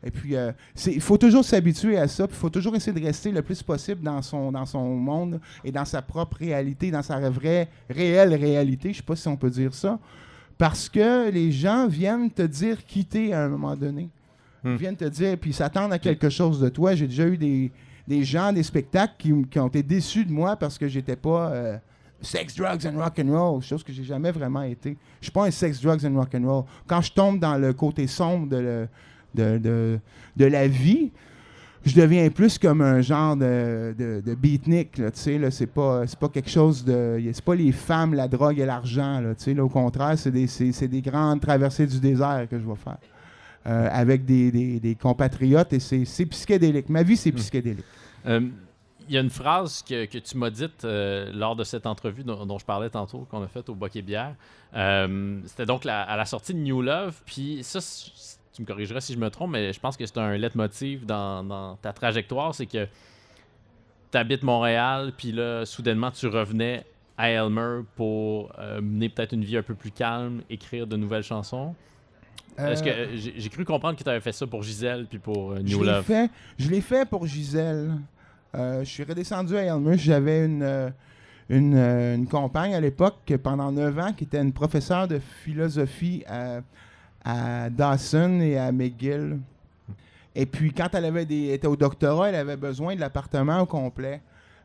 [0.08, 0.52] Et puis euh,
[0.86, 2.28] il faut toujours s'habituer à ça.
[2.28, 5.42] puis Il faut toujours essayer de rester le plus possible dans son dans son monde
[5.64, 8.94] et dans sa propre réalité, dans sa vraie réelle réalité.
[8.94, 9.98] Je sais pas si on peut dire ça.
[10.58, 14.10] Parce que les gens viennent te dire quitter à un moment donné.
[14.64, 14.74] Hmm.
[14.74, 16.96] Ils viennent te dire, puis s'attendent à quelque chose de toi.
[16.96, 17.72] J'ai déjà eu des,
[18.08, 21.50] des gens, des spectacles qui, qui ont été déçus de moi parce que j'étais pas
[21.50, 21.78] euh,
[22.22, 24.96] sex, drugs and rock and roll, chose que j'ai jamais vraiment été.
[25.20, 26.64] Je suis pas un sex, drugs and rock and roll.
[26.88, 28.88] Quand je tombe dans le côté sombre de, le-
[29.36, 30.00] de, de,
[30.38, 31.12] de la vie,
[31.86, 35.68] je deviens plus comme un genre de, de, de beatnik, là, tu sais, là, c'est
[35.68, 37.22] pas, c'est pas quelque chose de...
[37.32, 40.32] C'est pas les femmes, la drogue et l'argent, là, tu sais, là, au contraire, c'est
[40.32, 42.98] des, c'est, des grandes traversées du désert que je vais faire.
[43.68, 46.90] euh, avec des, des, des compatriotes, et c'est, psychédélique.
[46.90, 47.36] Ma vie, c'est Hmm.
[47.36, 47.86] psychédélique.
[48.28, 48.42] Euh,
[49.08, 52.24] Il y a une phrase que, que tu m'as dite euh, lors de cette entrevue
[52.24, 54.34] dont, dont je parlais tantôt, qu'on a faite au Boc et Bière.
[55.46, 57.14] C'était donc la- à la sortie de New Love.
[57.28, 57.80] Puis ça,
[58.56, 61.44] tu me corrigeras si je me trompe, mais je pense que c'est un leitmotiv dans,
[61.44, 62.56] dans ta trajectoire.
[62.56, 62.88] C'est que
[64.12, 66.86] tu habites Montréal, puis là, soudainement, tu revenais
[67.18, 71.24] à Elmer pour euh, mener peut-être une vie un peu plus calme, écrire de nouvelles
[71.24, 71.76] chansons.
[72.58, 75.20] Est-ce que Euh, euh, j'ai cru comprendre que tu avais fait ça pour Gisèle puis
[75.20, 76.06] pour euh, Je New l'ai Love?
[76.06, 77.92] fait, je l'ai fait pour Gisèle.
[78.56, 79.98] Euh, je suis redescendu à Elmer.
[79.98, 80.90] J'avais une, euh,
[81.50, 85.20] une, euh, une compagne à l'époque que pendant 9 ans qui était une professeure de
[85.20, 86.62] philosophie à,
[87.26, 89.40] à Dawson et à McGill.
[90.36, 93.66] Et puis quand elle avait des, était au doctorat, elle avait besoin de l'appartement au
[93.66, 94.22] complet.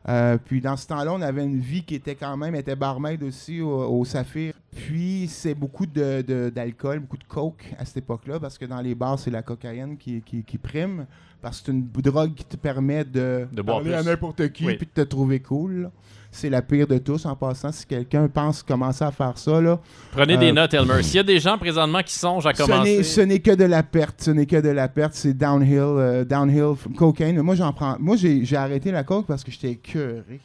[0.09, 2.75] Euh, puis dans ce temps-là, on avait une vie qui était quand même, elle était
[2.75, 3.69] barmaid aussi au,
[3.99, 4.53] au Saphir.
[4.75, 8.81] Puis c'est beaucoup de- de- d'alcool, beaucoup de coke à cette époque-là, parce que dans
[8.81, 11.05] les bars, c'est la cocaïne qui, qui, qui prime.
[11.41, 14.65] Parce que c'est une drogue qui te permet de, De boire parler à n'importe qui
[14.65, 14.75] Oui.
[14.77, 15.83] puis de te trouver cool.
[15.83, 15.91] là.
[16.33, 17.71] C'est la pire de tous en passant.
[17.73, 19.79] Si quelqu'un pense commencer à faire ça, là,
[20.11, 21.03] Prenez Euh, des notes, Elmer.
[21.03, 23.03] S'il y a des gens présentement qui songent à commencer.
[23.03, 24.21] ce n'est que de la perte.
[24.21, 25.13] Ce n'est que de la perte.
[25.13, 27.41] C'est downhill, euh, downhill cocaine.
[27.41, 27.97] Moi, j'en prends.
[27.99, 30.39] Moi, j'ai, arrêté la coke parce que j'étais écœuré.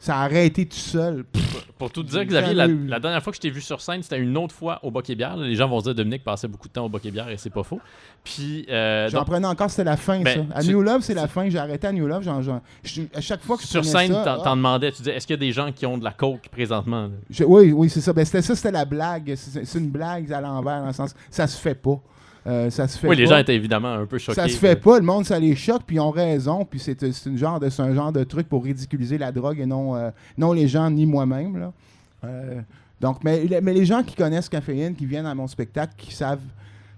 [0.00, 1.24] Ça a arrêté tout seul.
[1.24, 4.18] Pff, Pour tout dire, Xavier, la, dernière fois que je t'ai vu sur scène, c'était
[4.18, 5.36] une autre fois au Boc et Bière.
[5.36, 7.36] Les gens vont se dire Dominique passait beaucoup de temps au Boc et Bière et
[7.36, 7.80] c'est pas faux.
[8.24, 10.56] Puis, euh, J'en donc, prenais encore, c'était la fin, Ben, ça.
[10.58, 11.48] À tu- New Love, c'est la fin.
[11.50, 12.22] J'ai arrêté à New Love.
[12.82, 15.34] je- à chaque fois que je sur scène, t'en, ah, demandais, tu disais est-ce qu'il
[15.34, 18.14] y a des gens qui ont de la coke présentement je- oui, oui, c'est ça.
[18.14, 19.34] Ben, c'était ça, c'était la blague.
[19.36, 22.00] C'est, c'est une blague à l'envers, dans le sens ça se fait pas.
[22.46, 24.40] Euh, ça se fait Oui, les gens étaient évidemment un peu choqués.
[24.40, 27.02] Ça se fait pas, le monde ça les choque, puis ils ont raison, puis c'est
[27.02, 31.04] un genre de truc pour ridiculiser la drogue et non euh, non les gens ni
[31.04, 31.70] moi-même.
[32.24, 32.60] Euh,
[33.00, 36.40] donc mais, mais les gens qui connaissent caféine, qui viennent à mon spectacle, qui savent,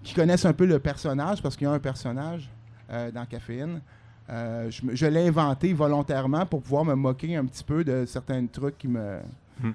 [0.01, 2.49] qui connaissent un peu le personnage parce qu'il y a un personnage
[2.89, 3.81] dans caféine.
[4.29, 8.87] je, l'ai inventé volontairement pour pouvoir me moquer un petit peu de certains trucs qui
[8.87, 9.17] me
[9.61, 9.71] Hmm.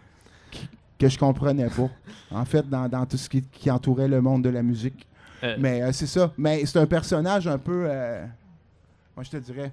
[0.51, 1.89] qui- que je comprenais pas.
[2.33, 5.07] En fait, dans, dans tout ce qui, qui entourait le monde de la musique.
[5.45, 6.33] Euh, Mais euh, c'est ça.
[6.39, 8.25] Mais c'est un personnage un peu, euh,
[9.17, 9.73] moi je te dirais,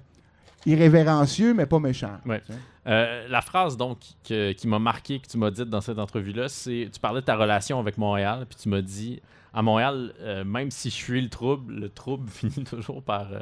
[0.64, 2.18] irrévérencieux, mais pas méchant.
[2.24, 2.40] Ouais.
[2.46, 2.58] Tu sais.
[2.88, 6.48] Euh, la phrase donc que- qui m'a marqué, que tu m'as dite dans cette entrevue-là,
[6.48, 9.20] c'est tu parlais de ta relation avec Montréal, puis tu m'as dit
[9.52, 13.40] à Montréal, euh, même si je suis le trouble, le trouble finit toujours par, euh,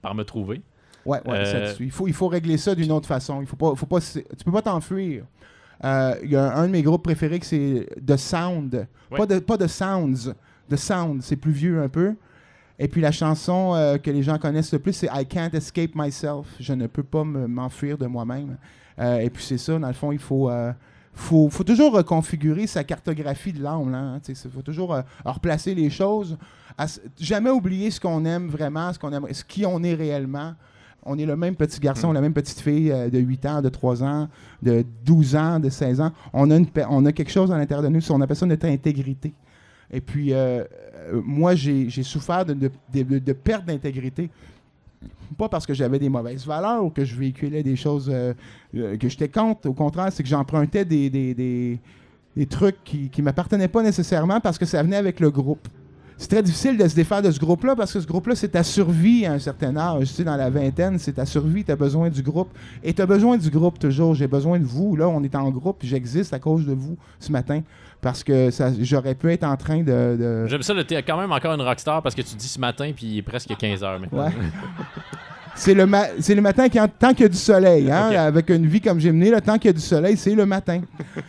[0.00, 0.62] par me trouver.
[1.04, 1.84] Ouais, ouais, ça dessus.
[1.84, 3.40] Il faut, il faut régler ça d'une autre façon.
[3.40, 5.24] Il faut pas, faut pas, tu peux pas t'enfuir.
[5.82, 8.86] Il y a un de mes groupes préférés que c'est The Sound.
[9.10, 9.18] Ouais.
[9.18, 10.32] Pas, de, pas The Sounds.
[10.70, 12.14] The Sound, c'est plus vieux un peu.
[12.78, 15.90] Et puis la chanson euh, que les gens connaissent le plus, c'est I Can't Escape
[15.94, 16.46] Myself.
[16.58, 18.56] Je ne peux pas me- m'enfuir de moi-même.
[18.98, 20.72] Euh, et puis c'est ça, dans le fond, il faut, euh,
[21.14, 24.20] faut, faut toujours reconfigurer sa cartographie de l'âme.
[24.28, 26.36] Il faut toujours euh, replacer les choses.
[26.78, 26.86] À
[27.20, 30.54] jamais oublier ce qu'on aime vraiment, ce qu'on aime, ce qui on est réellement.
[31.04, 32.14] On est le même petit garçon, Mm.
[32.14, 34.28] la même petite fille de 8 ans, de 3 ans,
[34.62, 36.12] de 12 ans, de 16 ans.
[36.32, 38.66] On a, une, on a quelque chose à l'intérieur de nous, on appelle ça notre
[38.66, 39.34] intégrité.
[39.92, 40.64] Et puis, euh,
[41.12, 44.30] euh, moi, j'ai souffert de, de, perte d'intégrité
[45.32, 48.34] pas parce que j'avais des mauvaises valeurs ou que je véhiculais des choses euh,
[48.76, 49.68] euh, que j'étais contre.
[49.68, 51.78] Au contraire, c'est que j'empruntais des,
[52.48, 55.66] trucs qui ne m'appartenaient pas nécessairement parce que ça venait avec le groupe.
[56.18, 58.62] C'est très difficile de se défaire de ce groupe-là parce que ce groupe-là, c'est ta
[58.62, 60.08] survie à un certain âge.
[60.08, 62.50] Tu sais, dans la vingtaine, c'est ta survie, tu as besoin du groupe.
[62.84, 64.14] Et tu as besoin du groupe toujours.
[64.14, 64.94] J'ai besoin de vous.
[64.94, 67.62] Là, on est en groupe, j'existe à cause de vous ce matin.
[68.02, 70.16] Parce que ça, j'aurais pu être en train de.
[70.18, 72.58] de- J'aime ça, là, t'es quand même encore une rockstar parce que tu dis ce
[72.58, 74.24] matin, puis il est presque 15h maintenant.
[74.26, 74.32] Ouais.
[75.54, 77.90] C'est le, ma- c'est le matin quand, tant qu'il y a du soleil.
[77.90, 78.10] Hein?
[78.16, 80.46] Avec une vie comme j'ai menée, là, tant qu'il y a du soleil, c'est le
[80.46, 80.80] matin.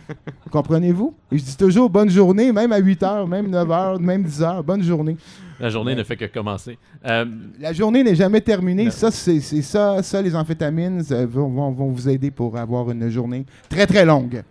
[0.50, 1.14] Comprenez-vous?
[1.30, 4.40] Et je dis toujours bonne journée, même à 8 h, même 9 h, même 10
[4.40, 4.62] h.
[4.62, 5.16] Bonne journée.
[5.60, 6.78] La journée ne fait que commencer.
[7.06, 7.24] Euh,
[7.60, 8.86] La journée n'est jamais terminée.
[8.86, 8.90] Non.
[8.90, 13.86] Ça, c'est ça, ça, les amphétamines euh, vont vous aider pour avoir une journée très,
[13.86, 14.42] très longue.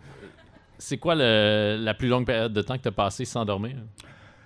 [0.85, 3.75] C'est quoi le- la plus longue période de temps que tu as passé sans dormir?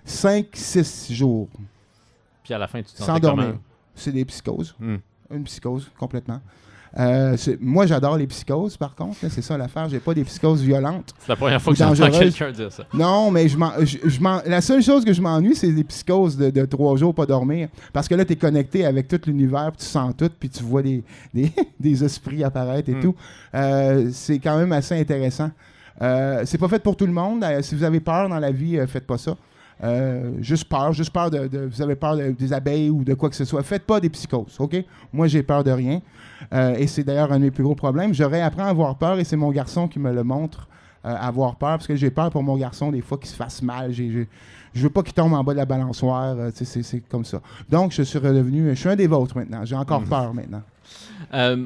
[0.04, 1.48] 5, 6 jours
[2.44, 3.56] Puis à la fin, tu te sans dormir.
[3.94, 4.74] C'est des psychoses.
[4.78, 4.96] Hmm.
[5.30, 6.40] Une psychose, complètement.
[6.98, 9.18] Euh, moi, j'adore les psychoses, par contre.
[9.28, 9.88] C'est ça l'affaire.
[9.90, 11.12] J'ai pas des psychoses violentes.
[11.18, 12.84] C'est la première fois que j'entends quelqu'un dire ça.
[12.94, 16.48] Non, mais je m'en- je- la seule chose que je m'ennuie, c'est les psychoses de,
[16.48, 17.68] de trois jours pas dormir.
[17.92, 20.62] Parce que là, tu es connecté avec tout l'univers, puis tu sens tout, puis tu
[20.62, 21.02] vois des,
[21.34, 23.00] des, des esprits apparaître et Mm.
[23.02, 23.14] tout.
[23.54, 25.50] Euh, c'est quand même assez intéressant.
[26.00, 27.42] Euh, c'est pas fait pour tout le monde.
[27.44, 29.36] Euh, si vous avez peur dans la vie, euh, faites pas ça.
[29.84, 33.14] Euh, juste peur, juste peur de, de- vous avez peur de- des abeilles ou de
[33.14, 33.62] quoi que ce soit.
[33.62, 34.76] Faites pas des psychoses, ok?
[35.12, 36.00] Moi, j'ai peur de rien.
[36.52, 38.12] Euh, et c'est d'ailleurs un de mes plus gros problèmes.
[38.12, 40.66] J'aurais appris à avoir peur et c'est mon garçon qui me le montre,
[41.04, 43.62] euh, avoir peur, parce que j'ai peur pour mon garçon des fois qu'il se fasse
[43.62, 43.92] mal.
[43.92, 44.26] J'ai-
[44.74, 46.36] je veux pas qu'il tombe en bas de la balançoire.
[46.54, 47.40] c'est, comme ça.
[47.68, 49.64] Donc, je suis redevenu, je suis un des vôtres maintenant.
[49.64, 50.08] J'ai encore Mhm.
[50.08, 50.62] peur maintenant.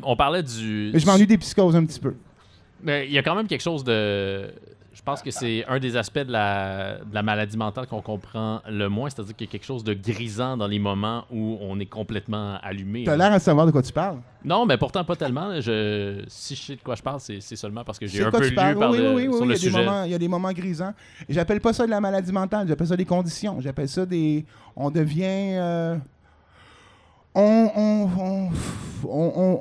[0.05, 0.91] On parlait du.
[0.95, 2.15] Je m'ennuie des psychoses un petit peu.
[2.83, 4.51] Mais il y a quand même quelque chose de.
[4.95, 8.61] Je pense que c'est un des aspects de la, de la maladie mentale qu'on comprend
[8.69, 11.81] le moins, c'est-à-dire qu'il y a quelque chose de grisant dans les moments où on
[11.81, 13.05] est complètement allumé.
[13.05, 14.19] Tu as l'air à savoir de quoi tu parles.
[14.45, 15.59] Non, mais pourtant pas tellement.
[15.63, 18.47] Je, si je sais de quoi je parle, c'est seulement parce que j'ai un peu
[18.47, 19.79] lu par oui, le- oui, oui, sur le il y a des sujet.
[19.85, 20.93] moments- il y a des moments grisants.
[21.27, 23.61] J'appelle pas ça de la maladie mentale, j'appelle ça des conditions.
[23.63, 24.45] J'appelle ça des.
[24.77, 25.23] On devient.
[25.57, 25.97] euh,
[27.35, 28.51] on,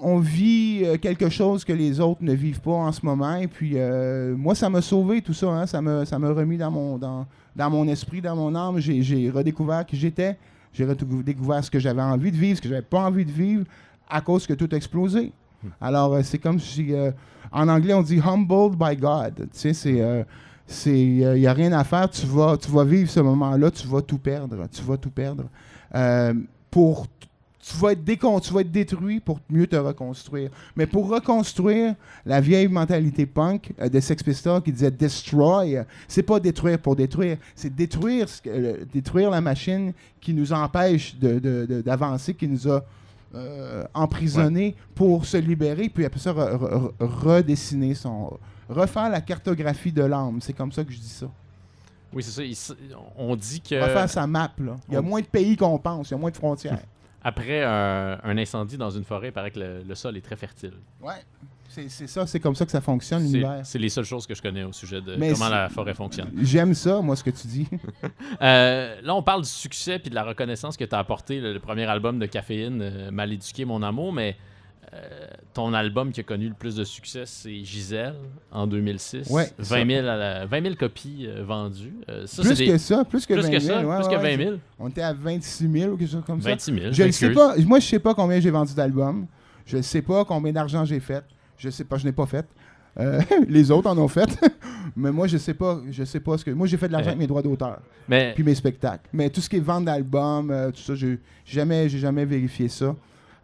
[0.01, 3.35] on, vit euh, quelque chose que les autres ne vivent pas en ce moment.
[3.35, 5.47] Et puis, euh, moi, ça m'a sauvé tout ça.
[5.47, 5.65] hein.
[5.65, 8.79] Ça m'a remis dans mon, dans, dans mon esprit, dans mon âme.
[8.79, 10.37] J'ai redécouvert qui j'étais.
[10.73, 13.65] J'ai redécouvert ce que j'avais envie de vivre, ce que j'avais pas envie de vivre,
[14.09, 15.31] à cause que tout a explosé.
[15.79, 16.93] Alors, euh, c'est comme si.
[17.51, 19.35] en anglais, on dit humbled by God.
[19.35, 20.25] Tu sais, c'est.
[20.65, 23.87] c'est il n'y a rien à faire, tu vas, tu vas vivre ce moment-là, tu
[23.87, 25.45] vas tout perdre, tu vas tout perdre.
[26.69, 27.07] Pour,
[27.61, 30.49] tu, vas être décon- tu vas être détruit pour mieux te reconstruire.
[30.75, 31.95] Mais pour reconstruire
[32.25, 36.79] la vieille mentalité punk euh, de Sex Pistols qui disait destroy, euh, c'est pas détruire
[36.79, 41.65] pour détruire, c'est détruire, ce que- euh, détruire la machine qui nous empêche de- de-
[41.69, 42.83] de- d'avancer, qui nous a
[43.33, 48.37] euh, emprisonnés pour se libérer, puis après ça, re- re- redessiner son.
[48.67, 50.39] refaire la cartographie de l'âme.
[50.41, 51.27] C'est comme ça que je dis ça.
[52.13, 52.43] Oui, c'est ça.
[52.43, 54.75] il on dit que Refaire sa map, là.
[54.89, 56.79] Il y a on- moins de pays qu'on pense, il y a moins de frontières.
[57.23, 60.35] Après un, un incendie dans une forêt, il paraît que le, le sol est très
[60.35, 60.73] fertile.
[61.01, 61.13] ouais.
[61.73, 63.61] C'est ça, c'est comme ça que ça fonctionne, l'univers.
[63.63, 66.29] c'est les seules choses que je connais au sujet de Mais comment la forêt fonctionne.
[66.41, 67.65] J'aime ça, moi, ce que tu dis.
[68.41, 71.53] Euh, là, on parle du succès puis de la reconnaissance que tu as apporté, le,
[71.53, 74.35] le premier album de Caféine, euh, Mal éduqué, mon amour, mais
[74.93, 78.15] euh, ton album qui a connu le plus de succès, c'est Gisèle
[78.51, 79.29] en 2006.
[79.29, 81.93] Ouais, 20 000, à la- 20 000 copies euh, vendues.
[82.09, 83.73] Euh, ça, plus que ça, plus que plus 20 que 000.
[83.79, 84.37] ça, ouais, plus ouais, que ouais.
[84.37, 84.55] 20 000.
[84.79, 86.49] On était à 26 000 ou quelque chose comme ça.
[86.49, 86.85] 26 000.
[86.91, 87.55] Je ne sais pas.
[87.59, 89.27] Moi, je sais pas combien j'ai vendu d'albums.
[89.65, 91.23] Je ne sais pas combien d'argent j'ai fait.
[91.57, 92.45] Je sais pas, je n'ai pas fait.
[93.47, 94.27] Les autres en ont fait.
[94.97, 95.79] Mais moi, je sais pas.
[95.89, 96.51] Je sais pas ce que.
[96.51, 97.79] Moi, j'ai fait de l'argent avec mes droits d'auteur.
[98.09, 99.07] Mais Puis mes spectacles.
[99.13, 102.93] Mais tout ce qui est vente d'albums, tout ça, j'ai jamais, j'ai jamais vérifié ça.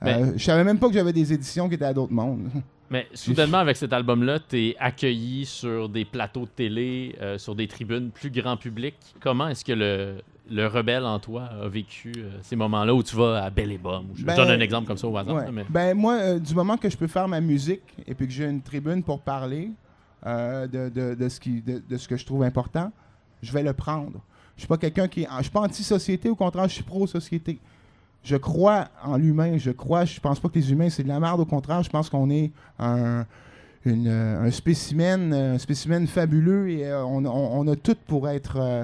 [0.02, 2.50] Mais- Euh, je savais même pas que j'avais des éditions qui étaient à d'autres mondes.
[2.90, 7.54] Mais soudainement, avec cet album-là, tu es accueilli sur des plateaux de télé, euh, sur
[7.56, 8.96] des tribunes plus grand public.
[9.20, 13.16] Comment est-ce que le, le rebelle en toi a vécu euh, ces moments-là où tu
[13.18, 14.06] vas à Belle et Bomme?
[14.12, 15.36] ou Je Ben, donne un exemple comme ça au hasard.
[15.36, 15.52] Ouais.
[15.52, 18.32] mais- Ben moi, euh, du moment que je peux faire ma musique et puis que
[18.32, 19.72] j'ai une tribune pour parler
[20.26, 22.92] de, de- de ce qui, de, de ce que je trouve important,
[23.42, 24.22] je vais le prendre.
[24.56, 27.60] Je suis pas quelqu'un qui, je suis pas anti-société, au contraire, je suis pro-société.
[28.24, 31.20] Je crois en l'humain, je crois, je pense pas que les humains c'est de la
[31.20, 33.26] merde, au contraire, je pense qu'on est un,
[33.86, 38.58] une, un spécimen, un spécimen fabuleux et euh, on, on- on a tout pour être.
[38.60, 38.84] euh,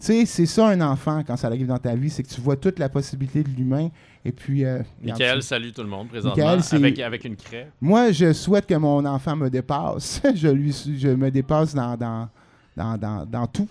[0.00, 2.40] tu sais, c'est ça un enfant quand ça arrive dans ta vie, c'est que tu
[2.40, 3.90] vois toute la possibilité de l'humain
[4.24, 4.64] et puis.
[4.64, 7.70] euh, Michael salue tout le monde présentement Michael, avec, avec une craie.
[7.80, 10.20] moi, je souhaite que mon enfant me dépasse.
[10.34, 12.28] je, lui, je me dépasse dans, dans,
[12.76, 13.68] dans, dans, dans tout.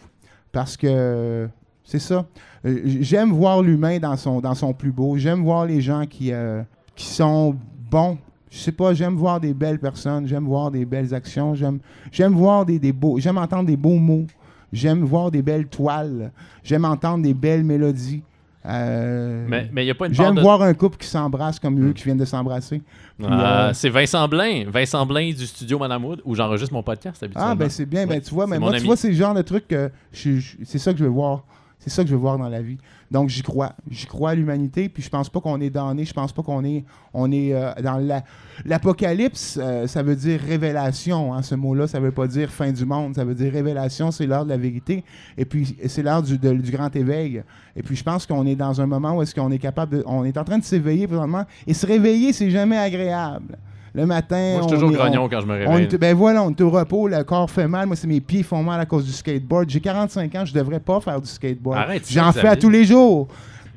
[0.52, 1.48] Parce que
[1.90, 2.26] C'est ça.
[2.66, 5.16] Euh, j'aime voir l'humain dans son, dans son plus beau.
[5.18, 6.62] J'aime voir les gens qui, euh,
[6.98, 7.56] qui sont
[7.90, 8.18] bons.
[8.52, 11.80] Je sais pas, j'aime voir des belles personnes, j'aime voir des belles actions, j'aime,
[12.12, 14.26] j'aime voir des, des beaux, j'aime entendre des beaux mots,
[14.74, 16.32] j'aime voir des belles toiles,
[16.64, 18.22] j'aime entendre des belles mélodies.
[18.66, 21.82] Euh, mais il n'y a pas une J'aime de- voir un couple qui s'embrasse comme
[21.88, 22.82] eux, qui viennent de s'embrasser.
[23.24, 27.24] Ah, euh, C'est Vincent Blain, Vincent Blain du studio Madame Wood, où j'enregistre mon podcast
[27.24, 27.52] habituellement.
[27.52, 28.06] Ah, ben c'est bien.
[28.06, 30.92] Ben, tu vois, mais moi, tu vois, c'est le genre de truc que c'est ça
[30.92, 31.44] que je veux voir.
[31.88, 32.78] C'est ça que je veux voir dans la vie.
[33.10, 33.74] Donc, j'y crois.
[33.90, 36.04] J'y crois à l'humanité, puis je pense pas qu'on est damné.
[36.06, 36.84] Je pense pas qu'on est,
[37.14, 38.24] on est euh, dans la-
[38.66, 39.58] l'apocalypse.
[39.62, 41.34] euh, ça veut dire révélation.
[41.34, 43.16] hein, ce mot-là, ça veut pas dire fin du monde.
[43.16, 44.12] Ça veut dire révélation.
[44.12, 45.04] C'est l'heure de la vérité.
[45.38, 46.38] Et puis, c'est l'heure du
[46.72, 47.44] grand éveil.
[47.76, 50.04] Et puis, je pense qu'on est dans un moment où est-ce qu'on est capable de,
[50.06, 51.46] on est en train de s'éveiller présentement.
[51.66, 53.58] Et se réveiller, c'est jamais agréable.
[53.98, 55.88] Le matin, Moi, je suis toujours est- on- grognon quand je me réveille.
[55.98, 57.88] ben voilà, on est au repos, le corps fait mal.
[57.88, 59.68] Moi, c'est mes pieds font mal à cause du skateboard.
[59.70, 61.78] J'ai 45 ans, je devrais pas faire du skateboard.
[61.80, 63.28] Arrête J'en fais à tous les jours.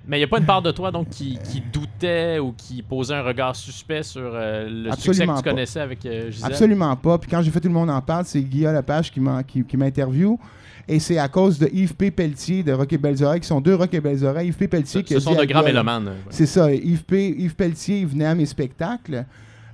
[0.07, 2.83] Mais il n'y a pas une part de toi donc qui, qui doutait ou qui
[2.83, 5.51] posait un regard suspect sur euh, le succès Absolument que tu pas.
[5.51, 6.51] connaissais avec euh, Gisèle?
[6.51, 7.17] Absolument pas.
[7.19, 9.77] Puis quand j'ai fait Tout le monde en parle, c'est Guillaume Lepage qui qui, qui
[9.77, 10.37] m'interviewe.
[10.89, 12.11] Et c'est à cause de Yves P.
[12.11, 14.49] Pelletier de Rock et Belles Oreilles, qui sont deux Rock et Belles Oreilles.
[14.49, 14.67] Yves P.
[14.69, 16.07] Pelletier qui Ce sont de grands mélomanes.
[16.09, 16.13] ouais.
[16.31, 16.73] C'est ça.
[16.73, 19.25] Yves, P, Yves Pelletier il venait à mes spectacles.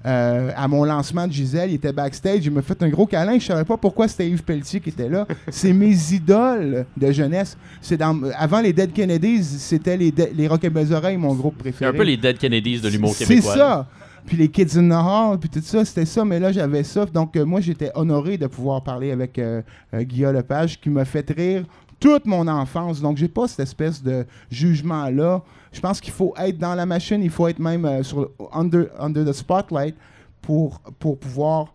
[0.05, 3.38] Euh, à mon lancement de Gisèle, il était backstage, il m'a fait un gros câlin.
[3.38, 5.26] Je savais pas pourquoi c'était Yves Pelletier qui était là.
[5.49, 7.57] C'est mes idoles de jeunesse.
[7.80, 11.34] C'est dans, avant les Dead Kennedys, c'était les, De- les Rock et Belles Oreilles, mon
[11.34, 11.90] groupe C'est préféré.
[11.90, 13.86] un peu les Dead Kennedys de l'humour C'est ça.
[14.26, 16.24] Puis les Kids in the Hall, puis tout ça, c'était ça.
[16.24, 17.07] Mais là, j'avais ça.
[17.07, 19.62] Donc, euh, moi, j'étais honoré de pouvoir parler avec euh,
[19.94, 21.62] euh, Guillaume Lepage, qui m'a fait rire
[22.01, 23.01] toute mon enfance.
[23.01, 25.42] Donc, j'ai pas cette espèce de jugement-là.
[25.73, 28.31] Je pense qu'il faut être dans la machine, il faut être même euh, sur le-
[28.53, 28.89] under,
[29.25, 29.95] the spotlight
[30.43, 31.73] pour, pour pouvoir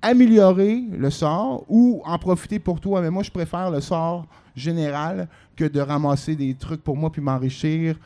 [0.00, 3.00] améliorer le sort ou en profiter pour toi.
[3.02, 7.20] Mais moi, je préfère le sort général que de ramasser des trucs pour moi puis
[7.20, 7.96] m'enrichir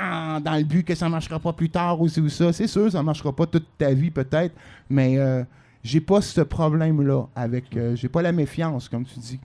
[0.00, 2.52] en- dans le but que ça marchera pas plus tard ou ou ça.
[2.52, 4.54] C'est sûr, ça marchera pas toute ta vie peut-être,
[4.88, 5.44] mais euh,
[5.82, 7.76] j'ai pas ce problème-là avec...
[7.76, 9.38] euh, j'ai pas la méfiance, comme tu dis,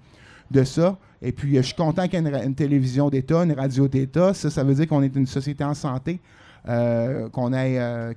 [0.51, 0.97] de ça.
[1.21, 4.33] Et puis, euh, je suis content qu'il y ait une, télévision d'État, une radio d'État.
[4.33, 6.19] Ça, ça veut dire qu'on est une société en santé,
[6.67, 8.13] euh, qu'on ait, euh,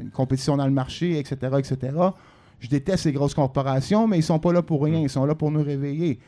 [0.00, 1.96] une compétition dans le marché, etc., etc.
[2.58, 5.00] Je déteste ces grosses corporations, mais ils sont pas là pour rien.
[5.00, 6.18] Ils sont là pour nous réveiller.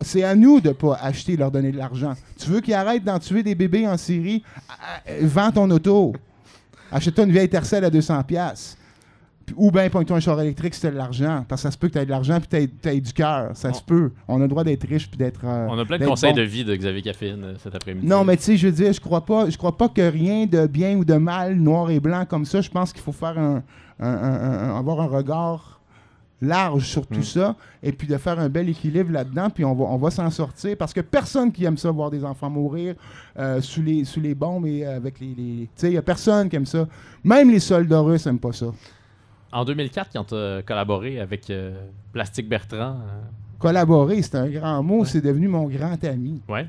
[0.00, 2.14] C'est à nous de pas acheter et leur donner de l'argent.
[2.38, 4.42] Tu veux qu'ils arrêtent d'en tuer des bébés en Syrie?
[4.70, 4.72] Ah,
[5.06, 6.14] ah, Vends ton auto.
[6.90, 8.24] Achète-toi une vieille Tercel à 200$.
[8.24, 8.78] piastres.
[9.54, 11.44] Ou bien pogne-toi un char électrique si tu as de l'argent.
[11.48, 13.50] Parce que ça se peut que tu aies de l'argent puis tu aies, du cœur.
[13.54, 14.10] Ça se peut.
[14.26, 15.40] On a le droit d'être riche puis d'être.
[15.44, 16.38] euh, On a plein de conseils bon.
[16.38, 18.06] de vie de Xavier Caffine euh, cet après-midi.
[18.06, 20.46] Non, mais tu sais, je veux dire, je crois pas, je crois pas que rien
[20.46, 22.60] de bien ou de mal, noir et blanc comme ça.
[22.60, 23.62] Je pense qu'il faut faire un,
[24.00, 25.80] un- avoir un regard
[26.42, 27.24] large sur tout Mm.
[27.24, 30.28] ça et puis de faire un bel équilibre là-dedans puis on va, on va s'en
[30.30, 32.94] sortir parce que personne qui aime ça voir des enfants mourir
[33.38, 35.28] euh, sous, les, sous les bombes et avec les...
[35.28, 36.86] les- Tu sais, il y a personne qui aime ça.
[37.24, 38.66] Même les soldats russes n'aiment pas ça.
[39.52, 41.74] En 2004, quand tu as collaboré avec euh,
[42.12, 43.22] Plastique Bertrand, euh,
[43.58, 45.06] Collaborer, c'est un grand mot, Ouais.
[45.06, 46.42] c'est devenu mon grand ami.
[46.48, 46.68] ouais,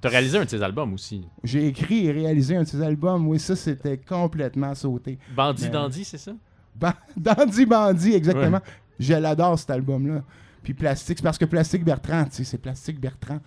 [0.00, 1.24] tu as réalisé un de ses albums aussi.
[1.42, 5.18] J'ai écrit et réalisé un de ses albums, oui, ça c'était complètement sauté.
[5.34, 6.32] Bandit Mais- Dandy, c'est ça?
[6.76, 8.60] Ba- Dandy Bandit, exactement.
[9.00, 10.22] Je l'adore cet album-là.
[10.62, 13.38] Puis Plastique, c'est parce que Plastique Bertrand, tu sais, c'est Plastique Bertrand.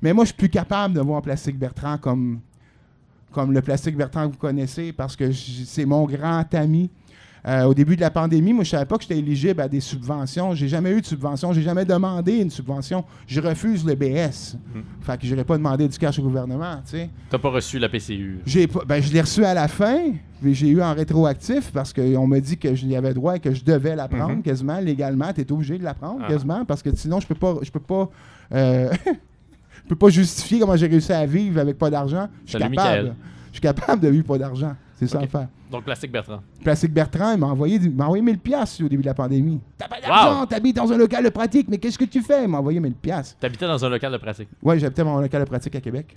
[0.00, 2.40] Mais moi, je suis plus capable de voir Plastique Bertrand comme,
[3.32, 6.88] comme le Plastique Bertrand que vous connaissez parce que c'est mon grand ami.
[7.48, 9.80] Euh, au début de la pandémie, moi, je savais pas que j'étais éligible à des
[9.80, 10.54] subventions.
[10.54, 11.52] J'ai jamais eu de subvention.
[11.54, 13.04] J'ai jamais demandé une subvention.
[13.26, 14.56] Je refuse le BS.
[14.74, 14.82] Mhm.
[15.00, 17.10] Fait que j'aurais pas demandé du cash au gouvernement, tu sais.
[17.30, 18.40] T'as pas reçu la PCU.
[18.44, 20.10] J'ai pas- ben, je l'ai reçu à la fin,
[20.42, 23.54] mais j'ai eu en rétroactif parce qu'on m'a dit que j'y avais droit et que
[23.54, 24.42] je devais la prendre Mhm.
[24.42, 25.32] quasiment légalement.
[25.32, 26.28] Tu es obligé de la prendre Ah.
[26.28, 28.10] quasiment parce que sinon je peux pas je peux pas
[28.52, 28.90] euh,
[29.84, 32.28] je peux pas justifier comment j'ai réussi à vivre avec pas d'argent.
[32.44, 33.14] Je suis capable.
[33.48, 34.74] Je suis capable de vivre pas d'argent.
[34.98, 35.48] C'est ça l'affaire.
[35.70, 36.40] Donc Plastique Bertrand.
[36.64, 39.60] Plastique Bertrand, il m'a envoyé, m'a envoyé 1000 piastres au début de la pandémie.
[39.76, 40.46] T'as pas d'argent, Wow.
[40.46, 42.42] t'habites dans un local de pratique, mais qu'est-ce que tu fais?
[42.44, 43.36] Il m'a envoyé 1000 piastres.
[43.38, 44.48] T'habitais dans un local de pratique.
[44.62, 46.16] Ouais, j'habitais dans mon local de pratique à Québec.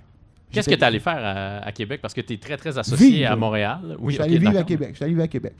[0.50, 2.00] Qu'est-ce que t'es allé faire à, à Québec?
[2.02, 3.30] Parce que t'es très, très associé Vivre.
[3.32, 3.96] à Montréal.
[4.00, 4.62] Oui, je suis ok, allé vivre à.
[4.64, 4.88] Québec.
[4.90, 5.54] Je suis allé vivre à Québec.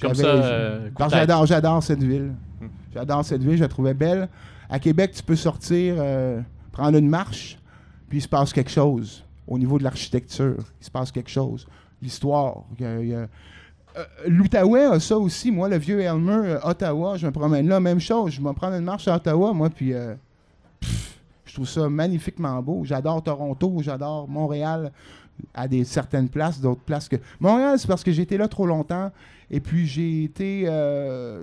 [0.00, 0.88] Comme ça, euh,
[1.46, 2.32] j'adore cette ville.
[2.60, 2.66] Hmm.
[2.92, 4.28] J'adore cette ville, je la trouvais belle.
[4.68, 6.40] À Québec, tu peux sortir, euh,
[6.72, 7.58] prendre une marche,
[8.08, 9.22] puis il se passe quelque chose.
[9.46, 11.66] Au niveau de l'architecture, il se passe quelque chose.
[12.04, 12.64] L'histoire.
[13.96, 15.50] Euh, L'Outaouais a ça aussi.
[15.50, 18.32] Moi, le vieux Elmer, euh, Ottawa, je me promène là, même chose.
[18.32, 20.14] Je vais prendre une marche à Ottawa, moi, puis euh,
[21.46, 22.82] je trouve ça magnifiquement beau.
[22.84, 24.92] J'adore Toronto, j'adore Montréal.
[25.52, 27.16] à des certaines places, d'autres places que.
[27.40, 29.10] Montréal, c'est parce que été là trop longtemps.
[29.50, 30.68] Et puis j'ai été.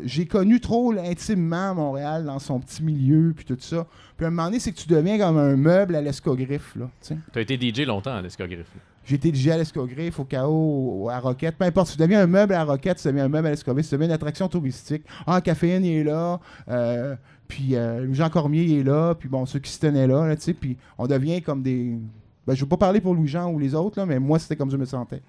[0.03, 3.85] j'ai connu trop intimement Montréal dans son petit milieu, puis tout ça.
[4.17, 6.89] Puis à un moment donné, c'est que tu deviens comme un meuble à l'escogriffe, là.
[7.01, 8.71] Tu as été DJ longtemps à l'escogriffe.
[9.03, 11.57] J'ai été DJ à l'escogriffe, au KO, à Roquette.
[11.57, 13.95] Peu importe, tu deviens un meuble à Roquette, tu deviens un meuble à l'escogriffe, tu
[13.95, 15.03] deviens une attraction touristique.
[15.25, 16.39] Ah, Caféine, il est là.
[16.69, 17.15] euh,
[17.47, 19.15] puis euh, Jean Cormier, il est là.
[19.15, 20.53] Puis bon, ceux qui se tenaient là, là tu sais.
[20.53, 21.97] Puis on devient comme des.
[22.45, 24.69] Ben, je veux pas parler pour Louis-Jean ou les autres, là, mais moi, c'était comme
[24.71, 25.21] je me sentais.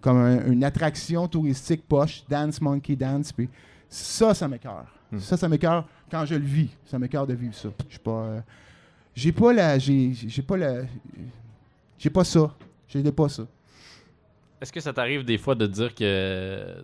[0.00, 3.32] Comme un- une attraction touristique poche, Dance Monkey Dance.
[3.32, 3.48] Puis
[3.88, 4.86] ça, ça m'écœure.
[5.12, 5.18] Hmm.
[5.18, 6.68] Ça, ça m'écœure quand je le vis.
[6.86, 7.68] Ça m'écœure de vivre ça.
[7.88, 8.10] Je suis pas.
[8.22, 8.40] euh,
[9.14, 9.78] j'ai pas la.
[9.78, 10.74] J'ai j'ai pas la.
[11.98, 12.52] J'ai pas ça.
[12.88, 13.44] J'ai pas ça.
[14.60, 16.82] Est-ce que ça t'arrive des fois de dire que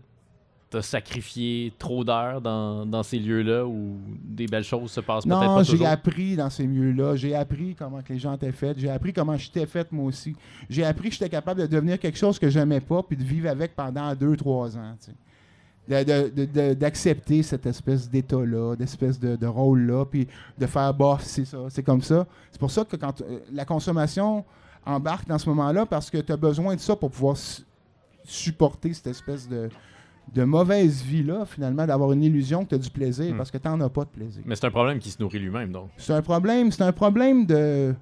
[0.70, 5.40] t'as sacrifié trop d'heures dans, dans ces lieux-là où des belles choses se passent peut-être
[5.40, 5.86] Non, pas j'ai toujours?
[5.88, 7.14] appris dans ces milieux-là.
[7.16, 8.78] J'ai appris comment que les gens étaient faits.
[8.78, 10.34] J'ai appris comment j'étais faite moi aussi.
[10.68, 13.48] J'ai appris que j'étais capable de devenir quelque chose que j'aimais pas puis de vivre
[13.48, 14.96] avec pendant deux, trois ans.
[15.00, 16.74] tu sais.
[16.74, 20.26] D'accepter cette espèce d'état-là, d'espèce de, de rôle-là, puis
[20.58, 22.26] de faire bof, c'est ça, c'est comme ça.
[22.50, 24.44] C'est pour ça que quand euh, la consommation
[24.86, 27.62] embarque dans ce moment-là, parce que tu as besoin de ça pour pouvoir su-
[28.24, 29.68] supporter cette espèce de,
[30.32, 33.36] de mauvaise vie-là, finalement, d'avoir une illusion que tu as du plaisir, Hmm.
[33.36, 34.42] parce que tu n'en as pas de plaisir.
[34.46, 35.90] Mais c'est un problème qui se nourrit lui-même, donc.
[35.96, 37.94] C'est un problème, c'est un problème de.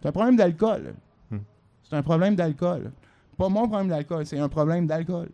[0.00, 0.94] C'est un problème d'alcool.
[1.30, 1.38] Hmm.
[1.82, 2.90] C'est un problème d'alcool.
[3.36, 5.28] Pas mon problème d'alcool, c'est un problème d'alcool.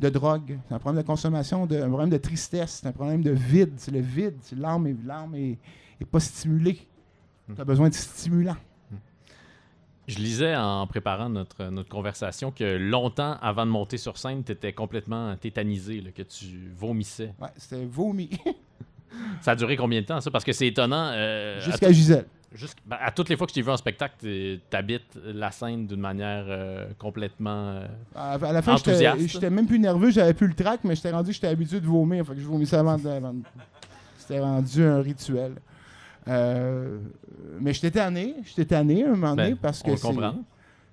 [0.00, 0.58] De drogue.
[0.68, 3.74] C'est un problème de consommation, de, un problème de tristesse, c'est un problème de vide.
[3.76, 4.34] C'est le vide.
[4.56, 5.56] L'âme est, l'âme est,
[6.00, 6.80] est pas stimulée.
[7.54, 8.56] Tu as besoin de stimulants.
[10.06, 14.52] Je lisais en préparant notre, notre conversation que longtemps avant de monter sur scène, tu
[14.52, 17.32] étais complètement tétanisé, là, que tu vomissais.
[17.40, 18.28] Ouais, c'était vomi.
[19.40, 20.28] Ça a duré combien de temps, ça?
[20.30, 21.10] Parce que c'est étonnant.
[21.12, 22.26] euh, Jusqu'à Gisèle.
[22.52, 25.52] Jusqu'- ben, à toutes les fois que je t'ai vu en spectacle, tu habites la
[25.52, 27.74] scène d'une manière euh, complètement.
[27.76, 31.12] euh, À, à la fin, j'étais même plus nerveux, j'avais plus le trac, mais j'étais
[31.12, 32.26] rendu que j'étais habitué de vomir.
[32.26, 33.08] Fait que je vomissais avant de.
[33.08, 33.42] avant de-
[34.18, 35.52] C'était rendu un rituel.
[36.28, 36.98] Euh,
[37.60, 40.16] mais j'étais tanné, j'étais tanné un moment donné ben, parce que c'est-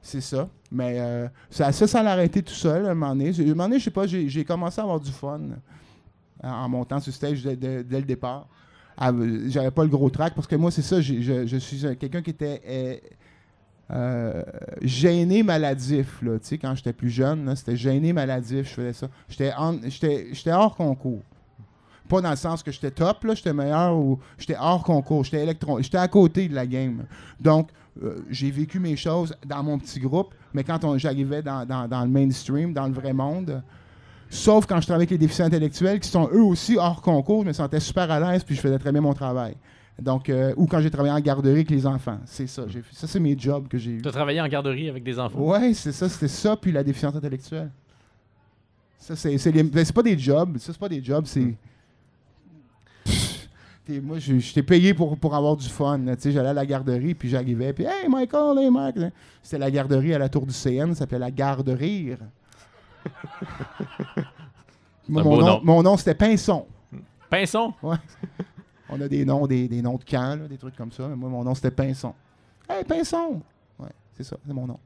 [0.02, 0.50] c'est ça.
[0.72, 3.30] Mais euh, ça, ça, ça l'a arrêté tout seul un moment donné.
[3.40, 5.40] Un moment donné, je sais pas, j'ai commencé à avoir du fun
[6.44, 8.48] en, en montant sur stage dès, le départ.
[8.98, 11.86] Ah, euh, J'avais pas le gros track parce que moi, c'est ça, je, je suis
[11.88, 12.62] un- quelqu'un qui était
[13.92, 14.42] euh,
[14.82, 16.22] gêné maladif.
[16.22, 19.08] Là, tu sais, quand j'étais plus jeune, c'était gêné maladif, je faisais ça.
[19.30, 21.22] J'étais hors concours.
[22.12, 25.42] Pas dans le sens que j'étais top, là, j'étais meilleur ou j'étais hors concours, j'étais
[25.44, 27.06] électron, j'étais à côté de la game.
[27.40, 27.70] Donc,
[28.04, 32.02] euh, j'ai vécu mes choses dans mon petit groupe, mais quand j'arrivais dans, dans- dans
[32.02, 33.64] le mainstream, dans le vrai monde,
[34.30, 37.48] sauf quand je travaillais avec les déficients intellectuels, qui sont eux aussi hors concours, je
[37.48, 39.56] me sentais super à l'aise, puis je faisais très bien mon travail.
[39.98, 42.64] Donc, euh, ou quand j'ai travaillé en garderie avec les enfants, c'est ça.
[42.92, 44.02] Ça, c'est mes jobs que j'ai eu.
[44.02, 45.40] Tu as travaillé en garderie avec des enfants?
[45.40, 47.72] Ouais, c'est ça, c'était ça, puis la déficience intellectuelle.
[48.98, 51.56] Ça, c'est c'est pas des jobs, ça, c'est pas des jobs, c'est.
[54.00, 55.98] Moi, j'étais payé pour, pour avoir du fun.
[56.00, 58.96] là, Tu sais, j'allais à la garderie, puis j'arrivais, puis Hey, Michael, hey, Mark.
[59.42, 62.20] C'était la garderie à la tour du CN, ça s'appelait la Gare de Rire.
[65.10, 65.62] Moi, mon, nom, nom.
[65.64, 66.66] mon nom, c'était Pinson.
[67.30, 67.74] Pinson?
[68.90, 71.08] On a des noms, des, des noms de camps, là, des trucs comme ça.
[71.08, 72.14] Mais moi, mon nom, c'était Pinson.
[72.70, 73.42] Hey, Pinson!
[73.80, 74.78] Ouais, c'est ça, c'est mon nom.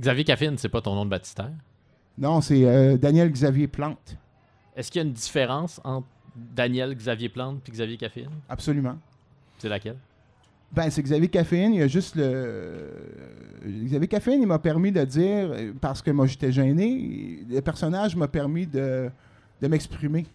[0.00, 1.50] Xavier Caffine, c'est pas ton nom de baptistère?
[2.16, 4.16] Non, c'est euh, Daniel Xavier Plante.
[4.76, 8.96] Est-ce qu'il y a une différence entre Daniel Xavier Plante et Xavier Caffine Absolument.
[9.58, 9.96] C'est laquelle?
[10.72, 12.90] Ben, c'est Xavier Caffeine, il y a juste le.
[13.64, 18.26] Xavier Caffeine, il m'a permis de dire, parce que moi j'étais gêné, le personnage m'a
[18.26, 19.08] permis de,
[19.62, 20.26] de m'exprimer.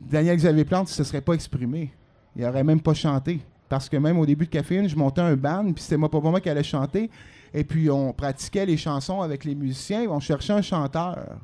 [0.00, 1.92] Daniel Xavier Plante, il se serait pas exprimé.
[2.36, 3.40] Il aurait même pas chanté.
[3.68, 6.20] Parce que même au début de Caffeine, je montais un band, puis c'était moi, pas
[6.20, 7.10] moi qui allait chanter.
[7.52, 11.38] Et puis on pratiquait les chansons avec les musiciens, on cherchait un chanteur.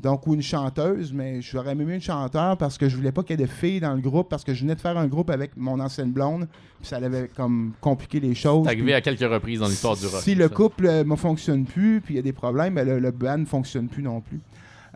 [0.00, 3.24] Donc, ou une chanteuse, mais j'aurais même eu une chanteur parce que je voulais pas
[3.24, 5.08] qu'il y ait de filles dans le groupe, parce que je venais de faire un
[5.08, 6.46] groupe avec mon ancienne blonde,
[6.78, 8.64] puis ça allait comme compliquer les choses.
[8.66, 10.20] C'est arrivé à quelques reprises dans l'histoire du rock.
[10.22, 10.54] Si le ça.
[10.54, 13.38] couple ne me fonctionne plus, puis il y a des problèmes, ben, le, le band
[13.38, 14.38] ne fonctionne plus non plus.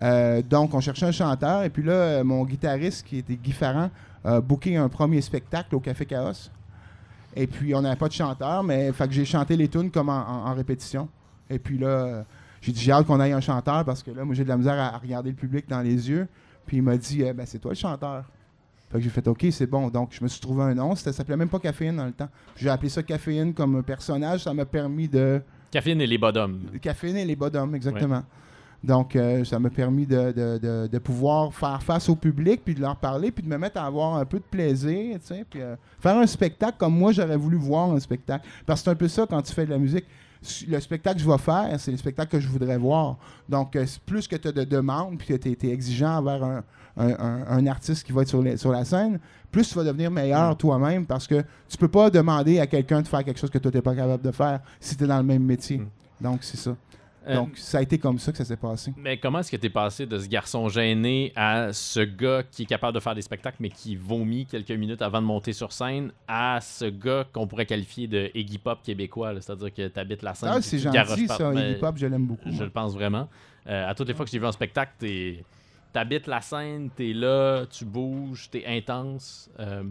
[0.03, 3.51] Euh, donc, on cherchait un chanteur, et puis là, euh, mon guitariste, qui était Guy
[3.53, 3.91] Farran,
[4.25, 6.49] a booké un premier spectacle au Café Chaos.
[7.35, 10.09] Et puis, on n'avait pas de chanteur, mais fait que j'ai chanté les tunes comme
[10.11, 11.09] en, en- en répétition.
[11.51, 12.23] Et puis là, euh,
[12.63, 14.57] j'ai dit, j'ai hâte qu'on aille un chanteur, parce que là, moi, j'ai de la
[14.57, 16.27] misère à, à regarder le public dans les yeux.
[16.65, 18.25] Puis il m'a dit, Eh ben, c'est toi le chanteur.
[18.91, 19.89] Fait que j'ai fait, OK, c'est bon.
[19.89, 20.95] Donc, je me suis trouvé un nom.
[20.95, 22.29] Ça s'appelait même pas Caféine dans le temps.
[22.57, 24.45] J'ai appelé ça Caféine comme personnage.
[24.45, 25.43] Ça m'a permis de.
[25.71, 26.61] Caffine et les Bodums.
[26.81, 28.23] Caféine et les bonhommes, exactement.
[28.85, 32.75] Donc, euh, ça m'a permis de, de- de- de pouvoir faire face au public, puis
[32.75, 35.45] de leur parler, puis de me mettre à avoir un peu de plaisir, tu sais,
[35.49, 38.45] puis euh, faire un spectacle comme moi, j'aurais voulu voir un spectacle.
[38.67, 40.05] Parce que c'est un peu ça quand tu fais de la musique.
[40.69, 43.17] Le spectacle que je vais faire, c'est le spectacle que je voudrais voir.
[43.49, 46.65] Donc, euh, plus que tu as de demandes puis que tu es, exigeant envers un,
[46.97, 49.19] un- un- un artiste qui va être sur, les- sur la scène,
[49.51, 53.09] plus tu vas devenir meilleur toi-même parce que tu peux pas demander à quelqu'un de
[53.09, 55.19] faire quelque chose que toi, tu n'es pas capable de faire si tu es dans
[55.19, 55.79] le même métier.
[55.79, 55.89] Mm.
[56.21, 56.75] Donc, c'est ça.
[57.29, 58.93] Euh, Donc, ça a été comme ça que ça s'est passé.
[58.97, 62.63] mais comment est-ce que tu es passé de ce garçon gêné à ce gars qui
[62.65, 65.73] est capable de faire des spectacles mais qui vomit quelques minutes avant de monter sur
[65.73, 70.23] scène à ce gars qu'on pourrait qualifier de Iggy Pop québécois, c'est-à-dire que tu habites
[70.23, 70.49] la scène.
[70.53, 71.51] Ah, c'est tu gentil, par- ça.
[71.53, 72.51] mais Iggy Pop, je l'aime beaucoup.
[72.51, 72.65] Je moi.
[72.65, 73.29] le pense vraiment.
[73.69, 75.45] Euh, à toutes les fois que je t'ai vu en spectacle, t'es-
[75.93, 79.49] t'habites la scène, t'es là, tu bouges, t'es intense.
[79.61, 79.83] Euh,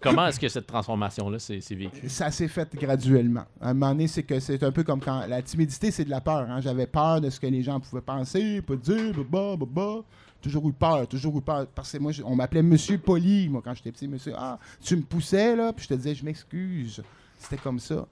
[0.00, 2.08] comment est-ce que cette transformation-là s'est vécue?
[2.08, 3.44] Ça s'est fait graduellement.
[3.60, 6.10] À un moment donné, c'est que c'est un peu comme quand la timidité, c'est de
[6.10, 6.50] la peur.
[6.50, 6.60] hein.
[6.60, 10.04] J'avais peur de ce que les gens pouvaient penser, pas dire, bah, bah, bah.
[10.42, 11.66] Toujours eu peur, toujours eu peur.
[11.74, 14.08] Parce que moi, on m'appelait Monsieur Poli, moi, quand j'étais petit.
[14.08, 17.02] Monsieur, ah, tu me poussais, là, puis je te disais, je m'excuse.
[17.38, 18.06] C'était comme ça.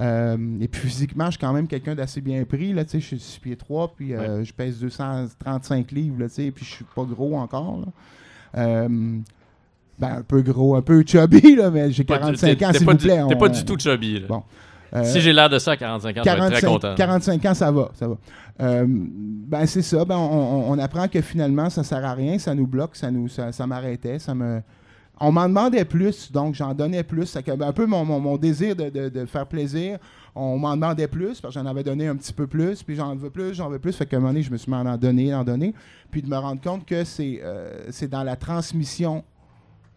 [0.00, 3.18] Euh, et puis physiquement, je suis quand même quelqu'un d'assez bien pris, là, je suis
[3.18, 7.36] 6 pieds 3, puis euh, je pèse 235 livres, là, puis je suis pas gros
[7.36, 7.86] encore, là.
[8.56, 9.18] Euh,
[10.00, 12.72] ben, un peu gros, un peu chubby, là, mais j'ai Pas du- 45 t'es- ans,
[12.72, 13.20] s'il vous plaît.
[13.28, 14.20] T'es pas du tout chubby.
[14.20, 14.26] là.
[14.28, 14.42] Bon.
[14.92, 16.94] Euh, si j'ai l'air de ça à 45 ans, je vais être très 45, content.
[16.96, 18.16] 45 ans, ça va, ça va.
[18.60, 20.20] Euh, ben c'est ça, ben on,
[20.68, 23.52] on- on apprend que finalement ça sert à rien, ça nous bloque, ça nous ça,
[23.52, 24.60] ça m'arrêtait, ça me
[25.20, 27.26] on m'en demandait plus, donc j'en donnais plus.
[27.26, 29.98] Ça, ben, un peu mon, mon- mon désir de, de- de faire plaisir,
[30.34, 33.14] on m'en demandait plus, parce que j'en avais donné un petit peu plus, puis j'en
[33.14, 33.92] veux plus, j'en veux plus.
[33.92, 35.72] Fait qu'à un moment donné, je me suis mis à en donner, en donner,
[36.10, 39.22] puis de me rendre compte que c'est euh, c'est dans la transmission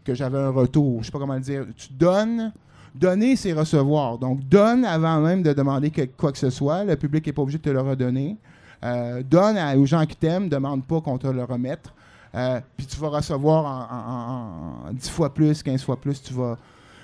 [0.04, 1.00] que j'avais un retour.
[1.00, 1.64] Je sais pas comment le dire.
[1.76, 2.52] Tu donnes,
[2.94, 4.18] donner, c'est recevoir.
[4.18, 6.84] Donc, donne avant même de demander que- quoi que ce soit.
[6.84, 8.36] Le public n'est pas obligé de te le redonner.
[8.84, 11.86] Euh, donne à- aux gens qui t'aiment, demande pas qu'on te le remette.
[12.34, 16.20] Euh, puis tu vas recevoir en, en- en- en 10 fois plus, 15 fois plus,
[16.22, 16.58] tu vas,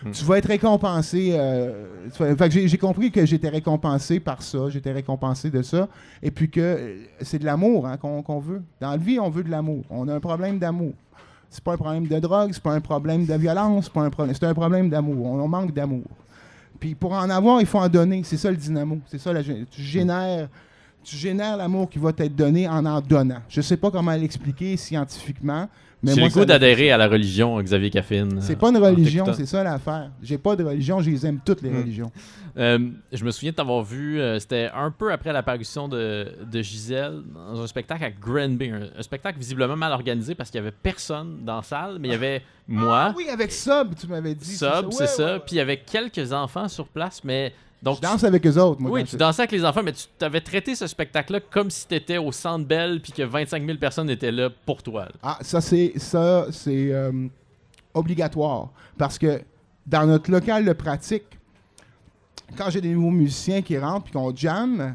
[0.04, 0.10] Hmm.
[0.10, 1.30] tu vas être récompensé.
[1.34, 5.62] euh, tu vas- fait que j'ai, compris que j'étais récompensé par ça, j'étais récompensé de
[5.62, 5.88] ça,
[6.22, 8.62] et puis que euh, c'est de l'amour hein, qu'on, qu'on veut.
[8.80, 9.84] Dans la vie, on veut de l'amour.
[9.90, 10.92] On a un problème d'amour.
[11.50, 14.34] C'est pas un problème de drogue, c'est pas un problème de violence, c'est un problème,
[14.34, 15.26] c'est un problème d'amour.
[15.26, 16.04] On, manque d'amour.
[16.78, 18.22] Puis pour en avoir, il faut en donner.
[18.24, 19.00] C'est ça le dynamo.
[19.06, 20.48] C'est ça tu génères
[21.02, 23.40] tu génères l'amour qui va t'être donné en en donnant.
[23.48, 25.68] Je sais pas comment l'expliquer scientifiquement,
[26.02, 28.40] J'ai le goût d'adhérer à la religion, Xavier Caffine.
[28.40, 30.10] C'est pas une religion, c'est ça l'affaire.
[30.22, 31.76] J'ai pas de religion, je les aime toutes les Hmm.
[31.78, 32.12] religions.
[32.56, 32.78] Euh,
[33.12, 37.20] je me souviens de t'avoir vu, euh, c'était un peu après l'apparition de, de Gisèle
[37.34, 38.70] dans un spectacle à Granby.
[38.70, 42.08] Un, un spectacle visiblement mal organisé parce qu'il y avait personne dans la salle, mais
[42.08, 44.56] il y avait moi, Ah oui, avec Sub, tu m'avais dit.
[44.56, 45.38] Sub, c'est ça, ouais, ouais.
[45.46, 47.52] puis il y avait quelques enfants sur place, mais.
[47.82, 48.90] Donc, je danse avec eux autres, moi.
[48.90, 51.94] oui, tu dansais avec les enfants, mais tu avais traité ce spectacle-là comme si tu
[51.94, 55.04] étais au Centre Bell puis que 25 000 personnes étaient là pour toi.
[55.04, 55.12] là.
[55.22, 57.28] Ah, ça, c'est ça, c'est euh,
[57.94, 58.68] obligatoire.
[58.98, 59.40] Parce que
[59.86, 61.24] dans notre local de pratique,
[62.56, 64.94] quand j'ai des nouveaux musiciens qui rentrent puis qu'on jam,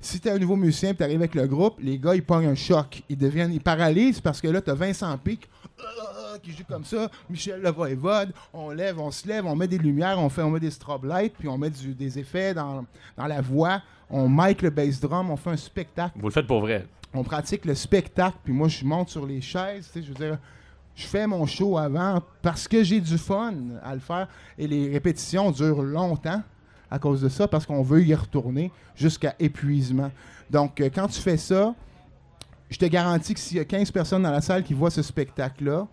[0.00, 2.54] si t'es un nouveau musicien et t'arrives avec le groupe, les gars, ils pognent un
[2.54, 3.02] choc.
[3.08, 5.48] Ils deviennent, ils paralysent parce que là, t'as Vincent Pic
[5.80, 9.78] euh, qui joue comme ça, Michel Levoivode, on lève, on se lève, on met des
[9.78, 12.84] lumières, on fait, on met des strobe lights, puis on met du- des effets dans,
[13.16, 16.12] dans la voix, on mic le bass drum, on fait un spectacle.
[16.18, 16.86] Vous le faites pour vrai.
[17.12, 20.14] on pratique le spectacle, puis moi, je monte sur les chaises, tu sais, je veux
[20.26, 20.38] dire,
[20.94, 24.90] je fais mon show avant parce que j'ai du fun à le faire, et les
[24.92, 26.42] répétitions durent longtemps
[26.90, 30.12] à cause de ça, parce qu'on veut y retourner jusqu'à épuisement.
[30.50, 31.74] Donc, euh, quand tu fais ça,
[32.70, 35.02] je te garantis que s'il y a 15 personnes dans la salle qui voient ce
[35.02, 35.86] spectacle-là,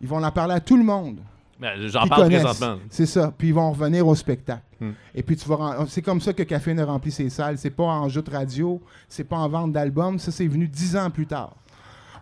[0.00, 1.18] ils vont en parler à tout le monde.
[1.60, 2.42] Ben, J'en parle connaissent.
[2.42, 2.78] présentement.
[2.88, 3.32] C'est ça.
[3.36, 4.62] Puis ils vont revenir au spectacle.
[4.80, 4.92] Hmm.
[5.14, 7.58] Et puis tu vas c'est comme ça que Café a rempli ses salles.
[7.58, 10.18] C'est pas en jeu de radio, c'est pas en vente d'albums.
[10.18, 11.54] Ça, c'est venu dix ans plus tard.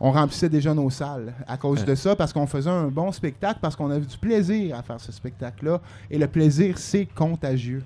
[0.00, 3.58] On remplissait déjà nos salles à cause de ça, parce qu'on faisait un bon spectacle,
[3.60, 5.80] parce qu'on avait du plaisir à faire ce spectacle-là.
[6.10, 7.82] Et le plaisir, c'est contagieux.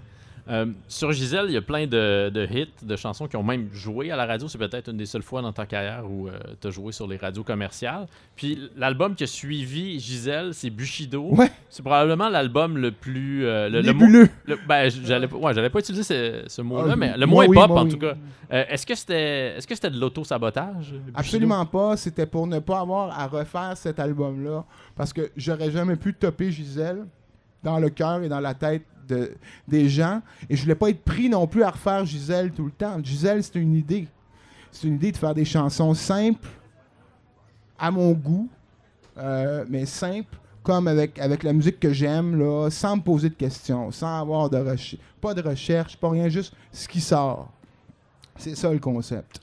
[0.52, 3.70] Euh, sur Gisèle, il y a plein de, de hits, de chansons qui ont même
[3.72, 4.48] joué à la radio.
[4.48, 6.28] C'est peut-être une des seules fois dans ta carrière où
[6.60, 8.06] tu as joué sur les radios commerciales.
[8.36, 11.22] Puis l'album qui a suivi Gisèle, c'est Bushido.
[11.30, 11.50] Ouais.
[11.70, 13.46] C'est probablement l'album le plus.
[13.46, 14.28] euh, le, Nébuleux.
[14.44, 17.46] le- ben, j'allais pas- ouais, j'allais pas utiliser ce, ce mot-là, Ah, mais le oui,
[17.54, 17.90] pop en oui.
[17.90, 18.14] tout cas.
[18.52, 20.94] Euh, est-ce que c'était est-ce que c'était de l'auto-sabotage?
[21.14, 21.96] Absolument pas.
[21.96, 24.64] C'était pour ne pas avoir à refaire cet album-là.
[24.96, 27.06] Parce que j'aurais jamais pu topper Gisèle
[27.62, 28.82] dans le cœur et dans la tête
[29.12, 29.32] de,
[29.68, 30.22] des gens.
[30.48, 32.98] Et je voulais pas être pris non plus à refaire Gisèle tout le temps.
[33.02, 34.08] Gisèle, c'est une idée.
[34.70, 36.48] C'est une idée de faire des chansons simples,
[37.78, 38.48] à mon goût,
[39.18, 43.34] euh, mais simples, comme avec, avec la musique que j'aime, là, sans me poser de
[43.34, 45.02] questions, sans avoir de recherche.
[45.20, 47.50] Pas de recherche, pas rien, juste ce qui sort.
[48.36, 49.40] C'est ça le concept.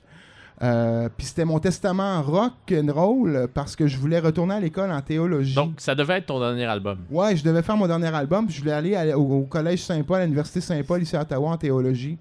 [0.62, 4.90] Euh, puis c'était mon testament rock and roll parce que je voulais retourner à l'école
[4.90, 5.54] en théologie.
[5.54, 6.98] Donc, ça devait être ton dernier album.
[7.10, 8.44] Ouais, je devais faire mon dernier album.
[8.46, 11.50] Puis je voulais aller à- au, au collège Saint-Paul, à l'université Saint-Paul, ici à Ottawa,
[11.52, 12.18] en théologie.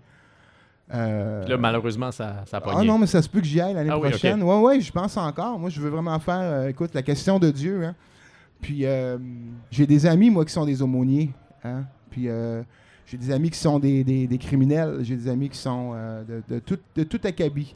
[0.93, 3.73] Euh, Là, malheureusement, ça, ça a ah non, mais ça se peut que j'y aille
[3.75, 4.09] l'année Ah oui, ok.
[4.11, 4.41] prochaine.
[4.41, 5.59] Ouais, ouais, je pense encore.
[5.59, 7.83] Moi, je veux vraiment faire, euh, écoute, la question de Dieu.
[7.85, 7.95] Hein.
[8.61, 9.17] Puis euh,
[9.69, 11.29] j'ai des amis, moi, qui sont des aumôniers.
[11.63, 11.83] Hein.
[12.09, 12.27] Puis
[13.05, 14.99] j'ai des amis qui sont des, des- des criminels.
[15.01, 15.93] J'ai des amis qui sont
[16.27, 17.75] de, de tout, de tout acabit.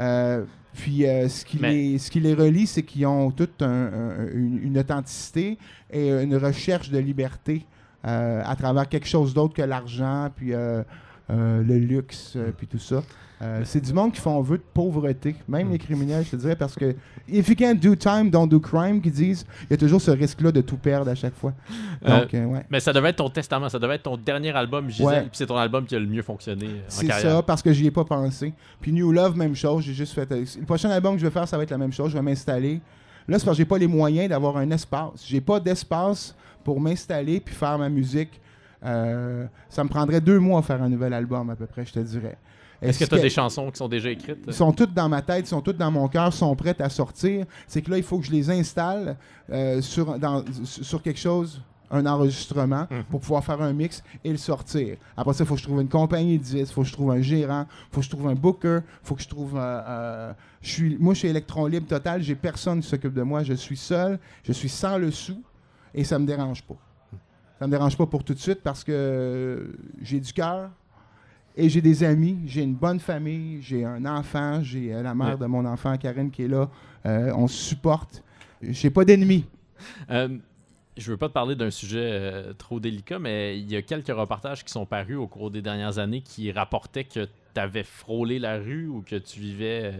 [0.00, 3.60] Euh, puis euh, ce, qui Mais- les, ce qui les relie, c'est qu'ils ont toute
[3.62, 5.58] un- un- une, une authenticité
[5.90, 7.66] et une recherche de liberté
[8.06, 10.82] euh, à travers quelque chose d'autre que l'argent, puis euh,
[11.32, 13.02] euh, le luxe, euh, puis tout ça.
[13.40, 15.72] Euh, c'est du monde qui font vœu de pauvreté, même Mm.
[15.72, 16.94] les criminels, je te dirais, parce que
[17.28, 20.12] if you can't do time, don't do crime, qu'ils disent, il y a toujours ce
[20.12, 21.52] risque-là de tout perdre à chaque fois.
[22.06, 22.64] Donc, euh, ouais.
[22.70, 25.20] Mais ça devait être ton testament, ça devait être ton dernier album, Gisèle, Ouais.
[25.22, 27.90] puis c'est ton album qui a le mieux fonctionné C'est ça, parce que j'y ai
[27.90, 28.52] pas pensé.
[28.80, 29.82] Puis New Love, même chose.
[29.82, 30.30] J'ai juste fait.
[30.30, 32.10] Le prochain album que je vais faire, ça va être la même chose.
[32.12, 32.80] Je vais m'installer.
[33.26, 35.24] Là, c'est parce que j'ai pas les moyens d'avoir un espace.
[35.26, 38.40] J'ai pas d'espace pour m'installer puis faire ma musique.
[38.84, 41.92] Euh, ça me prendrait deux mois à faire un nouvel album, à peu près, je
[41.92, 42.36] te dirais.
[42.80, 44.40] Est-ce que tu as que- des chansons qui sont déjà écrites?
[44.46, 46.88] Ils sont toutes dans ma tête, ils sont toutes dans mon cœur, sont prêtes à
[46.88, 47.46] sortir.
[47.68, 49.16] C'est que là, il faut que je les installe
[49.50, 51.62] euh, sur, dans- sur quelque chose,
[51.92, 53.04] un enregistrement, Mhm.
[53.10, 54.96] pour pouvoir faire un mix et le sortir.
[55.16, 56.92] Après ça, il faut que je trouve une compagnie de disques, il faut que je
[56.92, 59.56] trouve un gérant, il faut que je trouve un booker, il faut que je trouve...
[59.56, 63.22] euh, euh, je suis, moi, je suis électron libre total, j'ai personne qui s'occupe de
[63.22, 65.40] moi, je suis seul, je suis sans le sou,
[65.94, 66.76] et ça me dérange pas.
[67.62, 70.68] Ça me dérange pas pour tout de suite parce que j'ai du cœur,
[71.56, 75.34] et j'ai des amis, j'ai une bonne famille, j'ai un enfant, j'ai euh, la mère
[75.34, 75.36] Ouais.
[75.36, 76.68] de mon enfant, Karine, qui est là.
[77.06, 78.24] Euh, on se supporte.
[78.62, 79.44] J'ai pas d'ennemis.
[80.10, 80.38] Euh,
[80.96, 84.08] je veux pas te parler d'un sujet euh, trop délicat, mais il y a quelques
[84.08, 88.40] reportages qui sont parus au cours des dernières années qui rapportaient que tu avais frôlé
[88.40, 89.92] la rue ou que tu vivais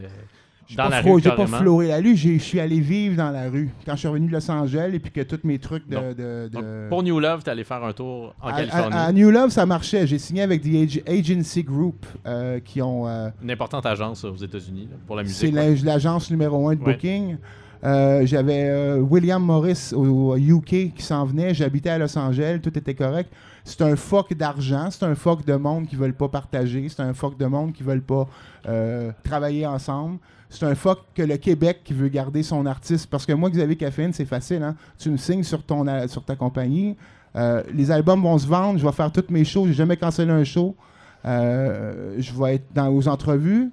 [0.76, 3.70] dans la rue j'ai pas floré la rue, je suis allé vivre dans la rue.
[3.86, 5.94] Quand je suis revenu de Los Angeles et puis que tous mes trucs de.
[5.96, 8.94] Donc- de- Donc, de- pour New Love, tu allé faire un tour en à, Californie.
[8.96, 10.06] à- à New Love, ça marchait.
[10.06, 13.06] J'ai signé avec The Ag- Agency Group euh, qui ont.
[13.08, 15.84] euh, Une importante agence euh, aux États-Unis pour la C'est musique.
[15.84, 16.92] la- l'agence numéro un de Ouais.
[16.94, 17.36] Booking.
[17.84, 20.04] Euh, J'avais euh, William Morris au,
[20.34, 21.52] au UK qui s'en venait.
[21.52, 22.60] J'habitais à Los Angeles.
[22.62, 23.32] Tout était correct.
[23.64, 24.88] C'est un fuck d'argent.
[24.90, 26.88] C'est un fuck de monde qui veulent pas partager.
[26.88, 28.28] C'est un fuck de monde qui veulent pas
[28.68, 30.18] euh, travailler ensemble.
[30.54, 33.08] C'est un fuck que le Québec qui veut garder son artiste.
[33.10, 34.62] Parce que moi, Xavier Caffeine, c'est facile.
[34.62, 34.76] Hein?
[34.98, 36.96] Tu me signes sur, ton, a- sur ta compagnie.
[37.36, 38.78] Euh, les albums vont se vendre.
[38.78, 39.66] Je vais faire toutes mes shows.
[39.66, 40.76] J'ai jamais cancellé un show.
[41.24, 43.70] Euh, je vais être dans, aux entrevues.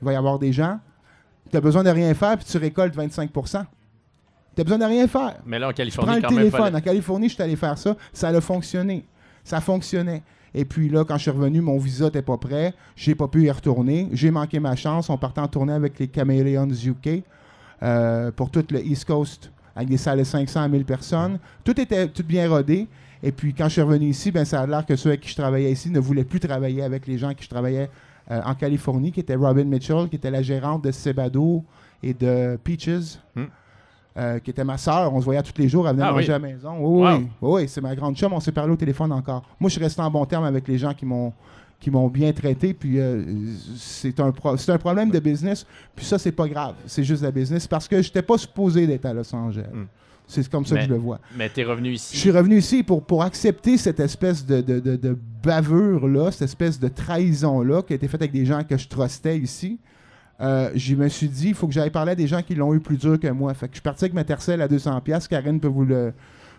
[0.00, 0.78] Il va y avoir des gens.
[1.50, 3.40] Tu as besoin de rien faire, puis tu récoltes 25 Tu
[4.60, 5.36] as besoin de rien faire.
[5.46, 6.60] Mais là, en Tu prends Californie, le quand même, téléphone.
[6.60, 7.96] fallait- En Californie, je suis allé faire ça.
[8.12, 9.06] Ça a fonctionné.
[9.44, 10.22] Ça fonctionnait.
[10.54, 12.74] Et puis là, quand je suis revenu, mon visa n'était pas prêt.
[12.96, 14.08] J'ai pas pu y retourner.
[14.12, 15.10] J'ai manqué ma chance.
[15.10, 17.22] On partait en tournée avec les Chameleons UK
[17.82, 21.38] euh, pour tout le East Coast, avec des salles de 500 à 1000 personnes.
[21.64, 22.88] Tout était tout bien rodé.
[23.22, 25.30] Et puis quand je suis revenu ici, ben, ça a l'air que ceux avec qui
[25.30, 27.90] je travaillais ici ne voulaient plus travailler avec les gens qui je travaillais
[28.30, 31.64] euh, en Californie, qui était Robin Mitchell, qui était la gérante de Sebado
[32.02, 33.18] et de Peaches.
[33.34, 33.46] Hmm.
[34.18, 36.24] Euh, qui était ma sœur, on se voyait tous les jours, elle venait Ah manger
[36.26, 36.30] oui.
[36.34, 36.74] à la maison.
[36.80, 37.56] Oui, Wow.
[37.56, 39.42] oui, c'est ma grande chum, on s'est parlé au téléphone encore.
[39.60, 41.32] Moi, je suis resté en bon terme avec les gens qui m'ont
[41.80, 43.22] qui m'ont bien traité, puis euh,
[43.76, 45.64] c'est un, pro- un problème de business,
[45.94, 48.84] puis ça, c'est pas grave, c'est juste la business, parce que je n'étais pas supposé
[48.84, 49.62] d'être à Los Angeles.
[49.72, 49.84] Hmm.
[50.26, 51.20] C'est comme ça Mais- que je le vois.
[51.36, 52.16] Mais t'es revenu Je ici.
[52.16, 56.80] suis revenu ici pour, pour accepter cette espèce de, de, de- de bavure-là, cette espèce
[56.80, 59.78] de trahison-là qui a été faite avec des gens que je trustais ici.
[60.40, 62.72] Euh, je me suis dit, il faut que j'aille parler à des gens qui l'ont
[62.74, 63.52] eu plus dur que moi.
[63.54, 65.26] Fait que je suis parti avec ma tercelle à 200$.
[65.28, 66.12] Karine peut vous le,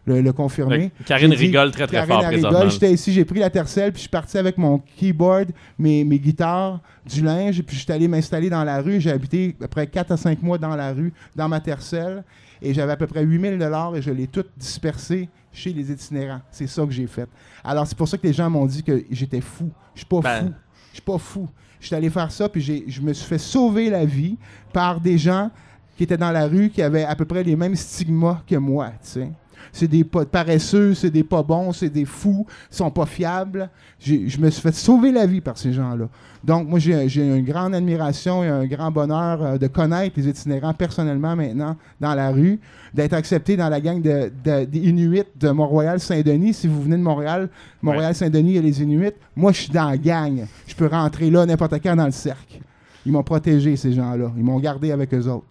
[0.06, 0.92] le, le confirmer.
[1.06, 2.50] Karine dit- rigole très très Karine, fort présentement.
[2.60, 2.72] rigole.
[2.72, 6.20] J'étais ici, j'ai pris la tercelle, puis je suis parti avec mon keyboard, mes, mes
[6.20, 9.00] guitares, du linge, puis je suis allé m'installer dans la rue.
[9.00, 12.24] J'ai habité à peu près 4 à 5 mois dans la rue, dans ma tercelle,
[12.62, 16.42] et j'avais à peu près 8000 dollars et je l'ai tout dispersé chez les itinérants.
[16.52, 17.28] C'est ça que j'ai fait.
[17.64, 19.72] Alors, c'est pour ça que les gens m'ont dit que j'étais fou.
[19.96, 20.40] Je suis pas Ben.
[20.48, 20.54] fou.
[20.90, 21.48] Je suis pas fou.
[21.80, 24.38] Je suis allé faire ça, puis je me suis fait sauver la vie
[24.74, 25.50] par des gens
[25.96, 28.92] qui étaient dans la rue, qui avaient à peu près les mêmes stigmas que moi,
[29.04, 29.30] tu sais.
[29.72, 33.70] C'est des paresseux, c'est des pas bons, c'est des fous, ils sont pas fiables.
[34.00, 36.08] Je me suis fait sauver la vie par ces gens-là.
[36.44, 40.74] Donc, moi, j'ai une grande admiration et un grand bonheur euh, de connaître les itinérants
[40.74, 42.62] personnellement maintenant dans la rue,
[42.94, 46.54] d'être accepté dans la gang de, de- des Inuits de Mont-Royal-Saint-Denis.
[46.54, 47.50] Si vous venez de Montréal,
[47.82, 49.12] Montréal-Saint-Denis, il y a les Inuits.
[49.36, 50.46] Moi, je suis dans la gang.
[50.66, 52.60] Je peux rentrer là n'importe quand dans le cercle.
[53.06, 54.32] Ils m'ont protégé, ces gens-là.
[54.38, 55.46] Ils m'ont gardé avec eux autres.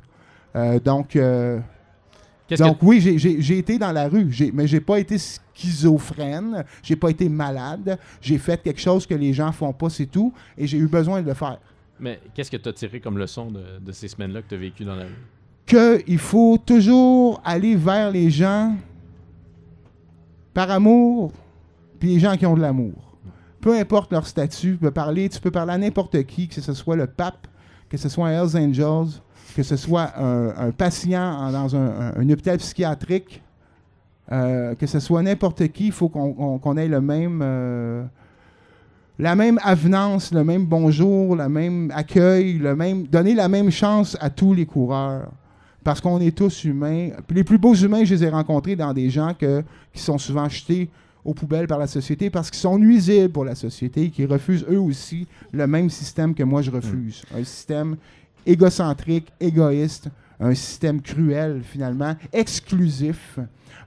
[0.56, 1.58] Euh, donc, euh,
[2.56, 7.28] Donc oui, j'ai- été dans la rue, mais j'ai pas été schizophrène, j'ai pas été
[7.28, 10.86] malade, j'ai fait quelque chose que les gens font pas, c'est tout, et j'ai eu
[10.86, 11.58] besoin de le faire.
[12.00, 14.58] Mais qu'est-ce que tu as tiré comme leçon de, de ces semaines-là que tu as
[14.58, 15.12] vécues dans la vie?
[15.66, 18.74] qu'il faut toujours aller vers les gens
[20.54, 21.30] par amour,
[22.00, 22.94] puis les gens qui ont de l'amour.
[23.60, 26.72] Peu importe leur statut, tu peux parler, tu peux parler à n'importe qui, que ce
[26.72, 27.46] soit le pape,
[27.90, 29.20] que ce soit un Hells Angels,
[29.58, 33.42] que ce soit un, un patient en- dans un, hôpital psychiatrique,
[34.30, 38.04] euh, que ce soit n'importe qui, il faut qu'on ait le même, euh,
[39.18, 44.16] la même avenance, le même bonjour, le même accueil, le même, donner la même chance
[44.20, 45.28] à tous les coureurs.
[45.82, 47.08] Parce qu'on est tous humains.
[47.28, 50.48] Les plus beaux humains, je les ai rencontrés dans des gens que, qui sont souvent
[50.48, 50.88] jetés
[51.24, 54.66] aux poubelles par la société parce qu'ils sont nuisibles pour la société et qui refusent
[54.70, 57.24] eux aussi le même système que moi je refuse.
[57.36, 57.96] Un système
[58.48, 60.08] égocentrique, égoïste,
[60.40, 63.38] un système cruel finalement, exclusif,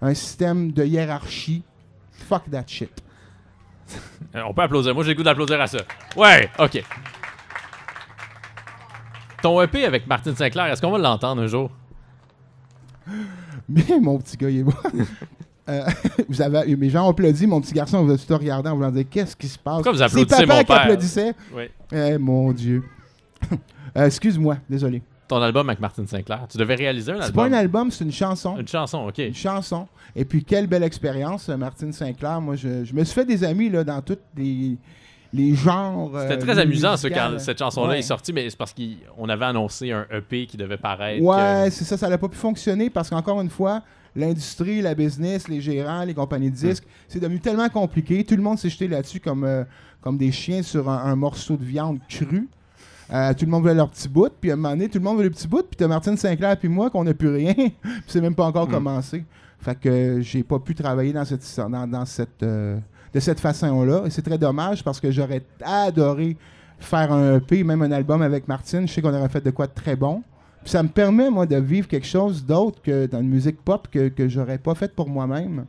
[0.02, 1.64] un système de hiérarchie.
[2.12, 2.92] Fuck that shit.
[4.34, 4.94] Euh, on peut applaudir.
[4.96, 5.80] Moi, j'ai le goût d'applaudir à ça.
[6.16, 6.82] Ouais, ok.
[9.42, 11.70] Ton EP avec Martine Sinclair, est-ce qu'on va l'entendre un jour?
[13.68, 14.74] Mais mon petit gars, il est beau.
[15.70, 15.86] Euh,
[16.30, 18.90] vous avez, mes gens ont applaudi, mon petit garçon vous a tout regardé en voulant
[18.90, 19.76] dire qu'est-ce qui se passe?
[19.76, 20.82] Pourquoi vous C'est applaudissez papa mon qui père?
[20.82, 21.34] applaudissait.
[21.54, 21.64] Oui.
[21.92, 22.84] Eh mon Dieu.
[23.98, 25.02] Euh, Excuse-moi, désolé.
[25.28, 26.46] Ton album avec Martine Sinclair.
[26.50, 27.54] Tu devais réaliser un C'est pas album.
[27.54, 28.58] un album, c'est une chanson.
[28.58, 29.18] Une chanson, ok.
[29.20, 29.88] Une chanson.
[30.16, 32.42] Et puis, quelle belle expérience, euh, Martine Sinclair.
[32.42, 34.76] Moi, je, je me suis fait des amis là, dans tous les,
[35.32, 36.12] les genres.
[36.20, 37.32] C'était euh, très amusant musicales.
[37.34, 38.00] quand cette chanson-là Ouais.
[38.00, 41.24] est sortie, mais c'est parce qu'on avait annoncé un EP qui devait paraître.
[41.24, 43.84] Ouais, que- c'est ça, ça n'a pas pu fonctionner parce qu'encore une fois,
[44.18, 48.24] l'industrie, la business, les gérants, les compagnies de disques, c'est devenu tellement compliqué.
[48.26, 49.64] Tout le monde s'est jeté là-dessus comme, euh,
[50.02, 52.50] comme des chiens sur un, un morceau de viande crue.
[53.12, 55.04] Euh, tout le monde voulait leur petit bout, puis à un moment donné, tout le
[55.04, 57.54] monde veut le petit bout, puis t'as Martine Sinclair puis moi qu'on n'a plus rien,
[57.54, 57.74] puis
[58.08, 58.72] c'est même pas encore Mm.
[58.72, 59.24] commencé.
[59.60, 62.78] Fait que j'ai pas pu travailler dans cette, dans, dans cette, euh,
[63.14, 64.04] de cette façon-là.
[64.06, 66.36] Et c'est très dommage parce que j'aurais adoré
[66.80, 68.88] faire un EP, même un album avec Martine.
[68.88, 70.24] Je sais qu'on aurait fait de quoi de très bon.
[70.64, 73.88] Puis ça me permet, moi, de vivre quelque chose d'autre que dans la musique pop
[73.92, 75.66] que, que j'aurais pas fait pour moi-même.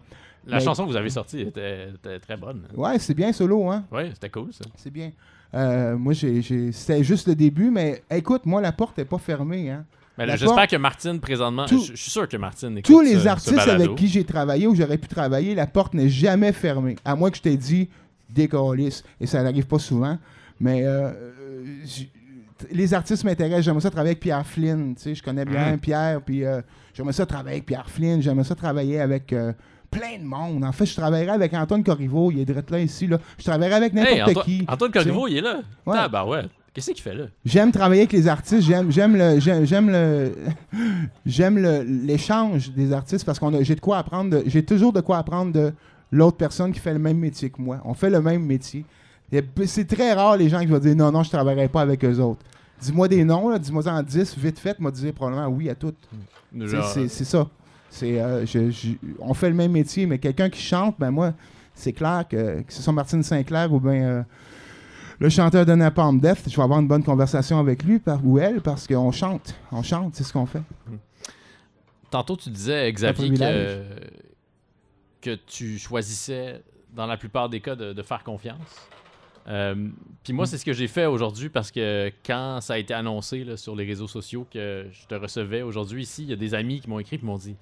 [0.46, 2.62] La chanson que vous avez sortie était, était très bonne.
[2.74, 3.84] Ouais, c'est bien solo, hein?
[3.92, 4.64] Ouais, c'était cool ça.
[4.76, 5.10] C'est bien.
[5.54, 9.84] Euh, moi, c'était juste le début, mais écoute, moi, la porte est pas fermée, hein?
[10.36, 13.26] J'espère que Martine, présentement, Tout- je je suis sûr que Martine écoute Tous les ce
[13.26, 16.96] artistes avec qui j'ai travaillé ou j'aurais pu travailler, la porte n'est jamais fermée.
[17.04, 17.88] À moins que je t'ai dit
[18.30, 19.02] décalisse.
[19.20, 20.18] Et ça n'arrive pas souvent.
[20.60, 21.64] Mais euh, euh,
[22.70, 23.64] les artistes m'intéressent.
[23.64, 24.94] J'aimerais ça travailler avec Pierre Flynn.
[24.94, 25.78] Tu sais, je connais bien Mhm.
[25.78, 26.20] Pierre.
[26.20, 26.60] Puis euh,
[26.94, 28.22] j'aimerais ça travailler avec Pierre Flynn.
[28.22, 29.52] J'aimerais ça travailler avec euh,
[29.92, 30.64] plein de monde.
[30.64, 32.32] En fait, je travaillerais avec Antoine Corriveau.
[32.32, 33.06] Il est direct là ici.
[33.06, 33.18] Là.
[33.38, 34.64] Je travaillerais avec Hey, n'importe Anto- qui.
[34.66, 35.60] Antoine Corriveau, il est là.
[35.86, 35.96] Ouais.
[36.00, 36.42] Ah, bah ouais.
[36.74, 37.24] Qu'est-ce qu'il fait là?
[37.44, 40.32] J'aime travailler avec les artistes, j'aime j'aime le j'aime le
[41.26, 45.18] j'aime le- l'échange des artistes parce qu'on j'ai de quoi apprendre j'ai toujours de quoi
[45.18, 45.72] apprendre de
[46.10, 47.78] l'autre personne qui fait le même métier que moi.
[47.84, 48.86] On fait le même métier.
[49.66, 52.18] C'est très rare les gens qui vont dire non non, je travaillerai pas avec eux
[52.20, 52.40] autres.
[52.80, 55.98] Dis-moi des noms dis-moi en 10 vite fait, moi dire probablement oui à toutes.
[57.08, 57.46] C'est ça.
[57.94, 61.34] C'est euh, je- je- on fait le même métier mais quelqu'un qui chante ben moi
[61.74, 64.22] c'est clair que que ce soit Martine Sinclair ou bien euh,
[65.18, 68.38] le chanteur de Napalm Death, je vais avoir une bonne conversation avec lui par, ou
[68.40, 69.54] elle parce qu'on chante.
[69.70, 70.62] On chante, c'est ce qu'on fait.
[72.10, 73.84] Tantôt, tu disais, Xavier, que,
[75.20, 76.60] que tu choisissais,
[76.92, 78.58] dans la plupart des cas, de, de faire confiance.
[79.46, 79.88] Euh,
[80.24, 83.44] Puis moi, c'est ce que j'ai fait aujourd'hui parce que quand ça a été annoncé
[83.44, 86.54] là, sur les réseaux sociaux que je te recevais aujourd'hui ici, il y a des
[86.54, 87.54] amis qui m'ont écrit et m'ont dit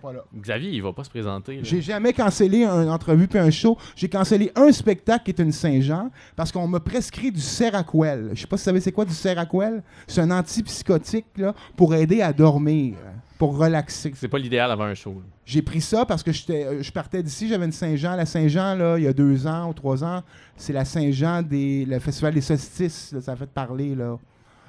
[0.00, 0.24] Pas là.
[0.34, 1.60] Xavier, il va pas se présenter.
[1.62, 3.78] J'ai jamais cancellé une entrevue puis un show.
[3.94, 8.30] J'ai cancellé un spectacle qui est une Saint-Jean parce qu'on m'a prescrit du Seroquel.
[8.34, 9.82] Je sais pas si vous savez c'est quoi du Seroquel.
[10.06, 12.96] C'est un antipsychotique là, pour aider à dormir,
[13.38, 14.12] pour relaxer.
[14.16, 15.22] C'est pas l'idéal avant un show.
[15.44, 18.16] J'ai pris ça parce que euh, je partais d'ici, j'avais une Saint-Jean.
[18.16, 20.22] La Saint-Jean, là, il y a deux ans ou trois ans,
[20.56, 21.84] c'est la Saint-Jean des.
[21.84, 23.12] le festival des solstices.
[23.12, 24.18] là, ça a fait parler, là.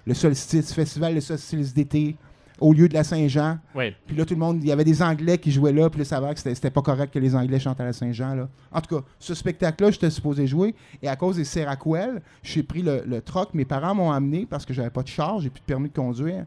[0.05, 2.15] Le solstice, festival des solstices d'été,
[2.59, 3.59] au lieu de la Saint-Jean.
[3.75, 3.95] Ouais.
[4.07, 6.05] Puis là, tout le monde, il y avait des Anglais qui jouaient là, puis là,
[6.05, 8.49] ça va que c'était, pas correct que les Anglais chantent à la Saint-Jean, là.
[8.71, 12.81] En tout cas, ce spectacle-là, j'étais supposé jouer, et à cause des Seraquel, j'ai pris
[12.81, 13.53] le, le troc.
[13.53, 15.93] Mes parents m'ont amené parce que j'avais pas de char, j'ai plus de permis de
[15.93, 16.45] conduire,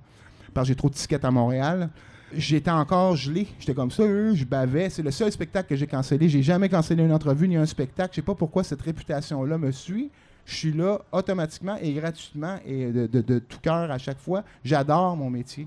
[0.52, 1.90] parce que j'ai trop de tickets à Montréal.
[2.36, 4.88] J'étais encore gelé, j'étais comme ça, euh, je bavais.
[4.88, 6.28] C'est le seul spectacle que j'ai cancellé.
[6.28, 8.10] J'ai jamais cancellé une entrevue ni un spectacle.
[8.12, 10.10] Je sais pas pourquoi cette réputation-là me suit.
[10.46, 14.44] Je suis là automatiquement et gratuitement et de, de- de tout cœur à chaque fois.
[14.64, 15.66] J'adore mon métier.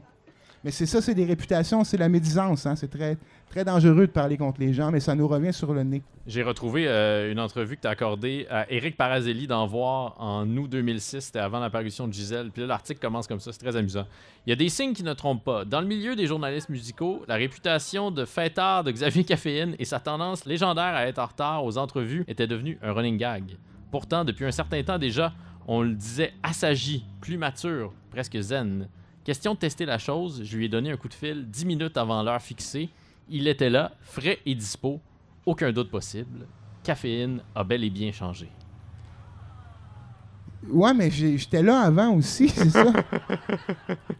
[0.64, 2.66] Mais c'est ça, c'est des réputations, c'est la médisance.
[2.66, 2.76] hein.
[2.76, 3.18] C'est très,
[3.66, 6.02] dangereux de parler contre les gens, mais ça nous revient sur le nez.
[6.26, 10.48] J'ai retrouvé euh, une entrevue que tu as accordée à Eric Parazelli d'en voir en
[10.56, 11.20] août 2006.
[11.20, 12.50] C'était avant l'apparition de Gisèle.
[12.52, 13.52] Puis là, l'article commence comme ça.
[13.52, 14.06] C'est très amusant.
[14.48, 15.66] Il y a des signes qui ne trompent pas.
[15.66, 20.00] Dans le milieu des journalistes musicaux, la réputation de fêtard de Xavier Caféine et sa
[20.00, 23.58] tendance légendaire à être en retard aux entrevues était devenue un running gag.
[23.92, 25.34] Pourtant, depuis un certain temps déjà,
[25.68, 28.88] On le disait assagi, plus mature, presque zen.
[29.24, 31.98] Question de tester la chose, je lui ai donné un coup de fil 10 minutes
[31.98, 32.90] avant l'heure fixée.
[33.30, 35.00] Il était là, frais et dispo,
[35.46, 36.46] aucun doute possible.
[36.84, 38.50] Caféine a bel et bien changé.
[40.70, 42.86] Ouais, mais j'étais là avant aussi, c'est ça.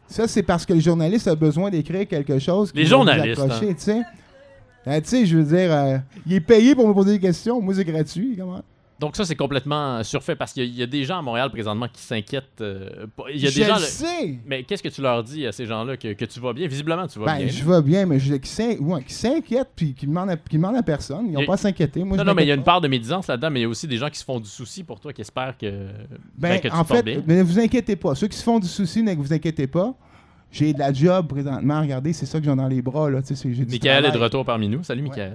[0.08, 2.72] ça, c'est parce que le journaliste a besoin d'écrire quelque chose.
[2.72, 4.02] qui Les journalistes, sais.
[4.86, 7.62] Euh, tu sais, je veux dire, euh, il est payé pour me poser des questions.
[7.62, 8.36] Moi, c'est gratuit.
[8.38, 8.62] Comment?
[9.04, 11.22] Donc ça, c'est complètement surfait parce qu'il y, a- il y a des gens à
[11.22, 12.62] Montréal présentement qui s'inquiètent.
[12.62, 13.78] euh, il y a je des gens...
[13.78, 14.40] sais.
[14.46, 16.68] Mais qu'est-ce que tu leur dis à ces gens-là que, que tu vas bien?
[16.68, 17.48] Visiblement, tu vas Ben, bien.
[17.50, 18.48] je vais bien, mais je, qui
[19.14, 21.26] s'inquiètent puis qui demandent à, qui demandent à personne.
[21.28, 22.02] Ils n'ont pas à s'inquiéter.
[22.02, 23.70] Non, non, mais il y a une part de médisance là-dedans, mais il y a
[23.70, 25.70] aussi des gens qui se font du souci pour toi, qui espèrent que,
[26.38, 27.22] ben, Ben, que tu en fait, bien.
[27.28, 28.16] mais ne vous inquiétez pas.
[28.16, 29.94] Ceux qui se font du souci, ne vous inquiétez pas.
[30.50, 31.82] J'ai de la job présentement.
[31.82, 33.10] Regardez, c'est ça que j'ai dans les bras.
[33.10, 33.20] Là.
[33.28, 34.82] J'ai Michael est de retour parmi nous.
[34.84, 35.34] Salut, Ouais.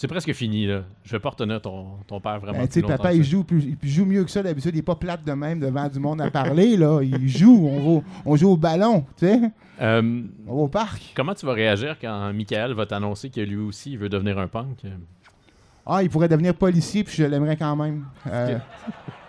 [0.00, 0.84] C'est presque fini, là.
[1.04, 2.60] Je vais pas retenir ton, ton père vraiment.
[2.60, 4.42] Ben, plus papa, il joue, plus, il joue mieux que ça.
[4.42, 6.78] D'habitude, il n'est pas plate de même devant du monde à parler.
[6.78, 7.02] là.
[7.02, 7.68] Il joue.
[7.70, 9.04] On, va, on joue au ballon.
[9.18, 9.38] Tu sais.
[9.82, 11.12] Euh, On va au parc.
[11.14, 14.46] comment tu vas réagir quand Michael va t'annoncer que lui aussi, il veut devenir un
[14.46, 14.86] punk?
[15.84, 18.06] Ah, il pourrait devenir policier, puis je l'aimerais quand même.
[18.26, 18.56] Euh,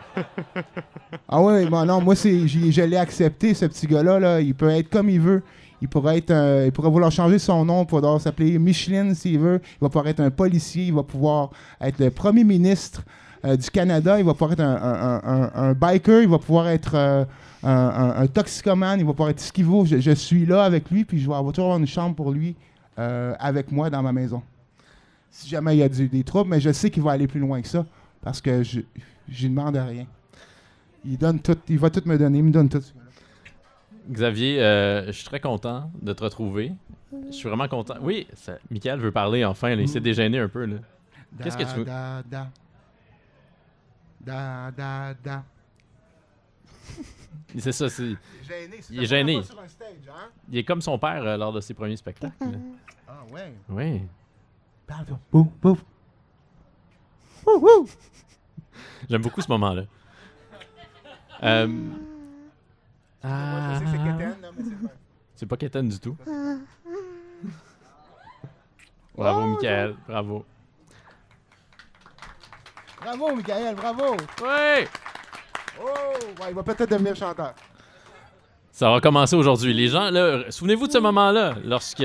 [1.28, 4.20] ah ouais, bon, non, moi, c'est, je l'ai accepté, ce petit gars-là.
[4.20, 4.41] Là.
[4.41, 5.43] Il peut être comme il veut.
[5.82, 9.59] Il pourrait, il vouloir changer son nom pour pouvoir s'appeler Micheline s'il veut.
[9.64, 10.86] Il va pouvoir être un policier.
[10.86, 11.49] Il va pouvoir
[11.80, 13.03] être le premier ministre
[13.45, 14.20] euh, du Canada.
[14.20, 16.22] Il va pouvoir être un, biker.
[16.22, 17.26] Il va pouvoir être euh,
[17.64, 18.99] un, toxicomane.
[18.99, 19.86] Il va pouvoir être ce qu'il veut.
[19.86, 22.55] Je, suis là avec lui, puis je vais avoir toujours avoir une chambre pour lui
[22.99, 24.43] euh, avec moi dans ma maison
[25.32, 27.62] si jamais il y a des troubles, mais je sais qu'il va aller plus loin
[27.62, 27.86] que ça
[28.22, 28.82] parce que je
[29.32, 30.05] je lui demande rien.
[31.03, 32.84] Il donne tout, il va tout me donner, il me donne tout.
[34.09, 36.73] Xavier, euh, je suis très content de te retrouver.
[37.27, 37.95] Je suis vraiment content.
[38.01, 39.69] Oui, ça, Michael veut parler enfin.
[39.75, 39.82] là.
[39.82, 40.67] Il s'est dégêné un peu.
[41.41, 41.86] Qu'est-ce que tu veux?
[41.86, 42.49] Da, da.
[44.21, 45.43] Da, da, da.
[47.57, 47.89] C'est ça.
[47.89, 48.15] c'est-
[48.91, 49.34] Il est gêné.
[49.36, 50.29] fois sur un stage, hein?
[50.49, 52.36] Il est comme son père euh, lors de ses premiers spectacles.
[53.07, 53.53] Ah ouais.
[53.69, 54.01] Oui.
[54.88, 55.17] Pardon.
[55.32, 55.84] Bouf, bouf.
[57.47, 57.88] Ouh, ouh.
[59.10, 59.84] J'aime beaucoup ce moment-là.
[61.43, 61.68] Euh,
[63.24, 63.80] ah,
[65.36, 66.16] c'est pas- Kéten du tout.
[69.16, 69.95] Bravo, Oh, Michael.
[70.08, 70.45] Bravo.
[73.02, 74.16] Bravo, Michael, bravo.
[74.41, 74.86] Oui!
[75.82, 75.86] Oh,
[76.41, 77.54] ouais, il va peut-être devenir chanteur.
[78.72, 79.74] Ça va commencer aujourd'hui.
[79.74, 81.99] Les gens, là, souvenez-vous de ce moment-là, lorsque,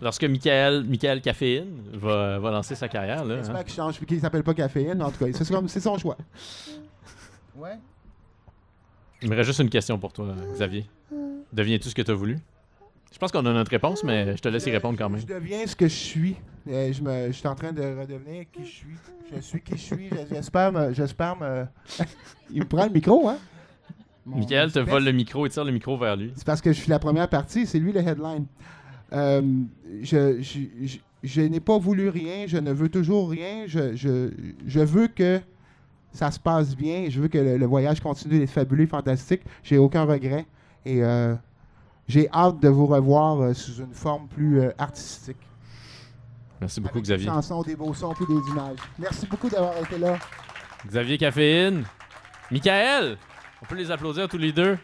[0.00, 3.24] lorsque Michael, Michael Caféine va, va lancer sa carrière.
[3.24, 3.38] Là, hein.
[3.38, 5.02] J'espère qu'il change, qu'il s'appelle pas caféine.
[5.02, 6.16] En tout cas, c'est comme- c'est son choix.
[7.56, 7.78] Ouais.
[9.22, 10.86] Il me reste juste une question pour toi, Xavier.
[11.52, 12.38] Deviens-tu ce que tu as voulu?
[13.12, 15.20] Je pense qu'on a notre réponse, mais je te laisse y répondre quand même.
[15.20, 16.36] Je deviens ce que je suis.
[16.68, 18.94] Euh, je, me, je suis en train de redevenir qui je suis.
[19.34, 20.08] Je suis qui je suis.
[20.08, 20.92] Je- J'espère me.
[20.94, 21.66] J'espère me.
[22.52, 23.38] Il me prend le micro, hein?
[24.24, 26.32] Mon Michael te vole le micro et tire le micro vers lui.
[26.36, 28.46] C'est parce que je suis la première partie, c'est lui le headline.
[29.12, 29.42] Euh,
[30.02, 33.64] je je, je, je n'ai pas voulu rien, je ne veux toujours rien.
[33.66, 35.40] Je, veux que
[36.12, 37.06] ça se passe bien.
[37.08, 39.42] Je veux que le, le voyage continue d'être fabuleux, fantastique.
[39.62, 40.46] J'ai aucun regret.
[40.84, 41.34] Et euh,
[42.08, 45.36] j'ai hâte de vous revoir euh, sous une forme plus artistique.
[46.60, 47.26] Merci beaucoup, Avec Xavier.
[47.26, 48.78] Des chansons, des beaux sons, puis des images.
[48.98, 50.18] Merci beaucoup d'avoir été là.
[50.86, 51.84] Xavier Caféine.
[52.50, 53.16] Michael!
[53.62, 54.76] On peut les applaudir tous les deux.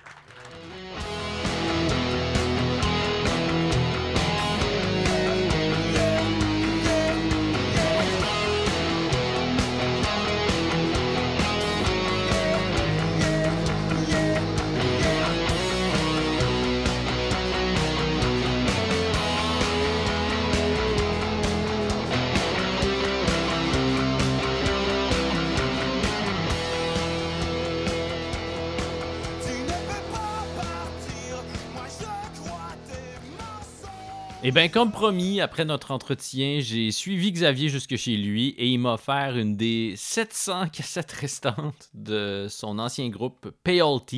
[34.46, 38.78] Et bien, comme promis, après notre entretien, j'ai suivi Xavier jusque chez lui et il
[38.78, 44.14] m'a offert une des 700 cassettes restantes de son ancien groupe Peyote.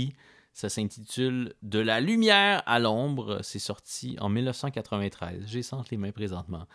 [0.52, 3.38] Ça s'intitule De la lumière à l'ombre.
[3.40, 5.44] C'est sorti en 1993.
[5.46, 6.66] J'ai entre les mains présentement.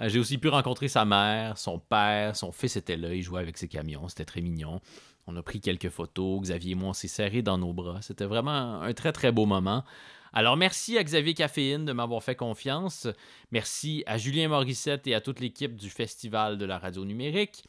[0.00, 3.40] Euh, J'ai aussi pu rencontrer sa mère, son père, son fils était là, il jouait
[3.40, 4.78] avec ses camions, c'était très mignon.
[5.26, 8.02] On a pris quelques photos, Xavier et moi, on s'est serrés dans nos bras.
[8.02, 9.84] C'était vraiment un très très beau moment.
[10.32, 13.08] Alors merci à Xavier Caféine de m'avoir fait confiance.
[13.50, 17.64] Merci à Julien Morissette et à toute l'équipe du Festival de la radio numérique.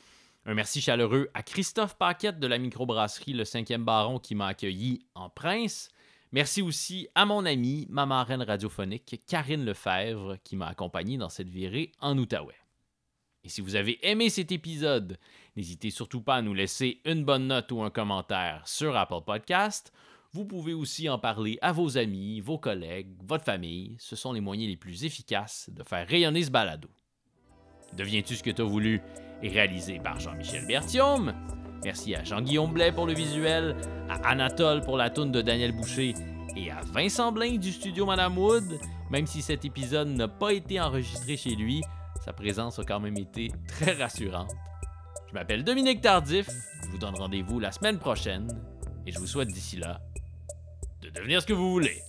[0.46, 5.06] Un merci chaleureux à Christophe Paquette de la microbrasserie Le 5e Baron qui m'a accueilli
[5.16, 5.90] en prince.
[6.32, 11.50] Merci aussi à mon amie, ma marraine radiophonique, Karine Lefebvre, qui m'a accompagné dans cette
[11.50, 12.56] virée en Outaouais.
[13.44, 15.18] Et si vous avez aimé cet épisode,
[15.56, 19.92] n'hésitez surtout pas à nous laisser une bonne note ou un commentaire sur Apple Podcast.
[20.34, 23.98] Vous pouvez aussi en parler à vos amis, vos collègues, votre famille.
[24.00, 26.88] Ce sont les moyens les plus efficaces de faire rayonner ce balado.
[27.98, 29.02] Deviens-tu ce que tu as voulu?
[29.44, 31.34] Réalisé par Jean-Michel Bertium.
[31.84, 33.76] Merci à Jean-Guillaume Blais pour le visuel,
[34.08, 36.14] à Anatole pour la tourne de Daniel Boucher
[36.56, 38.80] et à Vincent Blain du studio Madame Wood.
[39.10, 41.82] Même si cet épisode n'a pas été enregistré chez lui,
[42.24, 44.54] sa présence a quand même été très rassurante.
[45.28, 46.50] Je m'appelle Dominique Tardif,
[46.86, 48.48] je vous donne rendez-vous la semaine prochaine
[49.06, 50.00] et je vous souhaite d'ici là
[51.12, 52.02] de devenir ce que vous voulez.